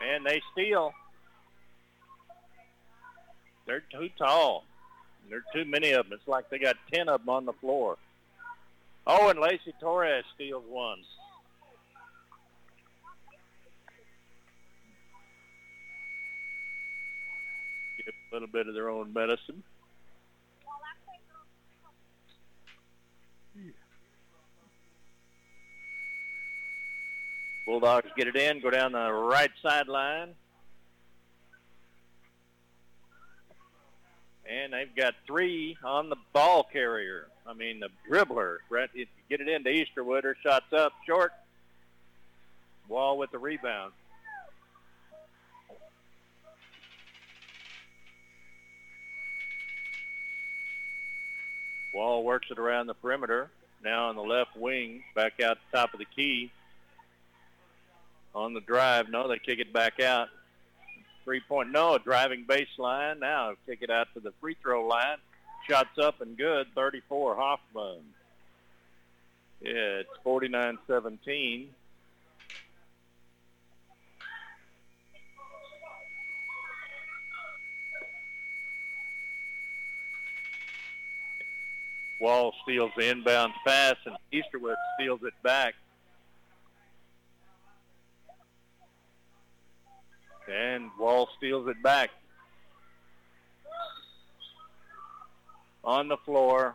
And 0.00 0.24
they 0.24 0.40
steal. 0.52 0.92
They're 3.66 3.82
too 3.90 4.08
tall. 4.18 4.64
There 5.28 5.38
are 5.38 5.44
too 5.52 5.68
many 5.68 5.92
of 5.92 6.08
them. 6.08 6.18
It's 6.18 6.28
like 6.28 6.48
they 6.50 6.58
got 6.58 6.76
10 6.92 7.08
of 7.08 7.20
them 7.20 7.28
on 7.28 7.46
the 7.46 7.52
floor. 7.54 7.96
Oh, 9.06 9.28
and 9.28 9.38
Lacey 9.38 9.72
Torres 9.80 10.24
steals 10.34 10.64
one. 10.68 10.98
Get 17.98 18.06
a 18.08 18.34
little 18.34 18.48
bit 18.48 18.68
of 18.68 18.74
their 18.74 18.88
own 18.88 19.12
medicine. 19.12 19.62
Bulldogs 27.66 28.08
get 28.16 28.28
it 28.28 28.36
in, 28.36 28.60
go 28.60 28.70
down 28.70 28.92
the 28.92 29.12
right 29.12 29.50
sideline. 29.60 30.34
And 34.48 34.72
they've 34.72 34.94
got 34.94 35.14
three 35.26 35.76
on 35.82 36.08
the 36.08 36.16
ball 36.32 36.64
carrier. 36.72 37.26
I 37.46 37.52
mean, 37.52 37.80
the 37.80 37.88
dribbler. 38.08 38.58
Brett, 38.68 38.90
if 38.94 39.08
you 39.08 39.36
get 39.36 39.40
it 39.40 39.48
into 39.48 39.70
Easterwood, 39.70 40.22
her 40.22 40.36
shot's 40.42 40.72
up 40.72 40.92
short. 41.06 41.32
Wall 42.88 43.18
with 43.18 43.32
the 43.32 43.38
rebound. 43.38 43.92
Wall 51.94 52.22
works 52.24 52.48
it 52.50 52.58
around 52.58 52.86
the 52.86 52.94
perimeter. 52.94 53.48
Now 53.82 54.08
on 54.08 54.16
the 54.16 54.22
left 54.22 54.56
wing, 54.56 55.02
back 55.14 55.40
out 55.40 55.58
the 55.70 55.78
top 55.78 55.94
of 55.94 55.98
the 55.98 56.04
key. 56.04 56.52
On 58.34 58.52
the 58.52 58.60
drive, 58.60 59.08
no, 59.08 59.28
they 59.28 59.38
kick 59.38 59.58
it 59.60 59.72
back 59.72 59.98
out. 59.98 60.28
Three 61.26 61.40
point, 61.40 61.72
no, 61.72 61.98
driving 61.98 62.44
baseline. 62.44 63.18
Now 63.18 63.54
kick 63.66 63.80
it 63.82 63.90
out 63.90 64.06
to 64.14 64.20
the 64.20 64.30
free 64.40 64.56
throw 64.62 64.86
line. 64.86 65.16
Shots 65.68 65.98
up 66.00 66.20
and 66.20 66.36
good. 66.38 66.68
34 66.76 67.34
Hoffman. 67.34 67.98
Yeah, 69.60 70.02
it's 70.02 70.08
49-17. 70.24 71.66
Wall 82.20 82.54
steals 82.62 82.92
the 82.96 83.10
inbound 83.10 83.52
pass, 83.66 83.96
and 84.04 84.16
Easterwood 84.32 84.76
steals 84.96 85.20
it 85.24 85.34
back. 85.42 85.74
And 90.52 90.90
Wall 90.98 91.28
steals 91.36 91.68
it 91.68 91.82
back. 91.82 92.10
On 95.84 96.08
the 96.08 96.16
floor, 96.18 96.74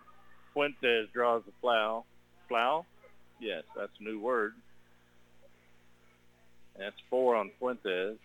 Fuentes 0.53 1.07
draws 1.13 1.43
the 1.45 1.51
foul. 1.61 2.05
Foul? 2.49 2.86
Yes, 3.39 3.63
that's 3.76 3.91
a 3.99 4.03
new 4.03 4.19
word. 4.19 4.53
That's 6.78 6.95
four 7.09 7.36
on 7.36 7.51
Fuentes. 7.59 8.17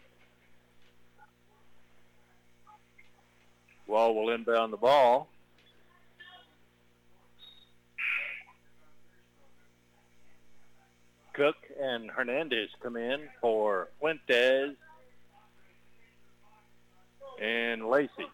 Wall 3.86 4.14
will 4.14 4.30
inbound 4.30 4.72
the 4.72 4.76
ball. 4.76 5.28
Cook 11.32 11.56
and 11.80 12.10
Hernandez 12.10 12.70
come 12.82 12.96
in 12.96 13.28
for 13.40 13.88
Fuentes 14.00 14.76
and 17.40 17.88
Lacey. 17.88 18.26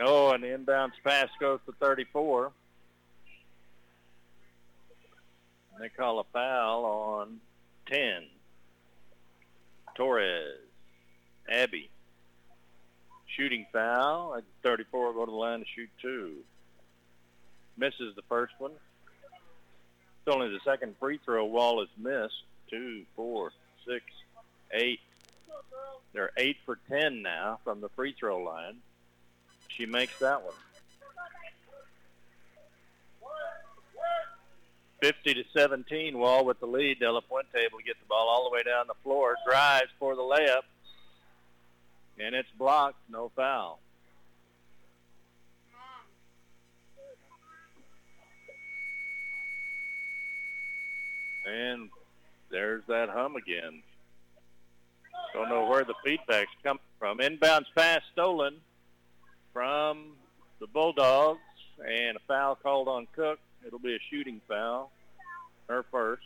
Oh, 0.00 0.30
and 0.30 0.42
the 0.42 0.48
inbounds 0.48 0.92
pass 1.04 1.28
goes 1.38 1.60
to 1.66 1.72
34. 1.72 2.50
And 5.74 5.84
they 5.84 5.88
call 5.88 6.20
a 6.20 6.24
foul 6.32 6.84
on 6.84 7.40
10. 7.90 8.24
Torres. 9.94 10.58
Abby. 11.48 11.90
Shooting 13.36 13.66
foul. 13.72 14.36
At 14.36 14.44
34 14.62 15.12
go 15.12 15.24
to 15.26 15.30
the 15.30 15.36
line 15.36 15.60
to 15.60 15.66
shoot 15.74 15.90
two. 16.00 16.36
Misses 17.76 18.14
the 18.16 18.22
first 18.28 18.54
one. 18.58 18.72
It's 18.72 20.34
only 20.34 20.48
the 20.48 20.60
second 20.64 20.94
free 21.00 21.18
throw 21.24 21.44
wall 21.44 21.82
is 21.82 21.88
missed. 21.98 22.44
Two, 22.70 23.02
four, 23.16 23.50
six, 23.86 24.04
eight. 24.72 25.00
They're 26.12 26.32
eight 26.36 26.58
for 26.66 26.78
ten 26.88 27.22
now 27.22 27.60
from 27.64 27.80
the 27.80 27.88
free 27.90 28.14
throw 28.18 28.38
line. 28.42 28.76
She 29.68 29.86
makes 29.86 30.18
that 30.18 30.42
one. 30.42 30.54
50 35.02 35.34
to 35.34 35.44
17, 35.52 36.16
Wall 36.16 36.44
with 36.44 36.60
the 36.60 36.66
lead. 36.66 37.00
De 37.00 37.10
La 37.10 37.20
Fuente 37.22 37.58
able 37.58 37.78
to 37.78 37.84
get 37.84 37.98
the 37.98 38.06
ball 38.06 38.28
all 38.28 38.48
the 38.48 38.54
way 38.54 38.62
down 38.62 38.86
the 38.86 38.94
floor. 39.02 39.34
Drives 39.44 39.90
for 39.98 40.14
the 40.14 40.22
layup. 40.22 40.62
And 42.20 42.36
it's 42.36 42.48
blocked. 42.56 42.98
No 43.10 43.32
foul. 43.34 43.80
And 51.44 51.90
there's 52.52 52.84
that 52.86 53.08
hum 53.08 53.34
again. 53.34 53.82
Don't 55.32 55.48
know 55.48 55.66
where 55.66 55.84
the 55.84 55.94
feedback's 56.04 56.50
coming 56.62 56.82
from. 56.98 57.18
Inbounds 57.18 57.66
pass 57.74 58.02
stolen 58.12 58.56
from 59.52 60.12
the 60.60 60.66
Bulldogs, 60.66 61.40
and 61.78 62.16
a 62.16 62.20
foul 62.28 62.54
called 62.54 62.88
on 62.88 63.06
Cook. 63.16 63.38
It'll 63.66 63.78
be 63.78 63.94
a 63.94 63.98
shooting 64.10 64.40
foul, 64.46 64.90
her 65.68 65.84
first. 65.90 66.22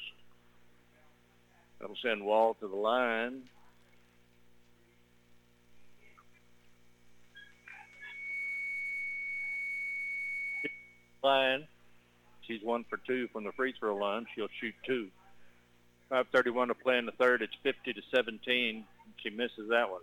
That'll 1.78 1.96
send 2.02 2.24
Wall 2.24 2.54
to 2.60 2.68
the 2.68 2.76
line. 2.76 3.42
Line. 11.22 11.66
She's 12.42 12.62
one 12.62 12.84
for 12.88 12.98
two 12.98 13.28
from 13.32 13.44
the 13.44 13.52
free 13.52 13.74
throw 13.78 13.96
line. 13.96 14.26
She'll 14.34 14.48
shoot 14.60 14.74
two. 14.84 15.10
5:31 16.10 16.68
to 16.68 16.74
play 16.74 16.98
in 16.98 17.06
the 17.06 17.12
third. 17.12 17.42
It's 17.42 17.54
50 17.64 17.92
to 17.92 18.02
17. 18.14 18.84
She 19.26 19.34
misses 19.34 19.70
that 19.70 19.90
one. 19.90 20.02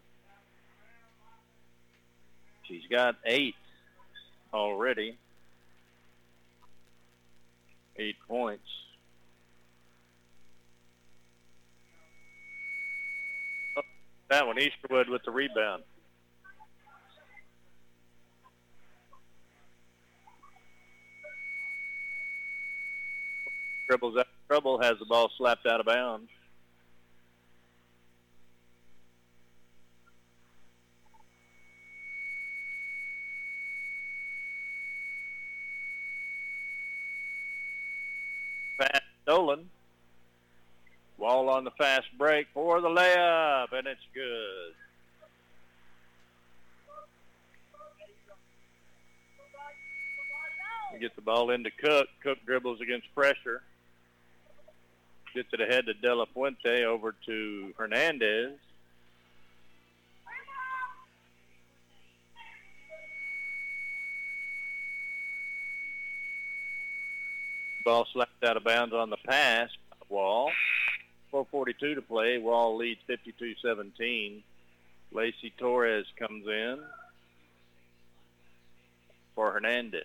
She's 2.67 2.81
got 2.91 3.15
eight 3.25 3.55
already. 4.53 5.17
Eight 7.95 8.17
points. 8.27 8.67
Oh, 13.77 13.81
That 14.29 14.45
one, 14.45 14.57
Easterwood 14.57 15.07
with 15.07 15.23
the 15.23 15.31
rebound. 15.31 15.83
Dribbles 23.87 24.17
out 24.17 24.27
trouble, 24.49 24.81
has 24.81 24.99
the 24.99 25.05
ball 25.05 25.31
slapped 25.37 25.65
out 25.65 25.79
of 25.79 25.85
bounds. 25.85 26.29
Stolen. 39.33 39.69
Wall 41.17 41.49
on 41.49 41.63
the 41.63 41.71
fast 41.71 42.07
break 42.17 42.47
for 42.53 42.81
the 42.81 42.87
layup, 42.87 43.71
and 43.71 43.87
it's 43.87 44.01
good. 44.13 44.73
We 50.93 50.99
get 50.99 51.15
the 51.15 51.21
ball 51.21 51.49
into 51.49 51.71
Cook. 51.71 52.07
Cook 52.21 52.37
dribbles 52.45 52.81
against 52.81 53.13
pressure. 53.15 53.61
Gets 55.33 55.49
it 55.51 55.61
ahead 55.61 55.87
to 55.87 55.93
De 55.95 56.13
La 56.13 56.25
Fuente 56.25 56.85
over 56.85 57.15
to 57.25 57.73
Hernandez. 57.77 58.51
Ball 67.83 68.07
slapped 68.13 68.22
out 68.43 68.57
of 68.57 68.63
bounds 68.63 68.93
on 68.93 69.09
the 69.09 69.17
pass. 69.17 69.69
Wall. 70.09 70.51
442 71.31 71.95
to 71.95 72.01
play. 72.01 72.37
Wall 72.37 72.77
leads 72.77 72.99
52-17. 73.09 74.41
Lacey 75.11 75.53
Torres 75.57 76.05
comes 76.17 76.45
in 76.47 76.79
for 79.35 79.51
Hernandez. 79.51 80.03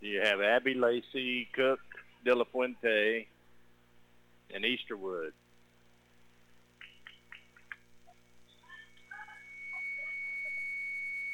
You 0.00 0.20
have 0.20 0.40
Abby 0.40 0.74
Lacey, 0.74 1.48
Cook, 1.52 1.80
De 2.24 2.34
La 2.34 2.44
Fuente, 2.44 3.26
and 4.54 4.64
Easterwood. 4.64 5.32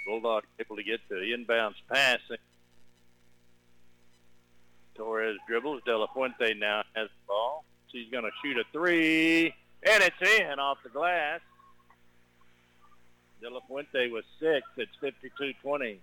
Bulldog 0.07 0.45
able 0.59 0.77
to 0.77 0.83
get 0.83 1.01
to 1.09 1.15
the 1.15 1.33
inbounds 1.33 1.77
passing. 1.89 2.39
Torres 4.97 5.37
dribbles. 5.49 5.83
De 5.85 5.97
La 5.97 6.07
Fuente 6.09 6.55
now 6.55 6.83
has 6.95 7.09
the 7.09 7.27
ball. 7.27 7.65
She's 7.91 8.11
going 8.11 8.25
to 8.25 8.31
shoot 8.43 8.57
a 8.57 8.65
three, 8.73 9.55
and 9.83 10.03
it's 10.03 10.41
in 10.41 10.59
off 10.59 10.79
the 10.83 10.89
glass. 10.89 11.41
De 13.41 13.51
La 13.51 13.61
Fuente 13.69 14.09
was 14.11 14.25
six. 14.41 14.67
It's 14.77 14.93
52-20. 15.65 15.99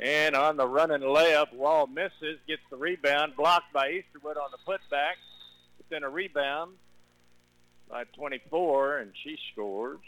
And 0.00 0.36
on 0.36 0.56
the 0.56 0.66
running 0.66 1.00
layup, 1.00 1.52
Wall 1.52 1.88
misses, 1.88 2.38
gets 2.46 2.62
the 2.70 2.76
rebound, 2.76 3.34
blocked 3.36 3.72
by 3.72 3.88
Easterwood 3.88 4.36
on 4.36 4.50
the 4.52 4.58
putback. 4.66 5.14
It's 5.80 5.90
in 5.90 6.04
a 6.04 6.08
rebound 6.08 6.72
by 7.90 8.04
24, 8.14 8.98
and 8.98 9.12
she 9.24 9.36
scores. 9.52 9.98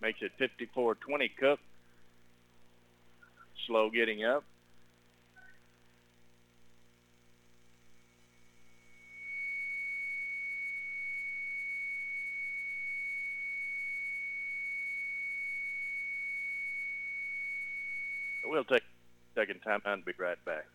Makes 0.00 0.20
it 0.22 0.32
54-20 0.74 1.30
Cook. 1.38 1.60
Slow 3.66 3.90
getting 3.90 4.24
up. 4.24 4.44
We'll 18.44 18.64
take 18.64 18.82
a 18.82 19.40
second 19.40 19.60
time 19.60 19.80
and 19.86 20.04
be 20.04 20.12
right 20.18 20.36
back. 20.44 20.66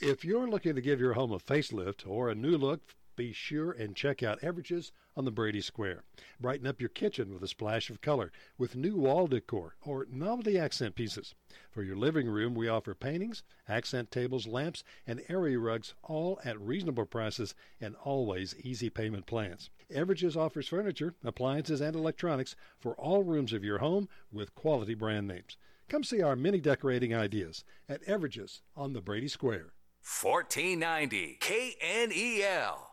If 0.00 0.24
you're 0.24 0.48
looking 0.48 0.76
to 0.76 0.80
give 0.80 1.00
your 1.00 1.14
home 1.14 1.32
a 1.32 1.38
facelift 1.38 2.06
or 2.06 2.28
a 2.28 2.34
new 2.34 2.56
look, 2.56 2.80
be 3.16 3.32
sure 3.32 3.72
and 3.72 3.96
check 3.96 4.22
out 4.22 4.40
Everages 4.42 4.92
on 5.18 5.24
the 5.24 5.32
Brady 5.32 5.60
Square. 5.60 6.04
Brighten 6.40 6.68
up 6.68 6.80
your 6.80 6.88
kitchen 6.88 7.34
with 7.34 7.42
a 7.42 7.48
splash 7.48 7.90
of 7.90 8.00
color 8.00 8.30
with 8.56 8.76
new 8.76 8.94
wall 8.94 9.26
decor 9.26 9.74
or 9.82 10.06
novelty 10.08 10.56
accent 10.56 10.94
pieces. 10.94 11.34
For 11.72 11.82
your 11.82 11.96
living 11.96 12.28
room, 12.28 12.54
we 12.54 12.68
offer 12.68 12.94
paintings, 12.94 13.42
accent 13.68 14.12
tables, 14.12 14.46
lamps, 14.46 14.84
and 15.08 15.20
area 15.28 15.58
rugs, 15.58 15.94
all 16.04 16.38
at 16.44 16.60
reasonable 16.60 17.04
prices 17.04 17.56
and 17.80 17.96
always 17.96 18.54
easy 18.62 18.88
payment 18.88 19.26
plans. 19.26 19.70
Everages 19.92 20.36
offers 20.36 20.68
furniture, 20.68 21.14
appliances, 21.24 21.80
and 21.80 21.96
electronics 21.96 22.54
for 22.78 22.94
all 22.94 23.24
rooms 23.24 23.52
of 23.52 23.64
your 23.64 23.78
home 23.78 24.08
with 24.30 24.54
quality 24.54 24.94
brand 24.94 25.26
names. 25.26 25.56
Come 25.88 26.04
see 26.04 26.22
our 26.22 26.36
many 26.36 26.60
decorating 26.60 27.12
ideas 27.12 27.64
at 27.88 28.04
Everages 28.06 28.60
on 28.76 28.92
the 28.92 29.00
Brady 29.00 29.28
Square. 29.28 29.72
1490 30.00 31.38
KNEL. 31.40 32.87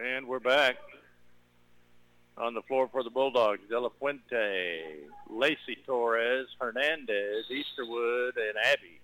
And 0.00 0.28
we're 0.28 0.38
back 0.38 0.76
on 2.36 2.54
the 2.54 2.62
floor 2.62 2.88
for 2.92 3.02
the 3.02 3.10
Bulldogs. 3.10 3.62
De 3.68 3.80
La 3.80 3.88
Fuente, 3.98 4.80
Lacey 5.28 5.76
Torres, 5.84 6.46
Hernandez, 6.60 7.46
Easterwood, 7.50 8.36
and 8.36 8.56
Abby. 8.64 9.00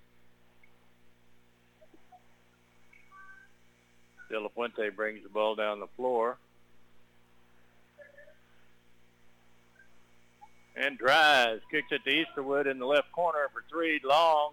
De 4.30 4.38
La 4.38 4.48
Fuente 4.50 4.88
brings 4.90 5.24
the 5.24 5.28
ball 5.28 5.56
down 5.56 5.80
the 5.80 5.88
floor. 5.96 6.36
And 10.76 10.96
drives, 10.96 11.62
kicks 11.72 11.90
it 11.90 12.04
to 12.04 12.10
Easterwood 12.10 12.70
in 12.70 12.78
the 12.78 12.86
left 12.86 13.10
corner 13.10 13.48
for 13.52 13.64
three, 13.68 14.00
long. 14.04 14.52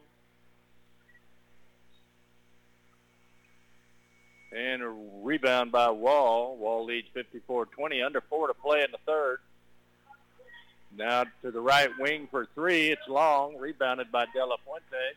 And 4.52 4.82
a 4.82 4.94
rebound 5.24 5.72
by 5.72 5.90
Wall. 5.92 6.58
Wall 6.58 6.86
leads 6.86 7.08
54-20. 7.16 8.06
Under 8.06 8.22
four 8.22 8.48
to 8.48 8.54
play 8.54 8.84
in 8.84 8.92
the 8.92 8.98
third. 9.06 9.40
Now 10.98 11.26
to 11.42 11.52
the 11.52 11.62
right 11.62 11.90
wing 12.00 12.28
for 12.30 12.48
three. 12.54 12.90
It's 12.92 13.08
long. 13.08 13.58
Rebounded 13.58 14.12
by 14.12 14.26
De 14.34 14.46
La 14.46 14.58
Fuente. 14.58 15.16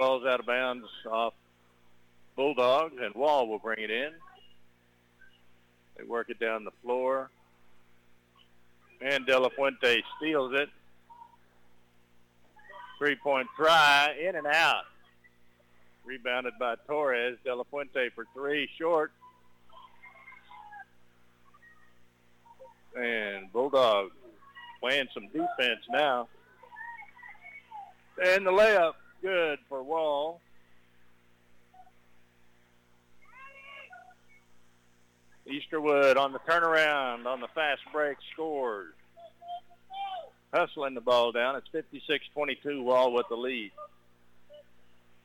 Ball's 0.00 0.24
out 0.24 0.40
of 0.40 0.46
bounds 0.46 0.86
off 1.12 1.34
Bulldogs, 2.34 2.94
and 3.02 3.14
Wall 3.14 3.46
will 3.46 3.58
bring 3.58 3.80
it 3.80 3.90
in. 3.90 4.12
They 5.94 6.04
work 6.04 6.30
it 6.30 6.40
down 6.40 6.64
the 6.64 6.70
floor. 6.82 7.28
And 9.02 9.26
De 9.26 9.38
La 9.38 9.50
Fuente 9.50 10.02
steals 10.16 10.54
it. 10.54 10.70
Three-point 12.98 13.48
try, 13.58 14.16
in 14.26 14.36
and 14.36 14.46
out. 14.46 14.84
Rebounded 16.06 16.54
by 16.58 16.76
Torres. 16.86 17.36
De 17.44 17.54
La 17.54 17.64
Fuente 17.64 18.08
for 18.14 18.24
three, 18.32 18.70
short. 18.78 19.12
And 22.96 23.52
Bulldogs 23.52 24.14
playing 24.80 25.08
some 25.12 25.26
defense 25.26 25.80
now. 25.90 26.26
And 28.24 28.46
the 28.46 28.50
layup, 28.50 28.94
good 29.22 29.58
for 29.68 29.82
Wall. 29.82 30.40
Easterwood 35.46 36.16
on 36.16 36.32
the 36.32 36.38
turnaround, 36.40 37.26
on 37.26 37.40
the 37.40 37.48
fast 37.48 37.82
break, 37.92 38.16
scores. 38.32 38.94
Hustling 40.52 40.94
the 40.94 41.00
ball 41.00 41.32
down. 41.32 41.56
It's 41.56 41.68
56-22, 41.68 42.82
Wall 42.82 43.12
with 43.12 43.26
the 43.28 43.36
lead. 43.36 43.72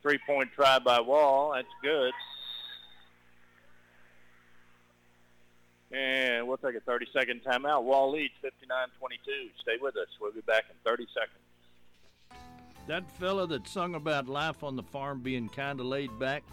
Three-point 0.02 0.50
try 0.54 0.78
by 0.78 1.00
Wall. 1.00 1.52
That's 1.54 1.68
good. 1.82 2.12
And 5.92 6.46
we'll 6.46 6.58
take 6.58 6.74
a 6.74 6.80
30-second 6.80 7.42
timeout. 7.44 7.84
Wall 7.84 8.12
leads 8.12 8.34
59-22. 8.44 9.50
Stay 9.60 9.76
with 9.80 9.96
us. 9.96 10.08
We'll 10.20 10.32
be 10.32 10.40
back 10.42 10.64
in 10.68 10.76
30 10.84 11.06
seconds. 11.14 11.45
That 12.86 13.10
fella 13.10 13.48
that 13.48 13.66
sung 13.66 13.96
about 13.96 14.28
life 14.28 14.62
on 14.62 14.76
the 14.76 14.82
farm 14.82 15.20
being 15.20 15.48
kind 15.48 15.80
of 15.80 15.86
laid 15.86 16.16
back, 16.20 16.44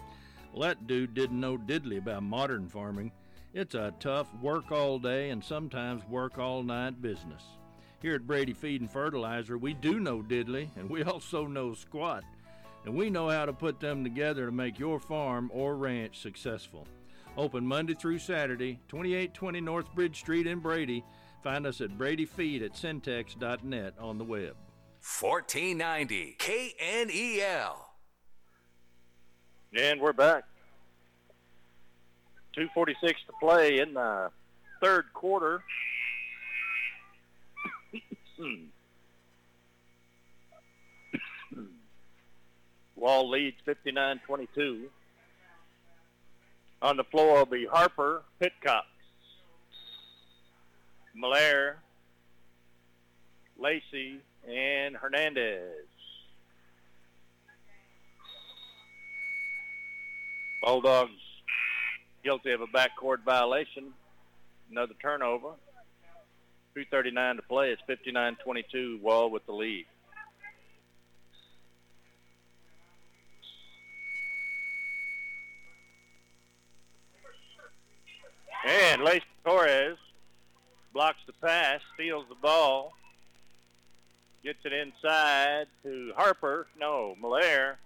well, 0.52 0.62
that 0.62 0.86
dude 0.86 1.14
didn't 1.14 1.40
know 1.40 1.56
diddly 1.56 1.98
about 1.98 2.24
modern 2.24 2.68
farming. 2.68 3.12
It's 3.52 3.76
a 3.76 3.94
tough 4.00 4.28
work 4.42 4.72
all 4.72 4.98
day 4.98 5.30
and 5.30 5.44
sometimes 5.44 6.02
work 6.08 6.38
all 6.38 6.64
night 6.64 7.00
business. 7.00 7.42
Here 8.02 8.16
at 8.16 8.26
Brady 8.26 8.52
Feed 8.52 8.80
and 8.80 8.90
Fertilizer, 8.90 9.56
we 9.56 9.74
do 9.74 10.00
know 10.00 10.22
diddly 10.22 10.68
and 10.76 10.90
we 10.90 11.02
also 11.04 11.46
know 11.46 11.72
squat. 11.72 12.24
And 12.84 12.94
we 12.94 13.10
know 13.10 13.30
how 13.30 13.46
to 13.46 13.52
put 13.52 13.78
them 13.78 14.02
together 14.02 14.46
to 14.46 14.52
make 14.52 14.78
your 14.78 14.98
farm 14.98 15.50
or 15.54 15.76
ranch 15.76 16.20
successful. 16.20 16.86
Open 17.36 17.64
Monday 17.64 17.94
through 17.94 18.18
Saturday, 18.18 18.78
2820 18.88 19.60
North 19.60 19.94
Bridge 19.94 20.18
Street 20.18 20.46
in 20.46 20.58
Brady. 20.58 21.04
Find 21.42 21.66
us 21.66 21.80
at 21.80 21.96
bradyfeed 21.96 22.64
at 22.64 22.74
centex.net 22.74 23.94
on 23.98 24.18
the 24.18 24.24
web. 24.24 24.56
1490 25.04 26.36
KNEL. 26.38 27.76
And 29.76 30.00
we're 30.00 30.14
back. 30.14 30.44
2.46 32.56 32.94
to 33.02 33.14
play 33.38 33.80
in 33.80 33.92
the 33.92 34.30
third 34.82 35.04
quarter. 35.12 35.62
Hmm. 38.40 38.64
Wall 42.96 43.28
leads 43.28 43.58
59-22. 43.66 44.84
On 46.80 46.96
the 46.96 47.04
floor 47.04 47.38
will 47.38 47.46
be 47.46 47.66
Harper, 47.66 48.22
Pitcock, 48.40 48.84
Malaire, 51.14 51.76
Lacey, 53.58 54.20
and 54.48 54.96
Hernandez. 54.96 55.86
Bulldogs 60.62 61.12
guilty 62.22 62.52
of 62.52 62.62
a 62.62 62.66
backcourt 62.66 63.22
violation. 63.24 63.92
Another 64.70 64.94
turnover. 65.00 65.50
2.39 66.76 67.36
to 67.36 67.42
play. 67.42 67.70
It's 67.70 67.82
59-22. 67.88 69.00
Wall 69.00 69.30
with 69.30 69.44
the 69.46 69.52
lead. 69.52 69.86
And 78.66 79.02
Lacey 79.02 79.24
Torres 79.44 79.98
blocks 80.94 81.18
the 81.26 81.34
pass, 81.34 81.80
steals 81.94 82.24
the 82.30 82.34
ball, 82.34 82.94
gets 84.44 84.58
it 84.64 84.74
inside 84.74 85.66
to 85.82 86.12
Harper. 86.14 86.66
No, 86.78 87.16
Malaire 87.18 87.78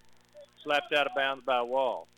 slapped 0.65 0.93
out 0.93 1.07
of 1.07 1.15
bounds 1.15 1.45
by 1.45 1.63
Wall. 1.63 2.09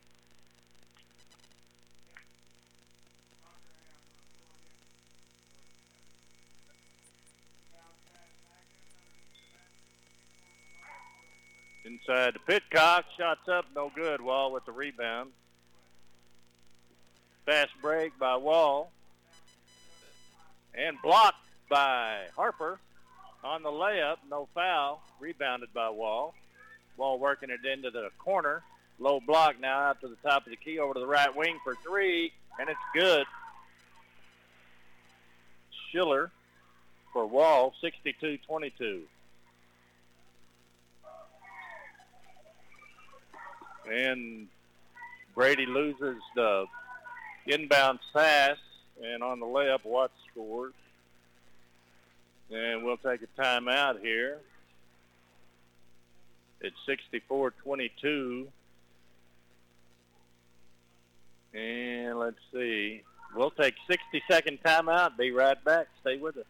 Inside 11.84 12.32
to 12.32 12.40
Pitcock. 12.40 13.04
Shots 13.18 13.46
up, 13.46 13.66
no 13.76 13.92
good. 13.94 14.22
Wall 14.22 14.52
with 14.52 14.64
the 14.64 14.72
rebound. 14.72 15.32
Fast 17.44 17.72
break 17.82 18.18
by 18.18 18.36
Wall. 18.36 18.90
And 20.74 20.96
blocked 21.02 21.44
by 21.68 22.28
Harper. 22.36 22.78
On 23.42 23.62
the 23.62 23.70
layup, 23.70 24.16
no 24.28 24.48
foul. 24.54 25.02
Rebounded 25.18 25.72
by 25.72 25.88
Wall. 25.90 26.34
Wall 26.96 27.18
working 27.18 27.50
it 27.50 27.64
into 27.66 27.90
the 27.90 28.10
corner. 28.18 28.62
Low 28.98 29.20
block 29.20 29.58
now 29.58 29.80
out 29.80 30.00
to 30.02 30.08
the 30.08 30.16
top 30.16 30.46
of 30.46 30.50
the 30.50 30.56
key 30.56 30.78
over 30.78 30.94
to 30.94 31.00
the 31.00 31.06
right 31.06 31.34
wing 31.34 31.58
for 31.64 31.74
three. 31.76 32.32
And 32.58 32.68
it's 32.68 32.78
good. 32.92 33.24
Schiller 35.90 36.30
for 37.12 37.26
Wall, 37.26 37.72
62-22. 37.82 39.00
And 43.90 44.46
Brady 45.34 45.66
loses 45.66 46.20
the 46.36 46.66
inbound 47.46 47.98
pass, 48.12 48.56
and 49.02 49.22
on 49.22 49.40
the 49.40 49.46
layup, 49.46 49.84
Watts 49.84 50.12
scores. 50.30 50.74
And 52.52 52.84
we'll 52.84 52.96
take 52.96 53.20
a 53.22 53.40
timeout 53.40 54.00
here. 54.00 54.38
It's 56.60 56.76
64-22. 57.30 58.46
And 61.54 62.18
let's 62.18 62.36
see. 62.52 63.02
We'll 63.34 63.50
take 63.50 63.74
60-second 63.88 64.58
timeout. 64.64 65.16
Be 65.16 65.30
right 65.30 65.62
back. 65.64 65.86
Stay 66.00 66.16
with 66.16 66.36
us. 66.36 66.44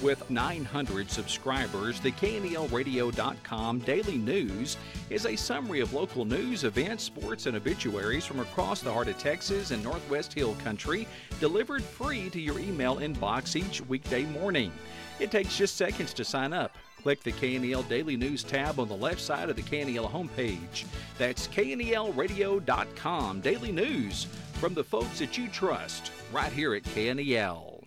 With 0.00 0.30
900 0.30 1.10
subscribers, 1.10 1.98
the 1.98 2.12
KNELradio.com 2.12 3.80
daily 3.80 4.16
news 4.16 4.76
is 5.10 5.26
a 5.26 5.34
summary 5.34 5.80
of 5.80 5.92
local 5.92 6.24
news, 6.24 6.62
events, 6.62 7.02
sports, 7.02 7.46
and 7.46 7.56
obituaries 7.56 8.24
from 8.24 8.38
across 8.38 8.80
the 8.80 8.92
heart 8.92 9.08
of 9.08 9.18
Texas 9.18 9.72
and 9.72 9.82
Northwest 9.82 10.32
Hill 10.32 10.54
Country, 10.62 11.08
delivered 11.40 11.82
free 11.82 12.30
to 12.30 12.40
your 12.40 12.60
email 12.60 12.98
inbox 12.98 13.56
each 13.56 13.80
weekday 13.86 14.24
morning. 14.26 14.70
It 15.18 15.32
takes 15.32 15.56
just 15.56 15.76
seconds 15.76 16.14
to 16.14 16.24
sign 16.24 16.52
up. 16.52 16.76
Click 17.02 17.24
the 17.24 17.32
KNEL 17.32 17.88
Daily 17.88 18.16
News 18.16 18.44
tab 18.44 18.78
on 18.78 18.86
the 18.86 18.94
left 18.94 19.20
side 19.20 19.50
of 19.50 19.56
the 19.56 19.62
KNEL 19.62 20.08
homepage. 20.12 20.84
That's 21.16 21.48
KNELradio.com 21.48 23.40
daily 23.40 23.72
news 23.72 24.28
from 24.54 24.74
the 24.74 24.84
folks 24.84 25.18
that 25.18 25.36
you 25.36 25.48
trust 25.48 26.12
right 26.32 26.52
here 26.52 26.74
at 26.74 26.84
KNEL. 26.84 27.78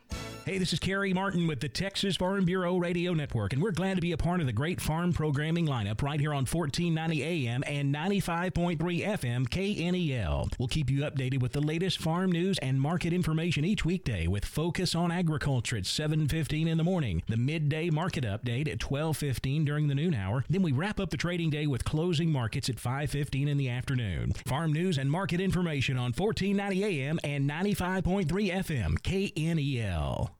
Hey, 0.51 0.57
this 0.57 0.73
is 0.73 0.79
Carey 0.79 1.13
Martin 1.13 1.47
with 1.47 1.61
the 1.61 1.69
Texas 1.69 2.17
Farm 2.17 2.43
Bureau 2.43 2.75
Radio 2.75 3.13
Network, 3.13 3.53
and 3.53 3.63
we're 3.63 3.71
glad 3.71 3.95
to 3.95 4.01
be 4.01 4.11
a 4.11 4.17
part 4.17 4.41
of 4.41 4.47
the 4.47 4.51
great 4.51 4.81
farm 4.81 5.13
programming 5.13 5.65
lineup 5.65 6.01
right 6.01 6.19
here 6.19 6.33
on 6.33 6.45
1490 6.45 7.23
AM 7.23 7.63
and 7.65 7.95
95.3 7.95 8.77
FM 8.77 9.47
KNEL. 9.47 10.51
We'll 10.59 10.67
keep 10.67 10.89
you 10.89 11.03
updated 11.03 11.41
with 11.41 11.53
the 11.53 11.61
latest 11.61 11.99
farm 11.99 12.33
news 12.33 12.57
and 12.57 12.81
market 12.81 13.13
information 13.13 13.63
each 13.63 13.85
weekday 13.85 14.27
with 14.27 14.43
Focus 14.43 14.93
on 14.93 15.09
Agriculture 15.09 15.77
at 15.77 15.83
7.15 15.83 16.67
in 16.67 16.77
the 16.77 16.83
morning, 16.83 17.23
the 17.29 17.37
midday 17.37 17.89
market 17.89 18.25
update 18.25 18.69
at 18.69 18.79
12.15 18.79 19.65
during 19.65 19.87
the 19.87 19.95
noon 19.95 20.13
hour. 20.13 20.43
Then 20.49 20.63
we 20.63 20.73
wrap 20.73 20.99
up 20.99 21.11
the 21.11 21.15
trading 21.15 21.49
day 21.49 21.65
with 21.65 21.85
closing 21.85 22.29
markets 22.29 22.67
at 22.67 22.75
5.15 22.75 23.47
in 23.47 23.57
the 23.57 23.69
afternoon. 23.69 24.33
Farm 24.45 24.73
news 24.73 24.97
and 24.97 25.09
market 25.09 25.39
information 25.39 25.95
on 25.95 26.11
1490 26.11 26.83
AM 26.83 27.21
and 27.23 27.49
95.3 27.49 28.25
FM 28.27 28.97
KNEL. 28.99 30.31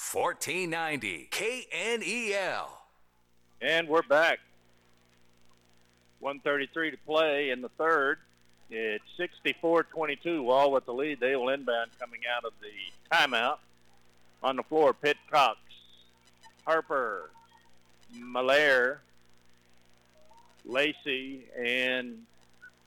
1490 0.00 1.28
KNEL. 1.30 2.66
And 3.60 3.86
we're 3.86 4.02
back. 4.02 4.40
133 6.20 6.92
to 6.92 6.96
play 7.06 7.50
in 7.50 7.60
the 7.60 7.68
third. 7.68 8.18
It's 8.70 9.04
64-22. 9.18 10.42
Wall 10.42 10.72
with 10.72 10.86
the 10.86 10.94
lead. 10.94 11.20
They 11.20 11.36
will 11.36 11.50
inbound 11.50 11.90
coming 12.00 12.22
out 12.34 12.44
of 12.44 12.52
the 12.60 13.14
timeout. 13.14 13.58
On 14.42 14.56
the 14.56 14.62
floor, 14.62 14.94
Pitt 14.94 15.18
Cox, 15.30 15.58
Harper, 16.64 17.30
Malaire, 18.18 19.02
Lacey, 20.64 21.44
and 21.56 22.24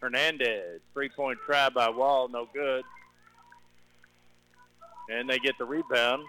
Hernandez. 0.02 0.82
Three-point 0.94 1.38
try 1.46 1.70
by 1.70 1.90
Wall, 1.90 2.28
no 2.28 2.50
good. 2.52 2.84
And 5.10 5.30
they 5.30 5.38
get 5.38 5.58
the 5.60 5.66
rebound. 5.66 6.24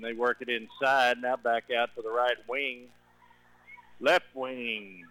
And 0.00 0.08
they 0.08 0.18
work 0.18 0.38
it 0.40 0.48
inside. 0.48 1.18
Now 1.20 1.36
back 1.36 1.64
out 1.78 1.94
to 1.94 2.00
the 2.00 2.08
right 2.08 2.38
wing. 2.48 2.86
Left 4.00 4.24
wing. 4.34 5.04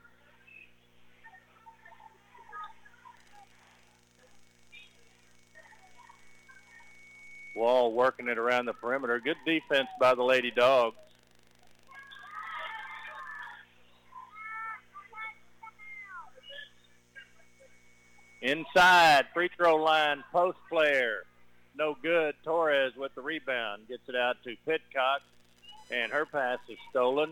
Wall 7.56 7.94
working 7.94 8.30
it 8.30 8.40
around 8.40 8.66
the 8.66 8.74
perimeter. 8.74 9.20
Good 9.20 9.38
defense 9.46 9.90
by 10.00 10.16
the 10.16 10.24
Lady 10.24 10.50
Dogs. 10.50 10.96
Inside, 18.42 19.26
free 19.36 19.52
throw 19.56 19.76
line, 19.76 20.24
post 20.32 20.58
player 20.68 21.26
no 21.80 21.95
good. 22.03 22.36
Torres 22.43 22.93
with 22.95 23.15
the 23.15 23.21
rebound 23.21 23.88
gets 23.88 24.07
it 24.07 24.15
out 24.15 24.36
to 24.43 24.55
Pitcock, 24.67 25.21
and 25.89 26.11
her 26.11 26.25
pass 26.25 26.59
is 26.67 26.77
stolen. 26.91 27.32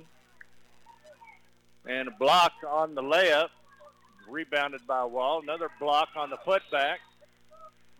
And 1.86 2.08
a 2.08 2.12
block 2.12 2.54
on 2.68 2.96
the 2.96 3.04
layup, 3.04 3.50
rebounded 4.28 4.88
by 4.88 5.04
Wall. 5.04 5.42
Another 5.44 5.70
block 5.80 6.10
on 6.16 6.30
the 6.30 6.38
putback. 6.38 6.98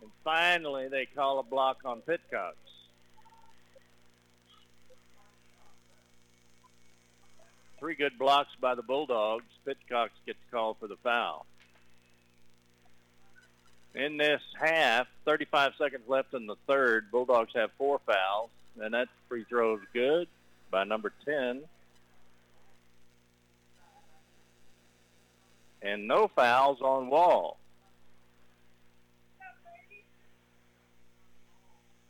And 0.00 0.10
finally, 0.24 0.88
they 0.88 1.06
call 1.06 1.38
a 1.38 1.42
block 1.42 1.78
on 1.84 2.00
Pitcock. 2.00 2.54
Three 7.78 7.94
good 7.94 8.18
blocks 8.18 8.50
by 8.60 8.74
the 8.74 8.82
Bulldogs. 8.82 9.44
Pitcock 9.64 10.10
gets 10.26 10.38
called 10.50 10.78
for 10.80 10.88
the 10.88 10.96
foul. 10.96 11.46
In 13.98 14.16
this 14.16 14.40
half, 14.54 15.08
35 15.24 15.72
seconds 15.76 16.04
left 16.06 16.32
in 16.32 16.46
the 16.46 16.54
third, 16.68 17.10
Bulldogs 17.10 17.50
have 17.56 17.72
four 17.76 18.00
fouls, 18.06 18.48
and 18.80 18.94
that 18.94 19.08
free 19.28 19.44
throw 19.48 19.74
is 19.74 19.80
good 19.92 20.28
by 20.70 20.84
number 20.84 21.12
10. 21.24 21.62
And 25.82 26.06
no 26.06 26.28
fouls 26.28 26.80
on 26.80 27.10
Wall. 27.10 27.58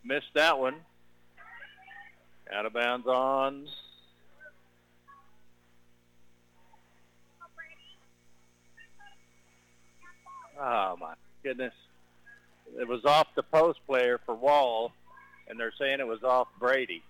Missed 0.04 0.34
that 0.34 0.58
one. 0.58 0.74
Out 2.52 2.66
of 2.66 2.74
bounds 2.74 3.06
on 3.06 3.66
Oh 10.60 10.96
my 10.98 11.14
goodness. 11.48 11.72
It 12.78 12.86
was 12.86 13.06
off 13.06 13.28
the 13.34 13.42
post 13.42 13.78
player 13.86 14.20
for 14.26 14.34
Wall, 14.34 14.92
and 15.48 15.58
they're 15.58 15.72
saying 15.78 15.98
it 15.98 16.06
was 16.06 16.22
off 16.22 16.48
Brady. 16.58 17.02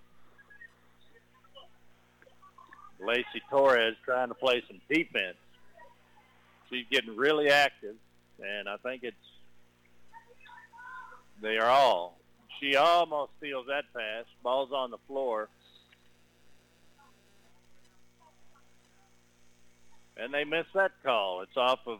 Lacey 3.05 3.41
Torres 3.49 3.95
trying 4.05 4.29
to 4.29 4.33
play 4.33 4.63
some 4.67 4.79
defense. 4.89 5.35
She's 6.69 6.85
getting 6.89 7.17
really 7.17 7.49
active, 7.49 7.95
and 8.41 8.69
I 8.69 8.77
think 8.77 9.03
it's 9.03 9.15
they 11.41 11.57
are 11.57 11.69
all. 11.69 12.17
She 12.61 12.77
almost 12.77 13.31
steals 13.39 13.67
that 13.67 13.85
pass. 13.93 14.25
Ball's 14.41 14.71
on 14.71 14.91
the 14.91 14.97
floor. 15.07 15.49
And 20.15 20.33
they 20.33 20.43
miss 20.43 20.65
that 20.73 20.91
call. 21.03 21.41
It's 21.41 21.55
off 21.55 21.79
of 21.87 21.99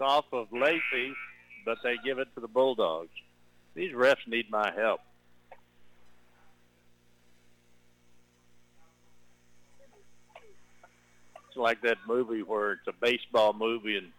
off 0.00 0.26
of 0.32 0.52
Lacey, 0.52 1.14
but 1.64 1.78
they 1.82 1.96
give 2.04 2.18
it 2.18 2.28
to 2.34 2.40
the 2.40 2.48
Bulldogs. 2.48 3.10
These 3.74 3.92
refs 3.92 4.26
need 4.26 4.50
my 4.50 4.72
help. 4.74 5.00
It's 11.48 11.56
like 11.56 11.80
that 11.82 11.98
movie 12.06 12.42
where 12.42 12.72
it's 12.72 12.86
a 12.86 12.92
baseball 12.92 13.52
movie, 13.52 13.96
and 13.96 14.12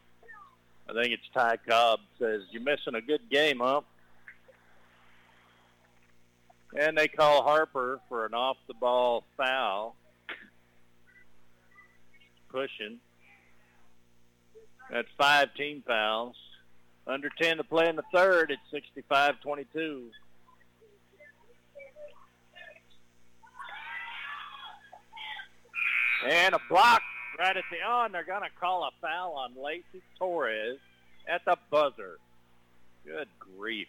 I 0.90 0.94
think 0.94 1.14
it's 1.14 1.28
Ty 1.34 1.58
Cobb 1.68 2.00
says, 2.20 2.44
"You're 2.52 2.64
missing 2.64 2.96
a 2.96 3.02
good 3.02 3.30
game, 3.30 3.60
huh?" 3.60 3.82
And 6.78 6.98
they 6.98 7.08
call 7.08 7.44
Harper 7.44 8.00
for 8.10 8.26
an 8.26 8.34
off-the-ball 8.34 9.24
foul, 9.38 9.96
pushing. 12.50 13.00
That's 14.92 15.08
five 15.18 15.54
team 15.56 15.84
fouls. 15.86 16.36
Under 17.06 17.30
10 17.30 17.58
to 17.58 17.64
play 17.64 17.88
in 17.88 17.96
the 17.96 18.04
third. 18.14 18.52
It's 18.52 18.86
65-22. 19.10 20.10
And 26.30 26.56
a 26.56 26.60
block 26.70 27.02
right 27.40 27.56
at 27.56 27.64
the 27.72 27.88
on. 27.88 28.12
They're 28.12 28.24
going 28.24 28.42
to 28.42 28.60
call 28.60 28.84
a 28.84 28.92
foul 29.02 29.34
on 29.34 29.54
Lacey 29.62 30.02
Torres 30.18 30.80
at 31.28 31.46
the 31.46 31.58
buzzer. 31.70 32.18
Good 33.06 33.28
grief. 33.56 33.88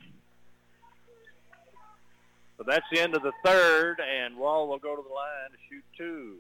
So 2.57 2.65
that's 2.67 2.85
the 2.93 3.01
end 3.01 3.15
of 3.15 3.23
the 3.23 3.33
third, 3.45 4.01
and 4.01 4.37
Wall 4.37 4.69
will 4.69 4.79
go 4.79 4.97
to 4.97 5.03
the 5.03 5.15
line 5.15 5.51
to 5.51 5.57
shoot 5.69 5.85
two. 5.97 6.37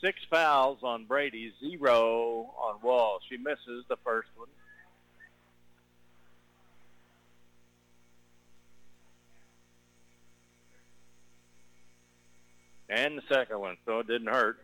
Six 0.00 0.18
fouls 0.30 0.78
on 0.82 1.04
Brady, 1.04 1.52
zero 1.60 2.54
on 2.58 2.80
Wall. 2.82 3.18
She 3.28 3.36
misses 3.36 3.84
the 3.88 3.96
first 4.04 4.28
one. 4.36 4.48
And 12.88 13.16
the 13.18 13.22
second 13.28 13.60
one, 13.60 13.76
so 13.86 14.00
it 14.00 14.08
didn't 14.08 14.28
hurt. 14.28 14.58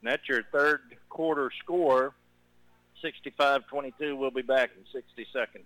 And 0.00 0.10
that's 0.10 0.28
your 0.28 0.42
third 0.50 0.80
quarter 1.08 1.52
score. 1.62 2.14
65-22. 3.04 4.16
We'll 4.16 4.30
be 4.30 4.42
back 4.42 4.70
in 4.76 4.84
60 4.92 5.26
seconds. 5.32 5.64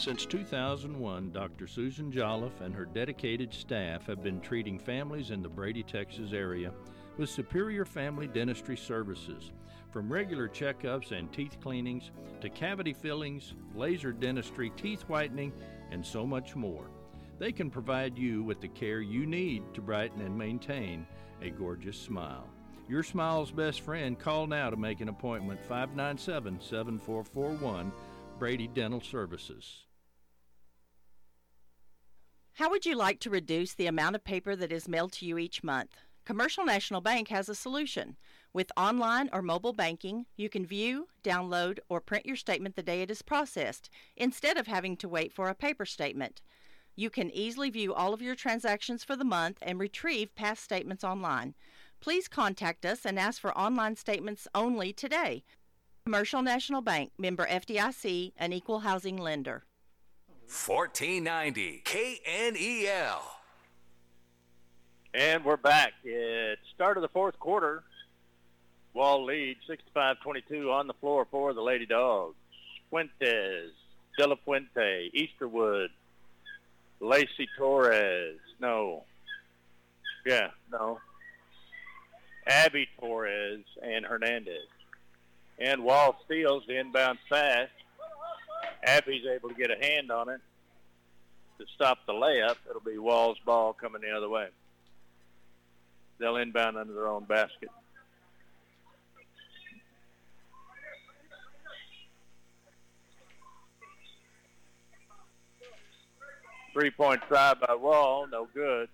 Since 0.00 0.24
2001, 0.24 1.30
Dr. 1.30 1.66
Susan 1.66 2.10
Jolliffe 2.10 2.62
and 2.62 2.74
her 2.74 2.86
dedicated 2.86 3.52
staff 3.52 4.06
have 4.06 4.22
been 4.22 4.40
treating 4.40 4.78
families 4.78 5.30
in 5.30 5.42
the 5.42 5.48
Brady, 5.50 5.82
Texas 5.82 6.32
area 6.32 6.72
with 7.18 7.28
superior 7.28 7.84
family 7.84 8.26
dentistry 8.26 8.78
services. 8.78 9.52
From 9.90 10.10
regular 10.10 10.48
checkups 10.48 11.12
and 11.12 11.30
teeth 11.30 11.58
cleanings 11.60 12.12
to 12.40 12.48
cavity 12.48 12.94
fillings, 12.94 13.52
laser 13.74 14.10
dentistry, 14.10 14.70
teeth 14.70 15.02
whitening, 15.02 15.52
and 15.90 16.04
so 16.04 16.26
much 16.26 16.56
more. 16.56 16.86
They 17.38 17.52
can 17.52 17.68
provide 17.68 18.16
you 18.16 18.42
with 18.42 18.62
the 18.62 18.68
care 18.68 19.02
you 19.02 19.26
need 19.26 19.64
to 19.74 19.82
brighten 19.82 20.22
and 20.22 20.36
maintain 20.36 21.06
a 21.42 21.50
gorgeous 21.50 21.98
smile. 21.98 22.48
Your 22.88 23.02
smile's 23.02 23.50
best 23.50 23.82
friend, 23.82 24.18
call 24.18 24.46
now 24.46 24.70
to 24.70 24.78
make 24.78 25.02
an 25.02 25.10
appointment 25.10 25.60
597 25.68 26.58
7441 26.58 27.92
Brady 28.38 28.66
Dental 28.66 29.02
Services. 29.02 29.84
How 32.60 32.68
would 32.68 32.84
you 32.84 32.94
like 32.94 33.20
to 33.20 33.30
reduce 33.30 33.72
the 33.72 33.86
amount 33.86 34.16
of 34.16 34.22
paper 34.22 34.54
that 34.54 34.70
is 34.70 34.86
mailed 34.86 35.12
to 35.12 35.24
you 35.24 35.38
each 35.38 35.64
month? 35.64 35.96
Commercial 36.26 36.62
National 36.62 37.00
Bank 37.00 37.28
has 37.28 37.48
a 37.48 37.54
solution. 37.54 38.18
With 38.52 38.70
online 38.76 39.30
or 39.32 39.40
mobile 39.40 39.72
banking, 39.72 40.26
you 40.36 40.50
can 40.50 40.66
view, 40.66 41.08
download, 41.24 41.78
or 41.88 42.02
print 42.02 42.26
your 42.26 42.36
statement 42.36 42.76
the 42.76 42.82
day 42.82 43.00
it 43.00 43.10
is 43.10 43.22
processed 43.22 43.88
instead 44.14 44.58
of 44.58 44.66
having 44.66 44.98
to 44.98 45.08
wait 45.08 45.32
for 45.32 45.48
a 45.48 45.54
paper 45.54 45.86
statement. 45.86 46.42
You 46.96 47.08
can 47.08 47.30
easily 47.30 47.70
view 47.70 47.94
all 47.94 48.12
of 48.12 48.20
your 48.20 48.34
transactions 48.34 49.04
for 49.04 49.16
the 49.16 49.24
month 49.24 49.56
and 49.62 49.80
retrieve 49.80 50.34
past 50.34 50.62
statements 50.62 51.02
online. 51.02 51.54
Please 51.98 52.28
contact 52.28 52.84
us 52.84 53.06
and 53.06 53.18
ask 53.18 53.40
for 53.40 53.56
online 53.56 53.96
statements 53.96 54.46
only 54.54 54.92
today. 54.92 55.44
Commercial 56.04 56.42
National 56.42 56.82
Bank, 56.82 57.12
member 57.16 57.46
FDIC, 57.46 58.34
an 58.36 58.52
equal 58.52 58.80
housing 58.80 59.16
lender. 59.16 59.64
1490 60.50 61.82
KNEL. 61.84 63.20
And 65.14 65.44
we're 65.44 65.56
back. 65.56 65.92
It's 66.02 66.60
start 66.74 66.96
of 66.96 67.02
the 67.02 67.08
fourth 67.08 67.38
quarter. 67.38 67.84
Wall 68.92 69.24
lead 69.24 69.58
65-22 69.96 70.72
on 70.72 70.88
the 70.88 70.94
floor 70.94 71.24
for 71.30 71.54
the 71.54 71.62
Lady 71.62 71.86
Dogs. 71.86 72.34
Fuentes, 72.90 73.70
De 74.18 74.26
La 74.26 74.34
Fuente, 74.44 75.10
Easterwood, 75.14 75.90
Lacey 76.98 77.48
Torres. 77.56 78.40
No. 78.58 79.04
Yeah, 80.26 80.48
no. 80.72 80.98
Abby 82.48 82.88
Torres 82.98 83.62
and 83.80 84.04
Hernandez. 84.04 84.66
And 85.60 85.84
Wall 85.84 86.20
steals 86.24 86.64
the 86.66 86.76
inbound 86.76 87.20
pass. 87.28 87.68
Abby's 88.84 89.26
able 89.26 89.48
to 89.50 89.54
get 89.54 89.70
a 89.70 89.76
hand 89.76 90.10
on 90.10 90.28
it 90.28 90.40
to 91.58 91.66
stop 91.74 91.98
the 92.06 92.12
layup. 92.12 92.56
It'll 92.68 92.80
be 92.80 92.98
Wall's 92.98 93.38
ball 93.44 93.72
coming 93.72 94.00
the 94.00 94.10
other 94.10 94.28
way. 94.28 94.48
They'll 96.18 96.36
inbound 96.36 96.76
under 96.76 96.92
their 96.92 97.08
own 97.08 97.24
basket. 97.24 97.70
Three-point 106.72 107.22
try 107.26 107.54
by 107.54 107.74
Wall, 107.74 108.26
no 108.30 108.46
good. 108.54 108.88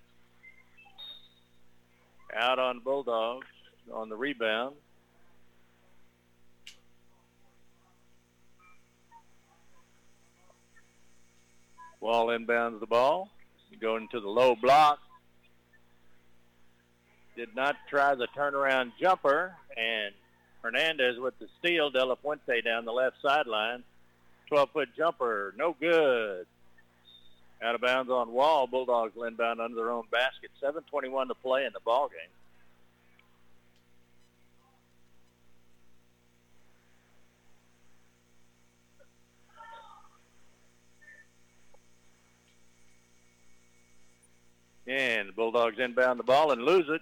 Out 2.35 2.59
on 2.59 2.79
Bulldogs 2.79 3.47
on 3.93 4.09
the 4.09 4.15
rebound. 4.15 4.75
Wall 11.99 12.27
inbounds 12.27 12.79
the 12.79 12.87
ball. 12.87 13.29
Going 13.79 14.07
to 14.09 14.19
the 14.19 14.29
low 14.29 14.55
block. 14.55 14.99
Did 17.35 17.55
not 17.55 17.75
try 17.89 18.15
the 18.15 18.27
turnaround 18.35 18.93
jumper. 18.99 19.53
And 19.75 20.13
Hernandez 20.63 21.19
with 21.19 21.37
the 21.39 21.47
steal. 21.59 21.89
De 21.89 22.03
La 22.03 22.15
Fuente 22.15 22.61
down 22.61 22.85
the 22.85 22.91
left 22.91 23.17
sideline. 23.21 23.83
12-foot 24.51 24.89
jumper. 24.97 25.53
No 25.57 25.75
good. 25.79 26.47
Out 27.61 27.75
of 27.75 27.81
bounds 27.81 28.09
on 28.09 28.31
Wall. 28.31 28.67
Bulldogs 28.67 29.13
inbound 29.15 29.61
under 29.61 29.75
their 29.75 29.91
own 29.91 30.05
basket. 30.11 30.49
7.21 30.63 31.27
to 31.27 31.35
play 31.35 31.65
in 31.65 31.73
the 31.73 31.79
ball 31.81 32.09
game. 32.09 32.31
And 44.87 45.27
the 45.27 45.33
Bulldogs 45.33 45.77
inbound 45.79 46.17
the 46.17 46.23
ball 46.23 46.51
and 46.51 46.63
lose 46.63 46.87
it. 46.87 47.01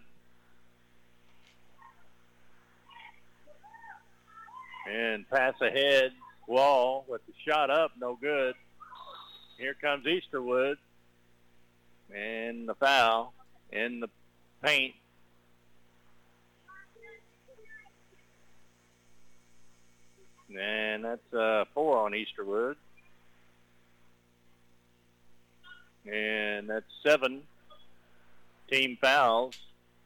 And 4.91 5.30
pass 5.30 5.53
ahead, 5.62 6.12
Wall 6.48 7.06
with 7.07 7.22
the 7.28 7.34
shot 7.48 7.70
up, 7.70 7.91
no 7.99 8.18
good. 8.20 8.56
Here 9.57 9.76
comes 9.76 10.06
Easterwood. 10.06 10.78
And 12.14 12.68
the 12.68 12.76
foul 12.76 13.34
in 13.72 13.99
the 13.99 14.10
paint. 14.64 14.95
And 20.57 21.03
that's 21.03 21.34
uh, 21.34 21.66
four 21.74 21.98
on 21.99 22.14
Easterwood. 22.14 22.76
And 26.06 26.70
that's 26.70 26.86
seven 27.03 27.41
team 28.70 28.98
fouls. 29.00 29.56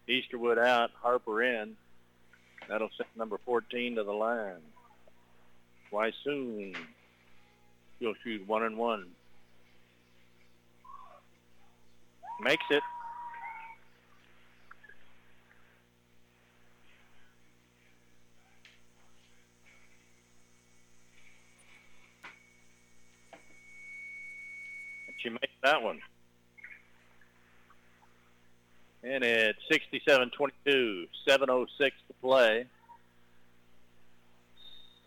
Easterwood 0.08 0.58
out, 0.58 0.92
Harper 1.02 1.44
in. 1.44 1.76
That'll 2.68 2.90
send 2.98 3.10
number 3.16 3.40
14 3.46 3.96
to 3.96 4.04
the 4.04 4.12
line. 4.12 4.62
Why 5.92 6.12
soon? 6.24 6.76
He'll 8.00 8.16
shoot 8.24 8.48
one 8.48 8.64
and 8.64 8.78
one. 8.78 9.08
Makes 12.42 12.66
it. 12.70 12.84
She 25.18 25.30
makes 25.30 25.48
that 25.64 25.82
one. 25.82 26.00
And 29.04 29.24
it's 29.24 29.60
67-22, 29.72 31.08
7.06 31.28 31.68
to 31.78 31.92
play. 32.22 32.66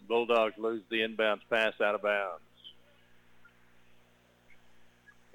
Bulldogs 0.09 0.55
lose 0.59 0.83
the 0.91 1.01
inbounds 1.01 1.41
pass 1.51 1.75
out 1.81 1.95
of 1.95 2.03
bounds. 2.03 2.41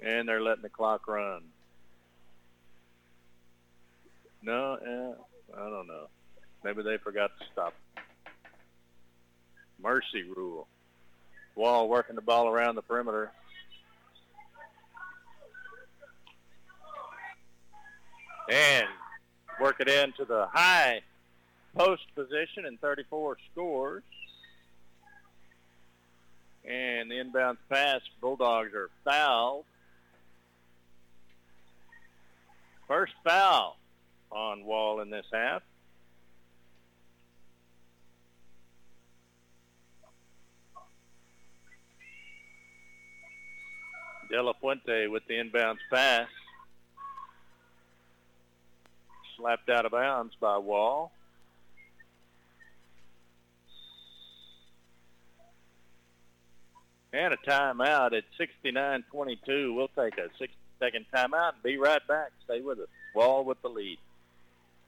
And 0.00 0.28
they're 0.28 0.42
letting 0.42 0.62
the 0.62 0.68
clock 0.68 1.06
run. 1.08 1.42
No, 4.42 4.74
eh, 4.74 5.56
I 5.56 5.68
don't 5.68 5.86
know. 5.86 6.08
Maybe 6.64 6.82
they 6.82 6.98
forgot 6.98 7.30
to 7.38 7.44
stop. 7.52 7.74
Mercy 9.80 10.24
rule. 10.36 10.66
Wall 11.54 11.88
working 11.88 12.16
the 12.16 12.22
ball 12.22 12.48
around 12.48 12.76
the 12.76 12.82
perimeter. 12.82 13.32
And 18.50 18.86
work 19.60 19.76
it 19.80 19.88
into 19.88 20.24
the 20.24 20.46
high 20.52 21.02
post 21.76 22.02
position 22.14 22.64
and 22.66 22.80
34 22.80 23.36
scores. 23.52 24.02
And 26.64 27.10
the 27.10 27.16
inbounds 27.16 27.58
pass, 27.70 28.00
Bulldogs 28.20 28.74
are 28.74 28.90
fouled. 29.04 29.64
First 32.86 33.12
foul 33.22 33.76
on 34.30 34.64
Wall 34.64 35.00
in 35.00 35.10
this 35.10 35.26
half. 35.32 35.62
De 44.30 44.42
La 44.42 44.52
Fuente 44.54 45.06
with 45.06 45.22
the 45.26 45.34
inbounds 45.34 45.78
pass. 45.90 46.28
Slapped 49.38 49.70
out 49.70 49.86
of 49.86 49.92
bounds 49.92 50.34
by 50.40 50.58
Wall. 50.58 51.12
And 57.12 57.32
a 57.32 57.36
timeout 57.48 58.12
at 58.12 58.24
69-22. 58.38 59.74
We'll 59.74 59.88
take 59.88 60.18
a 60.18 60.28
60-second 60.42 61.06
timeout 61.14 61.54
and 61.54 61.62
be 61.62 61.78
right 61.78 62.04
back. 62.06 62.32
Stay 62.44 62.60
with 62.60 62.80
us. 62.80 62.88
Wall 63.14 63.44
with 63.44 63.62
the 63.62 63.68
lead. 63.68 63.98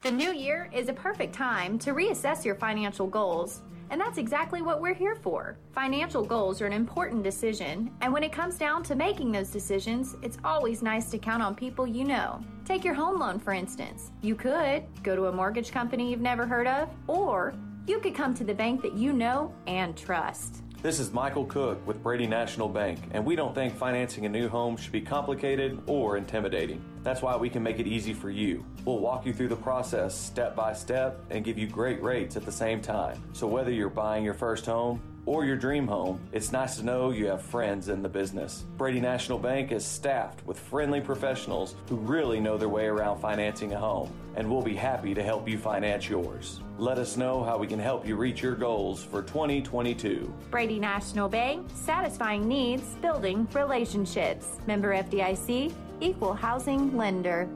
The 0.03 0.11
new 0.11 0.33
year 0.33 0.71
is 0.73 0.89
a 0.89 0.95
perfect 0.95 1.35
time 1.35 1.79
to 1.81 1.93
reassess 1.93 2.43
your 2.43 2.55
financial 2.55 3.07
goals. 3.07 3.61
And 3.91 4.01
that's 4.01 4.17
exactly 4.17 4.63
what 4.63 4.81
we're 4.81 4.95
here 4.95 5.15
for. 5.15 5.59
Financial 5.73 6.25
goals 6.25 6.63
are 6.63 6.67
an 6.67 6.73
important 6.73 7.23
decision, 7.23 7.91
and 8.01 8.11
when 8.11 8.23
it 8.23 8.33
comes 8.33 8.57
down 8.57 8.83
to 8.85 8.95
making 8.95 9.31
those 9.31 9.51
decisions, 9.51 10.17
it's 10.23 10.39
always 10.43 10.81
nice 10.81 11.11
to 11.11 11.19
count 11.19 11.43
on 11.43 11.55
people 11.55 11.87
you 11.87 12.05
know. 12.05 12.43
Take 12.65 12.83
your 12.83 12.95
home 12.95 13.21
loan, 13.21 13.39
for 13.39 13.53
instance. 13.53 14.11
You 14.23 14.37
could 14.37 14.85
go 15.03 15.15
to 15.15 15.27
a 15.27 15.33
mortgage 15.33 15.71
company 15.71 16.11
you've 16.11 16.21
never 16.23 16.47
heard 16.47 16.67
of, 16.67 16.89
or 17.07 17.53
you 17.87 18.01
could 18.01 18.15
come 18.15 18.33
to 18.37 18.45
the 18.45 18.55
bank 18.55 18.81
that 18.81 18.95
you 18.95 19.13
know 19.13 19.55
and 19.67 19.95
trust. 19.99 20.63
This 20.83 20.99
is 20.99 21.13
Michael 21.13 21.45
Cook 21.45 21.87
with 21.87 22.03
Brady 22.03 22.27
National 22.27 22.67
Bank, 22.67 23.01
and 23.11 23.23
we 23.23 23.37
don't 23.37 23.55
think 23.55 23.77
financing 23.77 24.25
a 24.25 24.31
new 24.31 24.49
home 24.49 24.79
should 24.79 24.93
be 24.93 25.03
complicated 25.03 25.79
or 25.87 26.17
intimidating. 26.17 26.83
That's 27.03 27.21
why 27.21 27.37
we 27.37 27.51
can 27.51 27.63
make 27.63 27.81
it 27.81 27.87
easy 27.87 28.15
for 28.15 28.31
you. 28.31 28.65
We'll 28.87 28.99
walk 28.99 29.27
you 29.27 29.35
through 29.35 29.49
the 29.49 29.57
process 29.57 30.19
step 30.19 30.57
by 30.57 30.73
step 30.73 31.23
and 31.29 31.45
give 31.45 31.59
you 31.59 31.67
great 31.67 32.03
rates 32.03 32.35
at 32.35 32.47
the 32.47 32.53
same 32.53 32.81
time. 32.81 33.23
So 33.35 33.47
whether 33.47 33.71
you're 33.71 33.91
buying 33.91 34.25
your 34.25 34.33
first 34.33 34.65
home 34.65 35.03
or 35.27 35.45
your 35.45 35.57
dream 35.57 35.87
home, 35.87 36.21
it's 36.33 36.53
nice 36.53 36.77
to 36.77 36.85
know 36.85 37.11
you 37.11 37.27
have 37.27 37.43
friends 37.43 37.89
in 37.89 38.03
the 38.03 38.09
business. 38.09 38.65
Brady 38.77 39.01
National 39.01 39.39
Bank 39.39 39.73
is 39.73 39.85
staffed 39.85 40.45
with 40.47 40.59
friendly 40.59 41.01
professionals 41.01 41.75
who 41.89 41.97
really 41.97 42.41
know 42.41 42.57
their 42.57 42.69
way 42.69 42.87
around 42.87 43.21
financing 43.21 43.73
a 43.73 43.79
home, 43.79 44.13
and 44.37 44.51
we'll 44.51 44.63
be 44.63 44.75
happy 44.75 45.15
to 45.15 45.23
help 45.23 45.49
you 45.49 45.59
finance 45.59 46.09
yours. 46.09 46.61
Let 46.79 46.99
us 46.99 47.17
know 47.17 47.45
how 47.45 47.59
we 47.59 47.67
can 47.67 47.79
help 47.79 48.07
you 48.07 48.17
reach 48.17 48.43
your 48.43 48.55
goals 48.55 49.05
for 49.05 49.23
2022. 49.23 50.33
Brady 50.51 50.79
National 50.79 51.29
Bank, 51.29 51.69
satisfying 51.75 52.49
needs, 52.49 52.83
building 53.03 53.47
relationships. 53.53 54.47
Member 54.67 54.95
FDIC, 54.95 55.73
equal 56.01 56.35
housing 56.35 56.97
lender. 56.97 57.49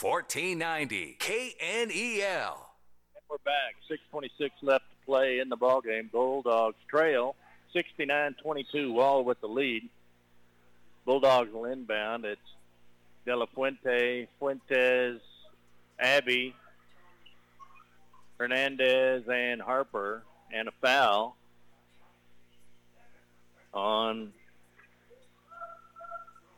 1490 0.00 1.18
KNEL. 1.20 2.56
We're 3.28 3.38
back. 3.44 3.74
6.26 3.90 4.50
left 4.62 4.84
to 4.90 4.93
play 5.06 5.38
in 5.38 5.48
the 5.48 5.56
ball 5.56 5.80
game. 5.80 6.08
Bulldogs 6.12 6.76
trail 6.88 7.36
69-22. 7.74 8.92
Wall 8.92 9.24
with 9.24 9.40
the 9.40 9.48
lead. 9.48 9.88
Bulldogs 11.04 11.52
will 11.52 11.66
inbound. 11.66 12.24
It's 12.24 12.40
De 13.26 13.36
La 13.36 13.46
Fuente, 13.46 14.28
Fuentes, 14.38 15.20
Abbey, 15.98 16.54
Hernandez, 18.38 19.24
and 19.28 19.60
Harper, 19.60 20.22
and 20.52 20.68
a 20.68 20.72
foul 20.80 21.36
on 23.72 24.32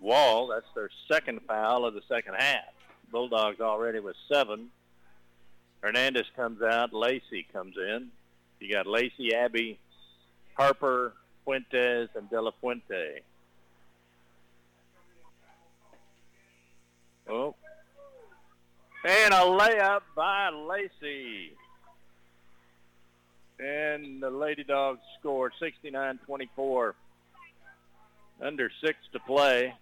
Wall. 0.00 0.48
That's 0.48 0.66
their 0.74 0.90
second 1.10 1.40
foul 1.46 1.84
of 1.84 1.94
the 1.94 2.02
second 2.08 2.34
half. 2.34 2.64
Bulldogs 3.10 3.60
already 3.60 4.00
with 4.00 4.16
seven. 4.30 4.68
Hernandez 5.80 6.26
comes 6.34 6.62
out. 6.62 6.92
Lacey 6.92 7.46
comes 7.52 7.76
in. 7.76 8.10
You 8.60 8.72
got 8.72 8.86
Lacey, 8.86 9.34
Abbey, 9.34 9.78
Harper, 10.54 11.12
Fuentes, 11.44 12.08
and 12.14 12.28
De 12.30 12.40
La 12.40 12.50
Fuente. 12.60 13.20
Oh. 17.28 17.54
And 19.04 19.34
a 19.34 19.38
layup 19.38 20.02
by 20.14 20.50
Lacey. 20.50 21.52
And 23.58 24.22
the 24.22 24.30
Lady 24.30 24.64
Dogs 24.64 25.00
score 25.18 25.52
69-24. 25.60 26.94
Under 28.42 28.70
six 28.82 28.98
to 29.12 29.18
play. 29.20 29.74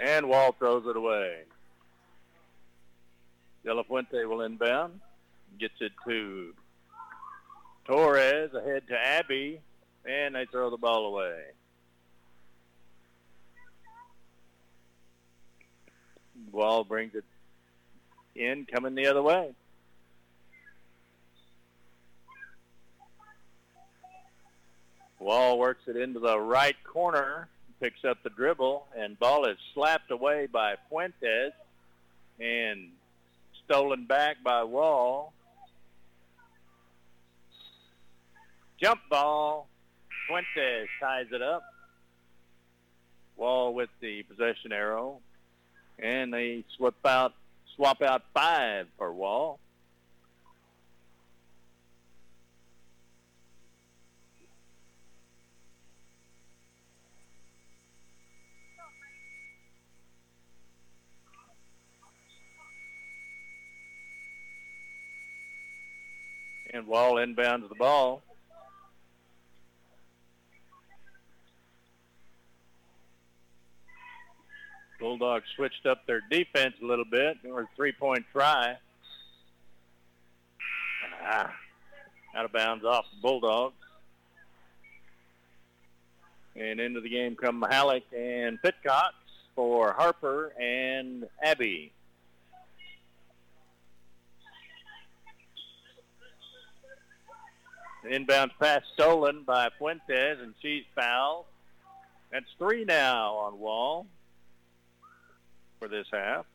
And 0.00 0.28
Wall 0.28 0.52
throws 0.58 0.86
it 0.86 0.96
away. 0.96 1.42
De 3.64 3.74
La 3.74 3.82
Fuente 3.82 4.24
will 4.24 4.42
inbound. 4.42 5.00
Gets 5.58 5.74
it 5.80 5.92
to 6.08 6.54
Torres, 7.84 8.54
ahead 8.54 8.84
to 8.88 8.96
Abbey, 8.96 9.60
and 10.06 10.34
they 10.34 10.46
throw 10.46 10.70
the 10.70 10.76
ball 10.78 11.06
away. 11.06 11.42
Wall 16.50 16.84
brings 16.84 17.14
it 17.14 17.24
in, 18.34 18.66
coming 18.72 18.94
the 18.94 19.06
other 19.06 19.22
way. 19.22 19.54
Wall 25.18 25.58
works 25.58 25.82
it 25.86 25.96
into 25.96 26.18
the 26.18 26.40
right 26.40 26.76
corner, 26.84 27.48
picks 27.80 28.04
up 28.04 28.22
the 28.22 28.30
dribble, 28.30 28.86
and 28.96 29.18
ball 29.18 29.46
is 29.46 29.56
slapped 29.74 30.10
away 30.10 30.46
by 30.46 30.76
Fuentes 30.88 31.52
and 32.38 32.90
stolen 33.64 34.04
back 34.04 34.42
by 34.44 34.62
Wall. 34.64 35.32
Jump 38.80 39.00
ball. 39.10 39.68
Fuentes 40.26 40.88
ties 41.00 41.26
it 41.32 41.42
up. 41.42 41.62
Wall 43.36 43.74
with 43.74 43.90
the 44.00 44.22
possession 44.24 44.72
arrow. 44.72 45.20
And 45.98 46.32
they 46.32 46.64
swap 46.76 46.94
out 47.04 47.34
swap 47.76 48.02
out 48.02 48.22
five 48.34 48.86
for 48.98 49.12
Wall. 49.12 49.58
And 66.72 66.86
Wall 66.86 67.14
inbounds 67.14 67.68
the 67.68 67.74
ball. 67.74 68.22
Bulldogs 75.00 75.46
switched 75.56 75.86
up 75.86 76.06
their 76.06 76.20
defense 76.30 76.74
a 76.82 76.86
little 76.86 77.04
bit. 77.04 77.38
Or 77.50 77.68
three-point 77.74 78.26
try. 78.32 78.76
Ah, 81.22 81.52
out 82.36 82.44
of 82.44 82.52
bounds 82.52 82.84
off 82.84 83.04
the 83.14 83.20
Bulldogs. 83.20 83.74
And 86.54 86.78
into 86.78 87.00
the 87.00 87.08
game 87.08 87.36
come 87.36 87.64
Halleck 87.68 88.02
and 88.16 88.58
Pitcox 88.62 89.12
for 89.54 89.92
Harper 89.92 90.52
and 90.60 91.26
Abbey. 91.42 91.92
Inbound 98.08 98.52
pass 98.58 98.82
stolen 98.94 99.42
by 99.42 99.68
Fuentes, 99.78 100.38
and 100.40 100.54
she's 100.62 100.84
fouled. 100.94 101.44
That's 102.32 102.46
three 102.58 102.84
now 102.84 103.34
on 103.34 103.58
Wall 103.58 104.06
for 105.78 105.88
this 105.88 106.06
half. 106.12 106.46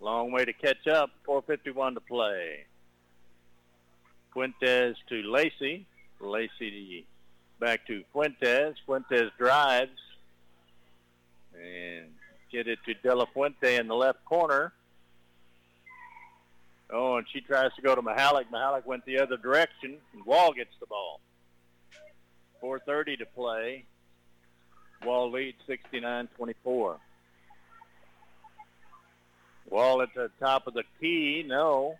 Long 0.00 0.32
way 0.32 0.44
to 0.44 0.52
catch 0.52 0.86
up. 0.88 1.10
4.51 1.26 1.94
to 1.94 2.00
play. 2.00 2.64
Fuentes 4.32 4.96
to 5.08 5.22
Lacey. 5.22 5.86
Lacey 6.20 7.06
back 7.60 7.86
to 7.86 8.02
Fuentes. 8.12 8.76
Fuentes 8.84 9.30
drives 9.38 9.90
and 11.54 12.06
get 12.50 12.66
it 12.66 12.78
to 12.86 12.94
De 12.94 13.14
La 13.14 13.26
Fuente 13.26 13.76
in 13.76 13.86
the 13.86 13.94
left 13.94 14.24
corner. 14.24 14.72
Oh, 16.92 17.16
and 17.16 17.26
she 17.32 17.40
tries 17.40 17.72
to 17.74 17.82
go 17.82 17.94
to 17.94 18.02
Mahalik. 18.02 18.50
Mahalik 18.52 18.84
went 18.84 19.04
the 19.06 19.18
other 19.18 19.38
direction, 19.38 19.96
and 20.12 20.26
Wall 20.26 20.52
gets 20.52 20.74
the 20.78 20.86
ball. 20.86 21.20
4.30 22.62 23.18
to 23.20 23.26
play. 23.26 23.84
Wall 25.04 25.30
leads 25.30 25.56
69-24. 25.68 26.96
Wall 29.70 30.02
at 30.02 30.14
the 30.14 30.30
top 30.38 30.66
of 30.66 30.74
the 30.74 30.84
key. 31.00 31.44
No. 31.46 31.96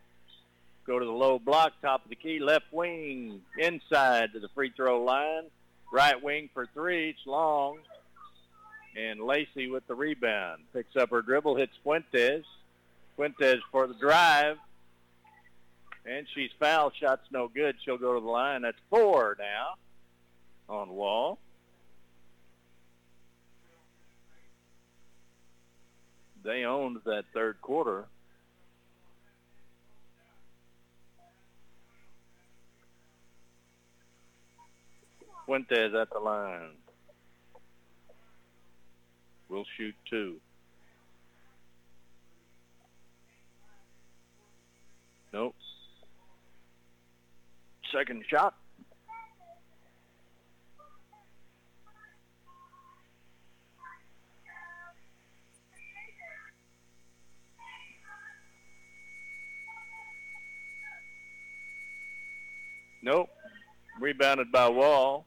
Go 0.86 0.98
to 0.98 1.04
the 1.04 1.10
low 1.10 1.38
block, 1.38 1.72
top 1.80 2.04
of 2.04 2.10
the 2.10 2.16
key, 2.16 2.38
left 2.38 2.66
wing, 2.72 3.40
inside 3.58 4.32
to 4.34 4.40
the 4.40 4.48
free 4.48 4.72
throw 4.76 5.02
line. 5.02 5.44
Right 5.92 6.22
wing 6.22 6.50
for 6.52 6.66
three. 6.74 7.10
It's 7.10 7.26
long. 7.26 7.78
And 8.96 9.20
Lacey 9.20 9.68
with 9.68 9.86
the 9.86 9.94
rebound. 9.94 10.62
Picks 10.74 10.96
up 10.96 11.10
her 11.10 11.22
dribble, 11.22 11.56
hits 11.56 11.72
Fuentes. 11.82 12.44
Fuentes 13.16 13.60
for 13.70 13.86
the 13.86 13.94
drive. 13.94 14.58
And 16.04 16.26
she's 16.34 16.50
foul. 16.58 16.92
Shot's 16.98 17.26
no 17.30 17.48
good. 17.48 17.76
She'll 17.84 17.98
go 17.98 18.14
to 18.14 18.20
the 18.20 18.26
line. 18.26 18.62
That's 18.62 18.78
four 18.90 19.36
now 19.38 19.74
on 20.68 20.90
Wall. 20.90 21.38
They 26.44 26.64
owned 26.64 26.98
that 27.04 27.24
third 27.32 27.60
quarter. 27.60 28.06
Fuentes 35.46 35.94
at 35.94 36.10
the 36.10 36.18
line. 36.18 36.70
We'll 39.48 39.66
shoot 39.76 39.94
two. 40.08 40.40
Nope. 45.32 45.54
Second 47.92 48.24
shot. 48.28 48.54
Nope. 63.02 63.28
Rebounded 64.00 64.50
by 64.52 64.68
Wall. 64.68 65.26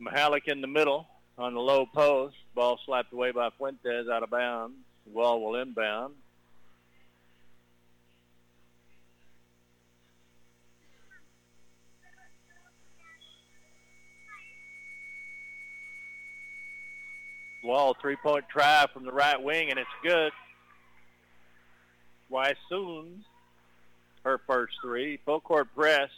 Mahalik 0.00 0.46
in 0.46 0.60
the 0.60 0.66
middle 0.66 1.06
on 1.36 1.52
the 1.52 1.60
low 1.60 1.84
post. 1.84 2.36
Ball 2.54 2.78
slapped 2.86 3.12
away 3.12 3.32
by 3.32 3.50
Fuentes 3.58 4.08
out 4.08 4.22
of 4.22 4.30
bounds. 4.30 4.76
Wall 5.04 5.42
will 5.42 5.60
inbound. 5.60 6.14
Wall 17.70 17.96
three-point 18.00 18.46
try 18.48 18.84
from 18.92 19.04
the 19.04 19.12
right 19.12 19.40
wing, 19.40 19.70
and 19.70 19.78
it's 19.78 19.88
good. 20.02 20.32
Wysoon, 22.28 23.20
her 24.24 24.40
first 24.44 24.74
three. 24.82 25.20
Full 25.24 25.38
court 25.38 25.68
press 25.72 26.10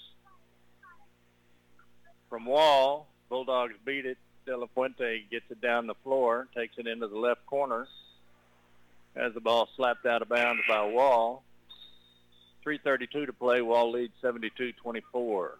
from 2.30 2.46
Wall. 2.46 3.06
Bulldogs 3.28 3.74
beat 3.84 4.06
it. 4.06 4.16
De 4.46 4.56
La 4.56 4.66
Fuente 4.72 5.24
gets 5.30 5.44
it 5.50 5.60
down 5.60 5.86
the 5.86 5.94
floor, 6.02 6.48
takes 6.56 6.78
it 6.78 6.86
into 6.86 7.06
the 7.06 7.18
left 7.18 7.44
corner. 7.44 7.86
Has 9.14 9.34
the 9.34 9.40
ball 9.40 9.68
slapped 9.76 10.06
out 10.06 10.22
of 10.22 10.30
bounds 10.30 10.62
by 10.66 10.86
Wall. 10.86 11.42
3.32 12.66 13.26
to 13.26 13.32
play. 13.34 13.60
Wall 13.60 13.92
leads 13.92 14.14
72-24. 14.22 15.50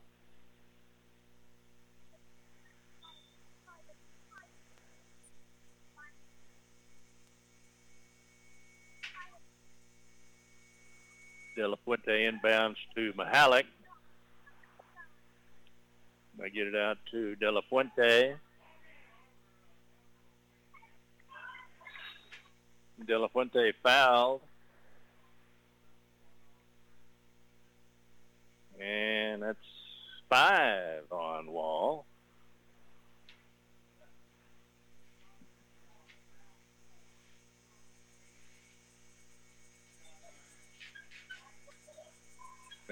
De 11.63 11.69
La 11.69 11.77
Fuente 11.85 12.09
inbounds 12.09 12.77
to 12.93 13.13
Mahalik. 13.13 13.67
I 16.43 16.49
get 16.49 16.67
it 16.67 16.75
out 16.75 16.99
to 17.13 17.37
De 17.37 17.53
La 17.53 17.61
Fuente. 17.61 18.35
De 23.07 23.17
La 23.17 23.29
Fuente 23.29 23.73
fouled. 23.81 24.41
And 28.81 29.41
that's 29.41 29.59
five 30.29 31.05
on 31.13 31.53
Wall. 31.53 32.05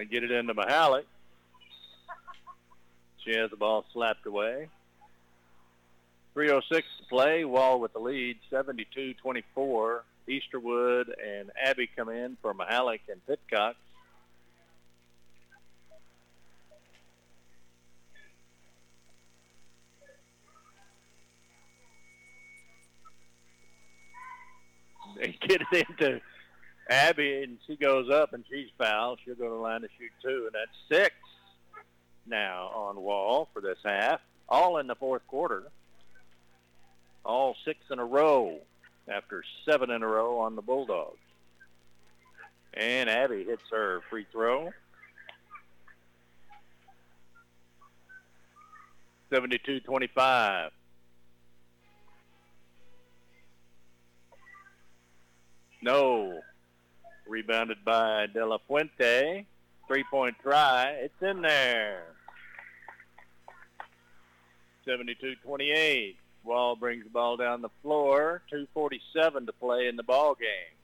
They 0.00 0.06
get 0.06 0.24
it 0.24 0.30
into 0.30 0.54
Mahalik. 0.54 1.04
She 3.22 3.36
has 3.36 3.50
the 3.50 3.56
ball 3.58 3.84
slapped 3.92 4.24
away. 4.24 4.70
3.06 6.34 6.62
to 6.70 6.82
play. 7.10 7.44
Wall 7.44 7.78
with 7.78 7.92
the 7.92 7.98
lead, 7.98 8.38
72-24. 8.50 10.00
Easterwood 10.26 11.10
and 11.22 11.50
Abby 11.62 11.86
come 11.94 12.08
in 12.08 12.38
for 12.40 12.54
Mahalik 12.54 13.00
and 13.10 13.20
Pitcock. 13.26 13.74
They 25.18 25.36
get 25.46 25.60
it 25.60 25.86
into 25.90 26.22
Abby, 26.90 27.44
and 27.44 27.58
she 27.68 27.76
goes 27.76 28.10
up, 28.10 28.32
and 28.32 28.44
she's 28.50 28.68
fouled. 28.76 29.20
She'll 29.24 29.36
go 29.36 29.44
to 29.44 29.50
the 29.50 29.56
line 29.56 29.82
to 29.82 29.88
shoot 29.96 30.10
two, 30.22 30.50
and 30.52 30.52
that's 30.52 30.76
six 30.88 31.14
now 32.26 32.72
on 32.74 33.00
Wall 33.00 33.48
for 33.52 33.62
this 33.62 33.78
half, 33.84 34.20
all 34.48 34.78
in 34.78 34.88
the 34.88 34.96
fourth 34.96 35.26
quarter. 35.28 35.64
All 37.24 37.54
six 37.64 37.78
in 37.90 37.98
a 37.98 38.04
row 38.04 38.58
after 39.08 39.44
seven 39.64 39.90
in 39.90 40.02
a 40.02 40.06
row 40.06 40.38
on 40.38 40.56
the 40.56 40.62
Bulldogs. 40.62 41.18
And 42.74 43.08
Abby 43.08 43.44
hits 43.44 43.62
her 43.70 44.00
free 44.10 44.26
throw. 44.32 44.70
72-25. 49.30 50.70
No. 55.82 56.40
Rebounded 57.30 57.84
by 57.84 58.26
De 58.26 58.44
La 58.44 58.58
Fuente. 58.66 59.46
Three-point 59.86 60.34
try. 60.42 60.90
It's 60.98 61.22
in 61.22 61.42
there. 61.42 62.02
72-28. 64.84 66.16
Wall 66.42 66.74
brings 66.74 67.04
the 67.04 67.10
ball 67.10 67.36
down 67.36 67.62
the 67.62 67.70
floor. 67.82 68.42
2.47 68.52 69.46
to 69.46 69.52
play 69.52 69.86
in 69.86 69.94
the 69.94 70.02
ball 70.02 70.34
game. 70.34 70.76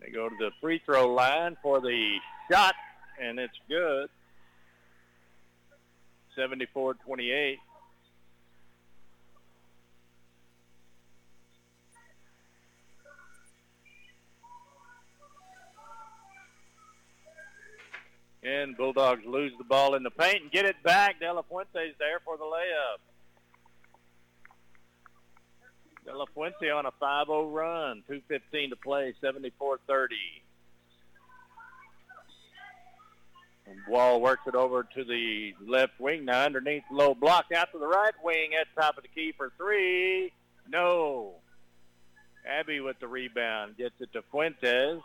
They 0.00 0.10
go 0.10 0.30
to 0.30 0.36
the 0.38 0.50
free 0.62 0.80
throw 0.84 1.12
line 1.12 1.58
for 1.62 1.80
the 1.80 2.16
shot, 2.50 2.74
and 3.20 3.38
it's 3.38 3.58
good. 3.68 4.08
74-28. 6.38 7.58
And 18.46 18.76
Bulldogs 18.76 19.24
lose 19.26 19.52
the 19.58 19.64
ball 19.64 19.96
in 19.96 20.04
the 20.04 20.10
paint 20.10 20.42
and 20.42 20.50
get 20.52 20.66
it 20.66 20.80
back. 20.84 21.18
De 21.18 21.32
La 21.32 21.42
Fuente's 21.42 21.96
there 21.98 22.20
for 22.24 22.36
the 22.36 22.44
layup. 22.44 22.98
De 26.04 26.16
La 26.16 26.26
Fuente 26.32 26.70
on 26.70 26.86
a 26.86 26.92
5-0 27.02 27.52
run. 27.52 28.04
2.15 28.08 28.70
to 28.70 28.76
play, 28.76 29.14
74-30. 29.20 29.50
Wall 33.88 34.20
works 34.20 34.42
it 34.46 34.54
over 34.54 34.84
to 34.94 35.04
the 35.04 35.54
left 35.66 35.98
wing 35.98 36.24
now 36.24 36.44
underneath 36.44 36.84
low 36.90 37.14
block 37.14 37.46
out 37.54 37.72
to 37.72 37.78
the 37.78 37.86
right 37.86 38.14
wing 38.22 38.50
at 38.60 38.66
top 38.80 38.96
of 38.96 39.02
the 39.02 39.08
key 39.08 39.32
for 39.36 39.52
three. 39.56 40.32
No. 40.68 41.34
Abby 42.48 42.80
with 42.80 42.98
the 43.00 43.08
rebound 43.08 43.76
gets 43.76 43.94
it 44.00 44.12
to 44.12 44.22
Fuentes. 44.30 45.02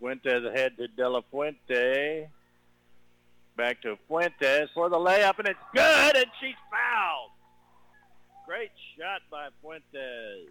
Fuentes 0.00 0.44
ahead 0.44 0.76
to 0.78 0.88
De 0.88 1.08
La 1.08 1.20
Fuente. 1.30 2.28
Back 3.56 3.82
to 3.82 3.98
Fuentes 4.08 4.70
for 4.72 4.88
the 4.88 4.96
layup, 4.96 5.38
and 5.38 5.48
it's 5.48 5.58
good, 5.74 6.16
and 6.16 6.26
she's 6.40 6.54
fouled. 6.70 7.30
Great 8.46 8.70
shot 8.98 9.20
by 9.30 9.48
Fuentes. 9.60 10.48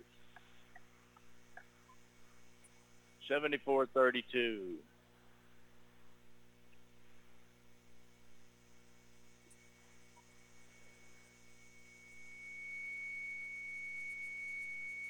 74-32. 3.30 4.76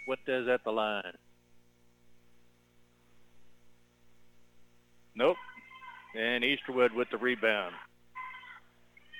Fuentes 0.05 0.47
at 0.47 0.63
the 0.63 0.71
line. 0.71 1.03
Nope. 5.15 5.37
And 6.15 6.43
Easterwood 6.43 6.93
with 6.93 7.09
the 7.09 7.17
rebound. 7.17 7.75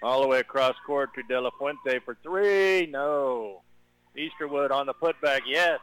All 0.02 0.22
the 0.22 0.28
way 0.28 0.40
across 0.40 0.76
court 0.86 1.10
to 1.16 1.24
De 1.24 1.40
La 1.40 1.50
Fuente 1.58 2.00
for 2.06 2.18
three. 2.24 2.88
No. 2.88 3.62
Easterwood 4.18 4.72
on 4.72 4.86
the 4.86 4.94
putback. 4.94 5.42
Yes. 5.46 5.80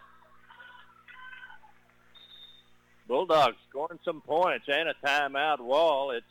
Bulldogs 3.06 3.56
scoring 3.68 4.00
some 4.04 4.20
points 4.22 4.66
and 4.68 4.88
a 4.88 4.94
timeout 5.06 5.60
wall. 5.60 6.10
It's 6.10 6.26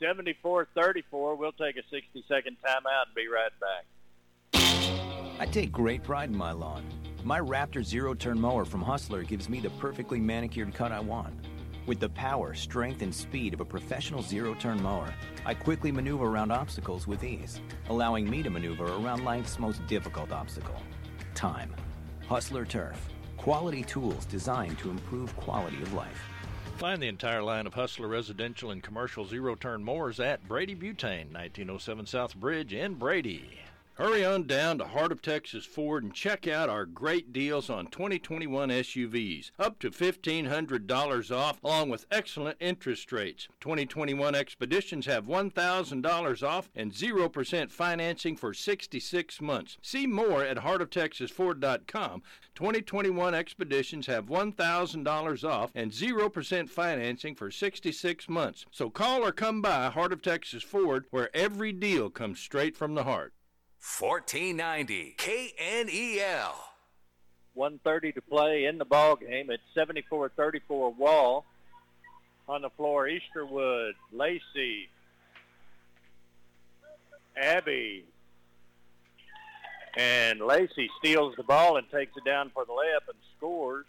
74-34. 0.00 1.36
We'll 1.36 1.52
take 1.52 1.76
a 1.76 1.94
60-second 1.94 2.56
timeout 2.64 3.06
and 3.06 3.14
be 3.14 3.26
right 3.28 3.52
back. 3.60 3.84
I 5.38 5.46
take 5.46 5.72
great 5.72 6.02
pride 6.02 6.30
in 6.30 6.36
my 6.36 6.52
lawn. 6.52 6.84
My 7.24 7.40
Raptor 7.40 7.82
zero 7.82 8.14
turn 8.14 8.40
mower 8.40 8.64
from 8.64 8.82
Hustler 8.82 9.22
gives 9.22 9.48
me 9.48 9.60
the 9.60 9.70
perfectly 9.70 10.20
manicured 10.20 10.74
cut 10.74 10.92
I 10.92 11.00
want. 11.00 11.34
With 11.86 12.00
the 12.00 12.08
power, 12.08 12.54
strength, 12.54 13.02
and 13.02 13.14
speed 13.14 13.52
of 13.52 13.60
a 13.60 13.64
professional 13.64 14.22
zero 14.22 14.54
turn 14.54 14.82
mower, 14.82 15.12
I 15.44 15.52
quickly 15.52 15.92
maneuver 15.92 16.24
around 16.24 16.50
obstacles 16.50 17.06
with 17.06 17.22
ease, 17.22 17.60
allowing 17.90 18.28
me 18.28 18.42
to 18.42 18.48
maneuver 18.48 18.86
around 18.86 19.22
life's 19.22 19.58
most 19.58 19.86
difficult 19.86 20.32
obstacle 20.32 20.80
time. 21.34 21.74
Hustler 22.26 22.64
Turf. 22.64 23.10
Quality 23.36 23.82
tools 23.82 24.24
designed 24.24 24.78
to 24.78 24.88
improve 24.88 25.36
quality 25.36 25.82
of 25.82 25.92
life. 25.92 26.22
Find 26.78 27.02
the 27.02 27.08
entire 27.08 27.42
line 27.42 27.66
of 27.66 27.74
Hustler 27.74 28.08
residential 28.08 28.70
and 28.70 28.82
commercial 28.82 29.26
zero 29.26 29.54
turn 29.54 29.84
mowers 29.84 30.20
at 30.20 30.46
Brady 30.48 30.74
Butane, 30.74 31.30
1907 31.32 32.06
South 32.06 32.34
Bridge 32.34 32.72
in 32.72 32.94
Brady. 32.94 33.58
Hurry 33.96 34.24
on 34.24 34.48
down 34.48 34.78
to 34.78 34.86
Heart 34.86 35.12
of 35.12 35.22
Texas 35.22 35.64
Ford 35.64 36.02
and 36.02 36.12
check 36.12 36.48
out 36.48 36.68
our 36.68 36.84
great 36.84 37.32
deals 37.32 37.70
on 37.70 37.86
2021 37.86 38.68
SUVs, 38.70 39.52
up 39.56 39.78
to 39.78 39.88
$1,500 39.88 41.36
off, 41.36 41.62
along 41.62 41.90
with 41.90 42.04
excellent 42.10 42.56
interest 42.58 43.12
rates. 43.12 43.46
2021 43.60 44.34
Expeditions 44.34 45.06
have 45.06 45.26
$1,000 45.26 46.42
off 46.42 46.70
and 46.74 46.90
0% 46.90 47.70
financing 47.70 48.36
for 48.36 48.52
66 48.52 49.40
months. 49.40 49.78
See 49.80 50.08
more 50.08 50.42
at 50.42 50.56
heartoftexasford.com. 50.56 52.22
2021 52.56 53.34
Expeditions 53.34 54.08
have 54.08 54.26
$1,000 54.26 55.48
off 55.48 55.70
and 55.72 55.92
0% 55.92 56.68
financing 56.68 57.36
for 57.36 57.52
66 57.52 58.28
months. 58.28 58.66
So 58.72 58.90
call 58.90 59.24
or 59.24 59.30
come 59.30 59.62
by 59.62 59.88
Heart 59.88 60.14
of 60.14 60.20
Texas 60.20 60.64
Ford, 60.64 61.04
where 61.10 61.30
every 61.32 61.70
deal 61.70 62.10
comes 62.10 62.40
straight 62.40 62.76
from 62.76 62.96
the 62.96 63.04
heart. 63.04 63.33
1490 63.84 65.14
KNEL. 65.18 66.54
130 67.52 68.12
to 68.12 68.22
play 68.22 68.64
in 68.64 68.78
the 68.78 68.84
ball 68.84 69.14
game. 69.14 69.50
It's 69.50 69.62
74-34 69.76 70.96
Wall. 70.96 71.44
On 72.48 72.62
the 72.62 72.70
floor, 72.70 73.08
Easterwood, 73.08 73.92
Lacey, 74.12 74.88
Abby, 77.36 78.04
and 79.96 80.40
Lacey 80.40 80.90
steals 80.98 81.34
the 81.36 81.42
ball 81.42 81.76
and 81.76 81.88
takes 81.90 82.16
it 82.16 82.24
down 82.24 82.50
for 82.52 82.64
the 82.64 82.72
layup 82.72 83.08
and 83.08 83.18
scores. 83.36 83.86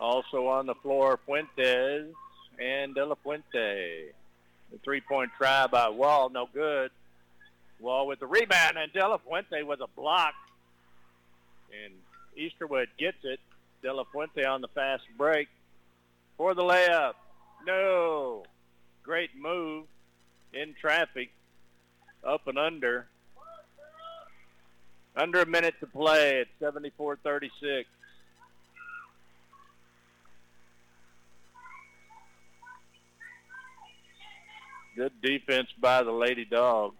Also 0.00 0.46
on 0.48 0.66
the 0.66 0.74
floor, 0.76 1.18
Fuentes 1.24 2.12
and 2.60 2.94
De 2.94 3.04
La 3.04 3.14
Fuente. 3.22 4.12
The 4.72 4.78
three-point 4.78 5.30
try 5.36 5.66
by 5.66 5.90
Wall, 5.90 6.30
no 6.30 6.48
good. 6.52 6.90
Wall 7.78 8.06
with 8.06 8.20
the 8.20 8.26
rebound, 8.26 8.78
and 8.78 8.92
De 8.92 9.06
La 9.06 9.18
Fuente 9.18 9.62
with 9.62 9.80
a 9.80 9.86
block. 9.94 10.34
And 11.84 11.92
Easterwood 12.36 12.86
gets 12.98 13.18
it. 13.22 13.38
De 13.82 13.92
La 13.92 14.04
Fuente 14.04 14.44
on 14.44 14.60
the 14.60 14.68
fast 14.68 15.02
break 15.18 15.48
for 16.36 16.54
the 16.54 16.62
layup. 16.62 17.14
No. 17.66 18.44
Great 19.02 19.30
move 19.36 19.86
in 20.54 20.74
traffic. 20.80 21.30
Up 22.24 22.46
and 22.46 22.58
under. 22.58 23.06
Under 25.16 25.42
a 25.42 25.46
minute 25.46 25.74
to 25.80 25.86
play 25.86 26.40
at 26.40 26.46
74-36. 26.60 27.84
Good 34.94 35.12
defense 35.22 35.68
by 35.80 36.02
the 36.02 36.12
Lady 36.12 36.44
Dogs. 36.44 36.96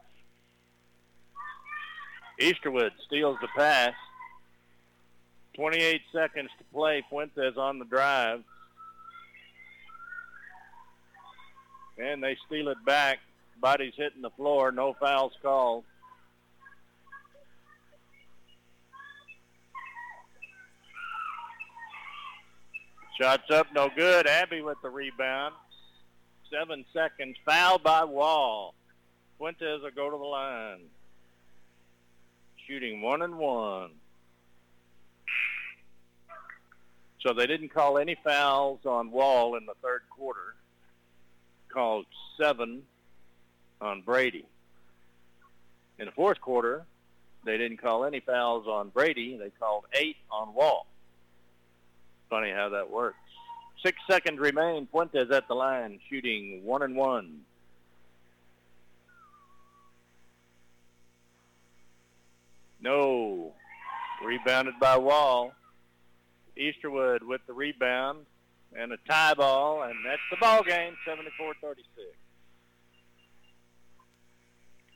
Easterwood 2.40 2.90
steals 3.06 3.36
the 3.40 3.48
pass. 3.56 3.92
28 5.54 6.00
seconds 6.12 6.50
to 6.58 6.64
play. 6.72 7.04
Fuentes 7.10 7.56
on 7.56 7.78
the 7.78 7.84
drive. 7.84 8.42
And 11.98 12.22
they 12.22 12.36
steal 12.46 12.68
it 12.68 12.82
back. 12.86 13.18
Body's 13.60 13.94
hitting 13.96 14.22
the 14.22 14.30
floor. 14.30 14.72
No 14.72 14.94
fouls 14.94 15.34
called. 15.42 15.84
Shots 23.20 23.50
up, 23.50 23.66
no 23.74 23.90
good. 23.94 24.26
Abby 24.26 24.62
with 24.62 24.78
the 24.82 24.88
rebound. 24.88 25.54
Seven 26.52 26.84
seconds. 26.92 27.36
Foul 27.46 27.78
by 27.78 28.04
Wall. 28.04 28.74
Fuentes 29.38 29.82
will 29.82 29.90
go 29.90 30.10
to 30.10 30.16
the 30.18 30.22
line. 30.22 30.80
Shooting 32.66 33.00
one 33.00 33.22
and 33.22 33.38
one. 33.38 33.90
So 37.20 37.32
they 37.32 37.46
didn't 37.46 37.70
call 37.70 37.98
any 37.98 38.16
fouls 38.22 38.80
on 38.84 39.10
Wall 39.10 39.56
in 39.56 39.64
the 39.64 39.74
third 39.82 40.02
quarter. 40.10 40.54
Called 41.72 42.04
seven 42.38 42.82
on 43.80 44.02
Brady. 44.02 44.44
In 45.98 46.06
the 46.06 46.12
fourth 46.12 46.40
quarter, 46.40 46.84
they 47.44 47.56
didn't 47.56 47.78
call 47.78 48.04
any 48.04 48.20
fouls 48.20 48.66
on 48.66 48.90
Brady. 48.90 49.38
They 49.38 49.50
called 49.58 49.84
eight 49.94 50.16
on 50.30 50.52
Wall. 50.52 50.86
Funny 52.28 52.50
how 52.50 52.70
that 52.70 52.90
works. 52.90 53.16
Six 53.82 53.98
seconds 54.08 54.38
remain. 54.38 54.86
Fuentes 54.90 55.30
at 55.30 55.48
the 55.48 55.54
line, 55.54 55.98
shooting 56.08 56.62
one 56.64 56.82
and 56.82 56.94
one. 56.94 57.40
No. 62.80 63.52
Rebounded 64.24 64.74
by 64.80 64.96
Wall. 64.96 65.52
Easterwood 66.56 67.22
with 67.22 67.40
the 67.46 67.52
rebound 67.52 68.26
and 68.74 68.92
a 68.92 68.96
tie 69.08 69.34
ball, 69.34 69.82
and 69.82 69.94
that's 70.04 70.20
the 70.30 70.36
ball 70.36 70.62
game, 70.62 70.96
74-36. 71.06 71.74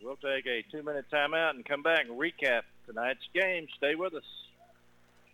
We'll 0.03 0.17
take 0.17 0.47
a 0.47 0.63
two-minute 0.71 1.07
timeout 1.13 1.51
and 1.51 1.65
come 1.65 1.83
back 1.83 2.07
and 2.09 2.19
recap 2.19 2.63
tonight's 2.87 3.27
game. 3.35 3.67
Stay 3.77 3.95
with 3.95 4.15
us. 4.15 4.23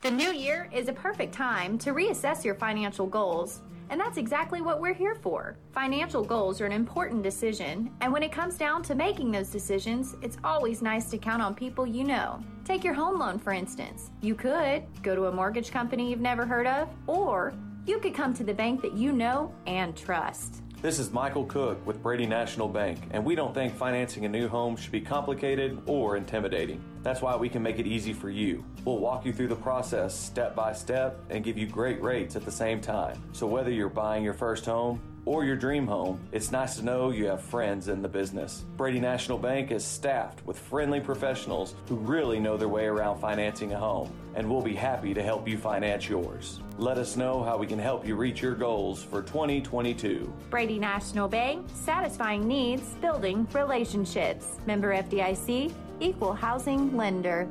The 0.03 0.11
new 0.11 0.33
year 0.33 0.69
is 0.73 0.89
a 0.89 0.93
perfect 0.93 1.33
time 1.33 1.79
to 1.79 1.95
reassess 1.95 2.45
your 2.45 2.57
financial 2.57 3.07
goals. 3.07 3.61
And 3.89 4.01
that's 4.01 4.17
exactly 4.17 4.61
what 4.61 4.81
we're 4.81 4.95
here 4.95 5.15
for. 5.15 5.57
Financial 5.71 6.25
goals 6.25 6.61
are 6.61 6.67
an 6.67 6.73
important 6.73 7.23
decision, 7.23 7.89
and 8.01 8.13
when 8.13 8.25
it 8.25 8.33
comes 8.33 8.59
down 8.59 8.83
to 8.83 8.97
making 8.97 9.31
those 9.31 9.49
decisions, 9.49 10.17
it's 10.21 10.39
always 10.43 10.83
nice 10.83 11.09
to 11.11 11.19
count 11.19 11.41
on 11.41 11.55
people 11.55 11.87
you 11.87 12.03
know. 12.03 12.43
Take 12.65 12.83
your 12.83 12.95
home 12.95 13.21
loan, 13.21 13.39
for 13.39 13.53
instance. 13.53 14.11
You 14.23 14.35
could 14.35 14.83
go 15.05 15.15
to 15.15 15.27
a 15.27 15.33
mortgage 15.33 15.71
company 15.71 16.11
you've 16.11 16.19
never 16.19 16.47
heard 16.47 16.67
of, 16.67 16.89
or 17.07 17.55
you 17.87 18.01
could 18.01 18.15
come 18.15 18.35
to 18.35 18.43
the 18.43 18.55
bank 18.55 18.83
that 18.83 18.95
you 18.95 19.13
know 19.13 19.55
and 19.69 19.97
trust. 19.97 20.63
This 20.83 20.99
is 20.99 21.13
Michael 21.13 21.45
Cook 21.45 21.87
with 21.87 22.03
Brady 22.03 22.27
National 22.27 22.67
Bank, 22.67 22.99
and 23.13 23.25
we 23.25 23.37
don't 23.37 23.55
think 23.55 23.73
financing 23.73 24.25
a 24.25 24.29
new 24.29 24.49
home 24.49 24.75
should 24.75 24.91
be 24.91 25.01
complicated 25.01 25.81
or 25.87 26.17
intimidating. 26.17 26.83
That's 27.05 27.23
why 27.23 27.37
we 27.37 27.49
can 27.49 27.63
make 27.63 27.79
it 27.79 27.87
easy 27.87 28.13
for 28.13 28.31
you. 28.31 28.65
We'll 28.85 28.99
walk 28.99 29.25
you 29.25 29.33
through 29.33 29.47
the 29.47 29.55
process 29.55 30.13
step 30.13 30.57
by 30.57 30.73
step 30.73 31.21
and 31.31 31.45
give 31.45 31.57
you 31.57 31.69
great 31.69 32.03
rates 32.03 32.35
at 32.35 32.45
the 32.45 32.51
same 32.51 32.81
time. 32.81 33.23
So 33.31 33.47
whether 33.47 33.71
you're 33.71 33.89
buying 33.89 34.25
your 34.25 34.35
first 34.35 34.67
home, 34.67 35.01
or 35.25 35.45
your 35.45 35.57
dream 35.57 35.87
home, 35.87 36.21
it's 36.33 36.51
nice 36.51 36.77
to 36.77 36.85
know 36.85 37.11
you 37.11 37.27
have 37.27 37.43
friends 37.43 37.89
in 37.89 38.03
the 38.03 38.09
business. 38.09 38.65
Brady 38.77 39.01
National 39.01 39.39
Bank 39.39 39.71
is 39.71 39.85
staffed 39.85 40.45
with 40.47 40.59
friendly 40.59 41.01
professionals 41.01 41.75
who 41.89 41.97
really 41.97 42.41
know 42.41 42.57
their 42.57 42.69
way 42.69 42.87
around 42.87 43.21
financing 43.21 43.73
a 43.73 43.79
home, 43.79 44.13
and 44.35 44.51
we'll 44.51 44.63
be 44.63 44.75
happy 44.75 45.15
to 45.15 45.23
help 45.23 45.47
you 45.47 45.57
finance 45.57 46.09
yours. 46.09 46.61
Let 46.79 46.99
us 46.99 47.17
know 47.17 47.43
how 47.43 47.57
we 47.57 47.67
can 47.67 47.79
help 47.79 48.07
you 48.07 48.17
reach 48.17 48.43
your 48.43 48.55
goals 48.55 49.03
for 49.03 49.23
2022. 49.23 50.33
Brady 50.51 50.79
National 50.79 51.29
Bank, 51.29 51.67
satisfying 51.75 52.47
needs, 52.49 52.95
building 53.01 53.47
relationships. 53.53 54.59
Member 54.67 54.93
FDIC, 54.95 55.73
equal 56.01 56.33
housing 56.33 56.97
lender. 56.97 57.49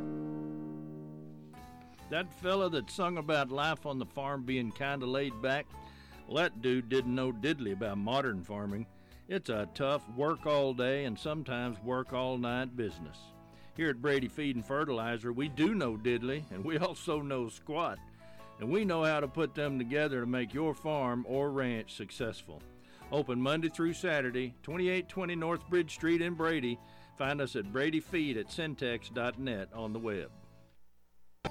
That 2.09 2.33
fella 2.41 2.69
that 2.71 2.91
sung 2.91 3.17
about 3.17 3.51
life 3.51 3.85
on 3.85 3.97
the 3.97 4.05
farm 4.05 4.43
being 4.43 4.73
kind 4.73 5.01
of 5.01 5.07
laid 5.07 5.41
back, 5.41 5.65
well, 6.31 6.43
that 6.43 6.61
dude 6.61 6.87
didn't 6.87 7.13
know 7.13 7.33
diddly 7.33 7.73
about 7.73 7.97
modern 7.97 8.41
farming. 8.41 8.85
It's 9.27 9.49
a 9.49 9.67
tough 9.73 10.01
work 10.15 10.45
all 10.45 10.73
day 10.73 11.03
and 11.03 11.19
sometimes 11.19 11.77
work 11.83 12.13
all 12.13 12.37
night 12.37 12.77
business. 12.77 13.17
Here 13.75 13.89
at 13.89 14.01
Brady 14.01 14.29
Feed 14.29 14.55
and 14.55 14.65
Fertilizer, 14.65 15.33
we 15.33 15.49
do 15.49 15.75
know 15.75 15.97
diddly 15.97 16.43
and 16.51 16.63
we 16.63 16.77
also 16.79 17.21
know 17.21 17.49
squat. 17.49 17.99
And 18.61 18.69
we 18.69 18.85
know 18.85 19.03
how 19.03 19.19
to 19.19 19.27
put 19.27 19.55
them 19.55 19.77
together 19.77 20.21
to 20.21 20.25
make 20.25 20.53
your 20.53 20.73
farm 20.73 21.25
or 21.27 21.51
ranch 21.51 21.95
successful. 21.95 22.61
Open 23.11 23.41
Monday 23.41 23.67
through 23.67 23.93
Saturday, 23.93 24.53
2820 24.63 25.35
North 25.35 25.67
Bridge 25.69 25.93
Street 25.93 26.21
in 26.21 26.35
Brady. 26.35 26.79
Find 27.17 27.41
us 27.41 27.57
at 27.57 27.73
bradyfeed 27.73 28.39
at 28.39 28.47
centex.net 28.47 29.67
on 29.75 29.91
the 29.91 29.99
web. 29.99 30.31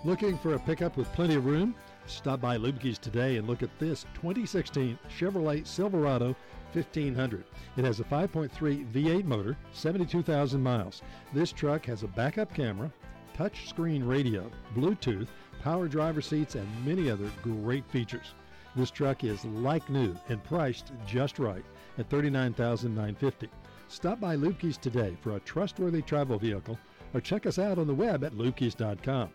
Looking 0.04 0.38
for 0.38 0.54
a 0.54 0.58
pickup 0.58 0.96
with 0.96 1.12
plenty 1.12 1.34
of 1.34 1.44
room? 1.44 1.74
Stop 2.06 2.40
by 2.40 2.56
Lubke's 2.56 2.98
today 2.98 3.36
and 3.36 3.46
look 3.46 3.62
at 3.62 3.78
this 3.78 4.04
2016 4.14 4.98
Chevrolet 5.08 5.66
Silverado 5.66 6.34
1500. 6.72 7.44
It 7.76 7.84
has 7.84 8.00
a 8.00 8.04
5.3 8.04 8.50
V8 8.92 9.24
motor, 9.24 9.56
72,000 9.72 10.62
miles. 10.62 11.02
This 11.32 11.52
truck 11.52 11.86
has 11.86 12.02
a 12.02 12.08
backup 12.08 12.54
camera, 12.54 12.92
touch 13.34 13.68
screen 13.68 14.04
radio, 14.04 14.50
Bluetooth, 14.74 15.28
power 15.62 15.88
driver 15.88 16.20
seats, 16.20 16.54
and 16.54 16.86
many 16.86 17.10
other 17.10 17.30
great 17.42 17.88
features. 17.90 18.34
This 18.76 18.90
truck 18.90 19.24
is 19.24 19.44
like 19.44 19.88
new 19.90 20.16
and 20.28 20.42
priced 20.44 20.92
just 21.06 21.38
right 21.38 21.64
at 21.98 22.08
$39,950. 22.08 23.48
Stop 23.88 24.20
by 24.20 24.36
Lubke's 24.36 24.78
today 24.78 25.16
for 25.20 25.36
a 25.36 25.40
trustworthy 25.40 26.02
travel 26.02 26.38
vehicle 26.38 26.78
or 27.12 27.20
check 27.20 27.46
us 27.46 27.58
out 27.58 27.78
on 27.78 27.88
the 27.88 27.94
web 27.94 28.22
at 28.22 28.32
lubkes.com. 28.32 29.30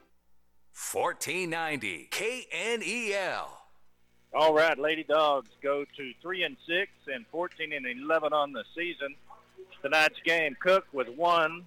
1490 0.75 2.09
KNEL. 2.11 3.47
All 4.33 4.53
right, 4.53 4.77
Lady 4.77 5.03
Dogs 5.03 5.49
go 5.63 5.85
to 5.95 6.11
three 6.21 6.43
and 6.43 6.57
six 6.67 6.91
and 7.07 7.25
14 7.31 7.71
and 7.71 7.85
11 7.85 8.33
on 8.33 8.51
the 8.51 8.65
season. 8.75 9.15
Tonight's 9.81 10.19
game: 10.25 10.57
Cook 10.59 10.85
with 10.91 11.07
one, 11.07 11.65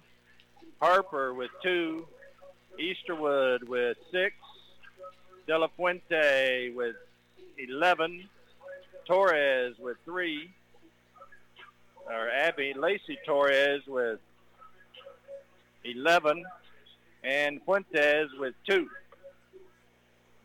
Harper 0.79 1.33
with 1.33 1.49
two, 1.63 2.05
Easterwood 2.79 3.63
with 3.67 3.97
six, 4.11 4.35
De 5.47 5.57
La 5.57 5.67
Fuente 5.75 6.69
with 6.75 6.95
11, 7.57 8.29
Torres 9.07 9.73
with 9.79 9.97
three, 10.05 10.51
or 12.05 12.29
Abby 12.29 12.75
Lacey 12.75 13.17
Torres 13.25 13.81
with 13.87 14.19
11, 15.83 16.45
and 17.23 17.59
Fuentes 17.63 18.29
with 18.37 18.53
two. 18.67 18.87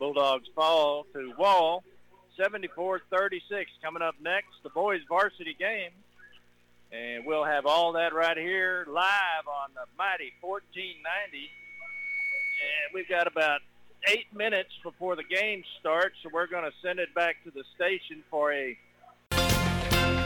Bulldogs 0.05 0.47
fall 0.55 1.07
to 1.15 1.33
Wall, 1.39 1.83
74-36. 2.39 3.01
Coming 3.83 4.03
up 4.03 4.15
next, 4.21 4.51
the 4.63 4.69
boys 4.69 5.01
varsity 5.09 5.57
game. 5.59 5.93
And 6.93 7.25
we'll 7.25 7.45
have 7.45 7.65
all 7.65 7.93
that 7.93 8.13
right 8.13 8.37
here 8.37 8.85
live 8.87 9.49
on 9.49 9.71
the 9.73 9.87
mighty 9.97 10.31
1490. 10.43 11.39
And 11.39 11.49
we've 12.93 13.09
got 13.09 13.27
about 13.27 13.63
eight 14.07 14.27
minutes 14.35 14.69
before 14.83 15.17
the 15.17 15.25
game 15.25 15.65
starts, 15.81 16.17
so 16.23 16.29
we're 16.31 16.49
going 16.49 16.71
to 16.71 16.77
send 16.83 16.99
it 16.99 17.15
back 17.15 17.43
to 17.45 17.51
the 17.51 17.65
station 17.75 18.23
for 18.31 18.53
a 18.53 18.77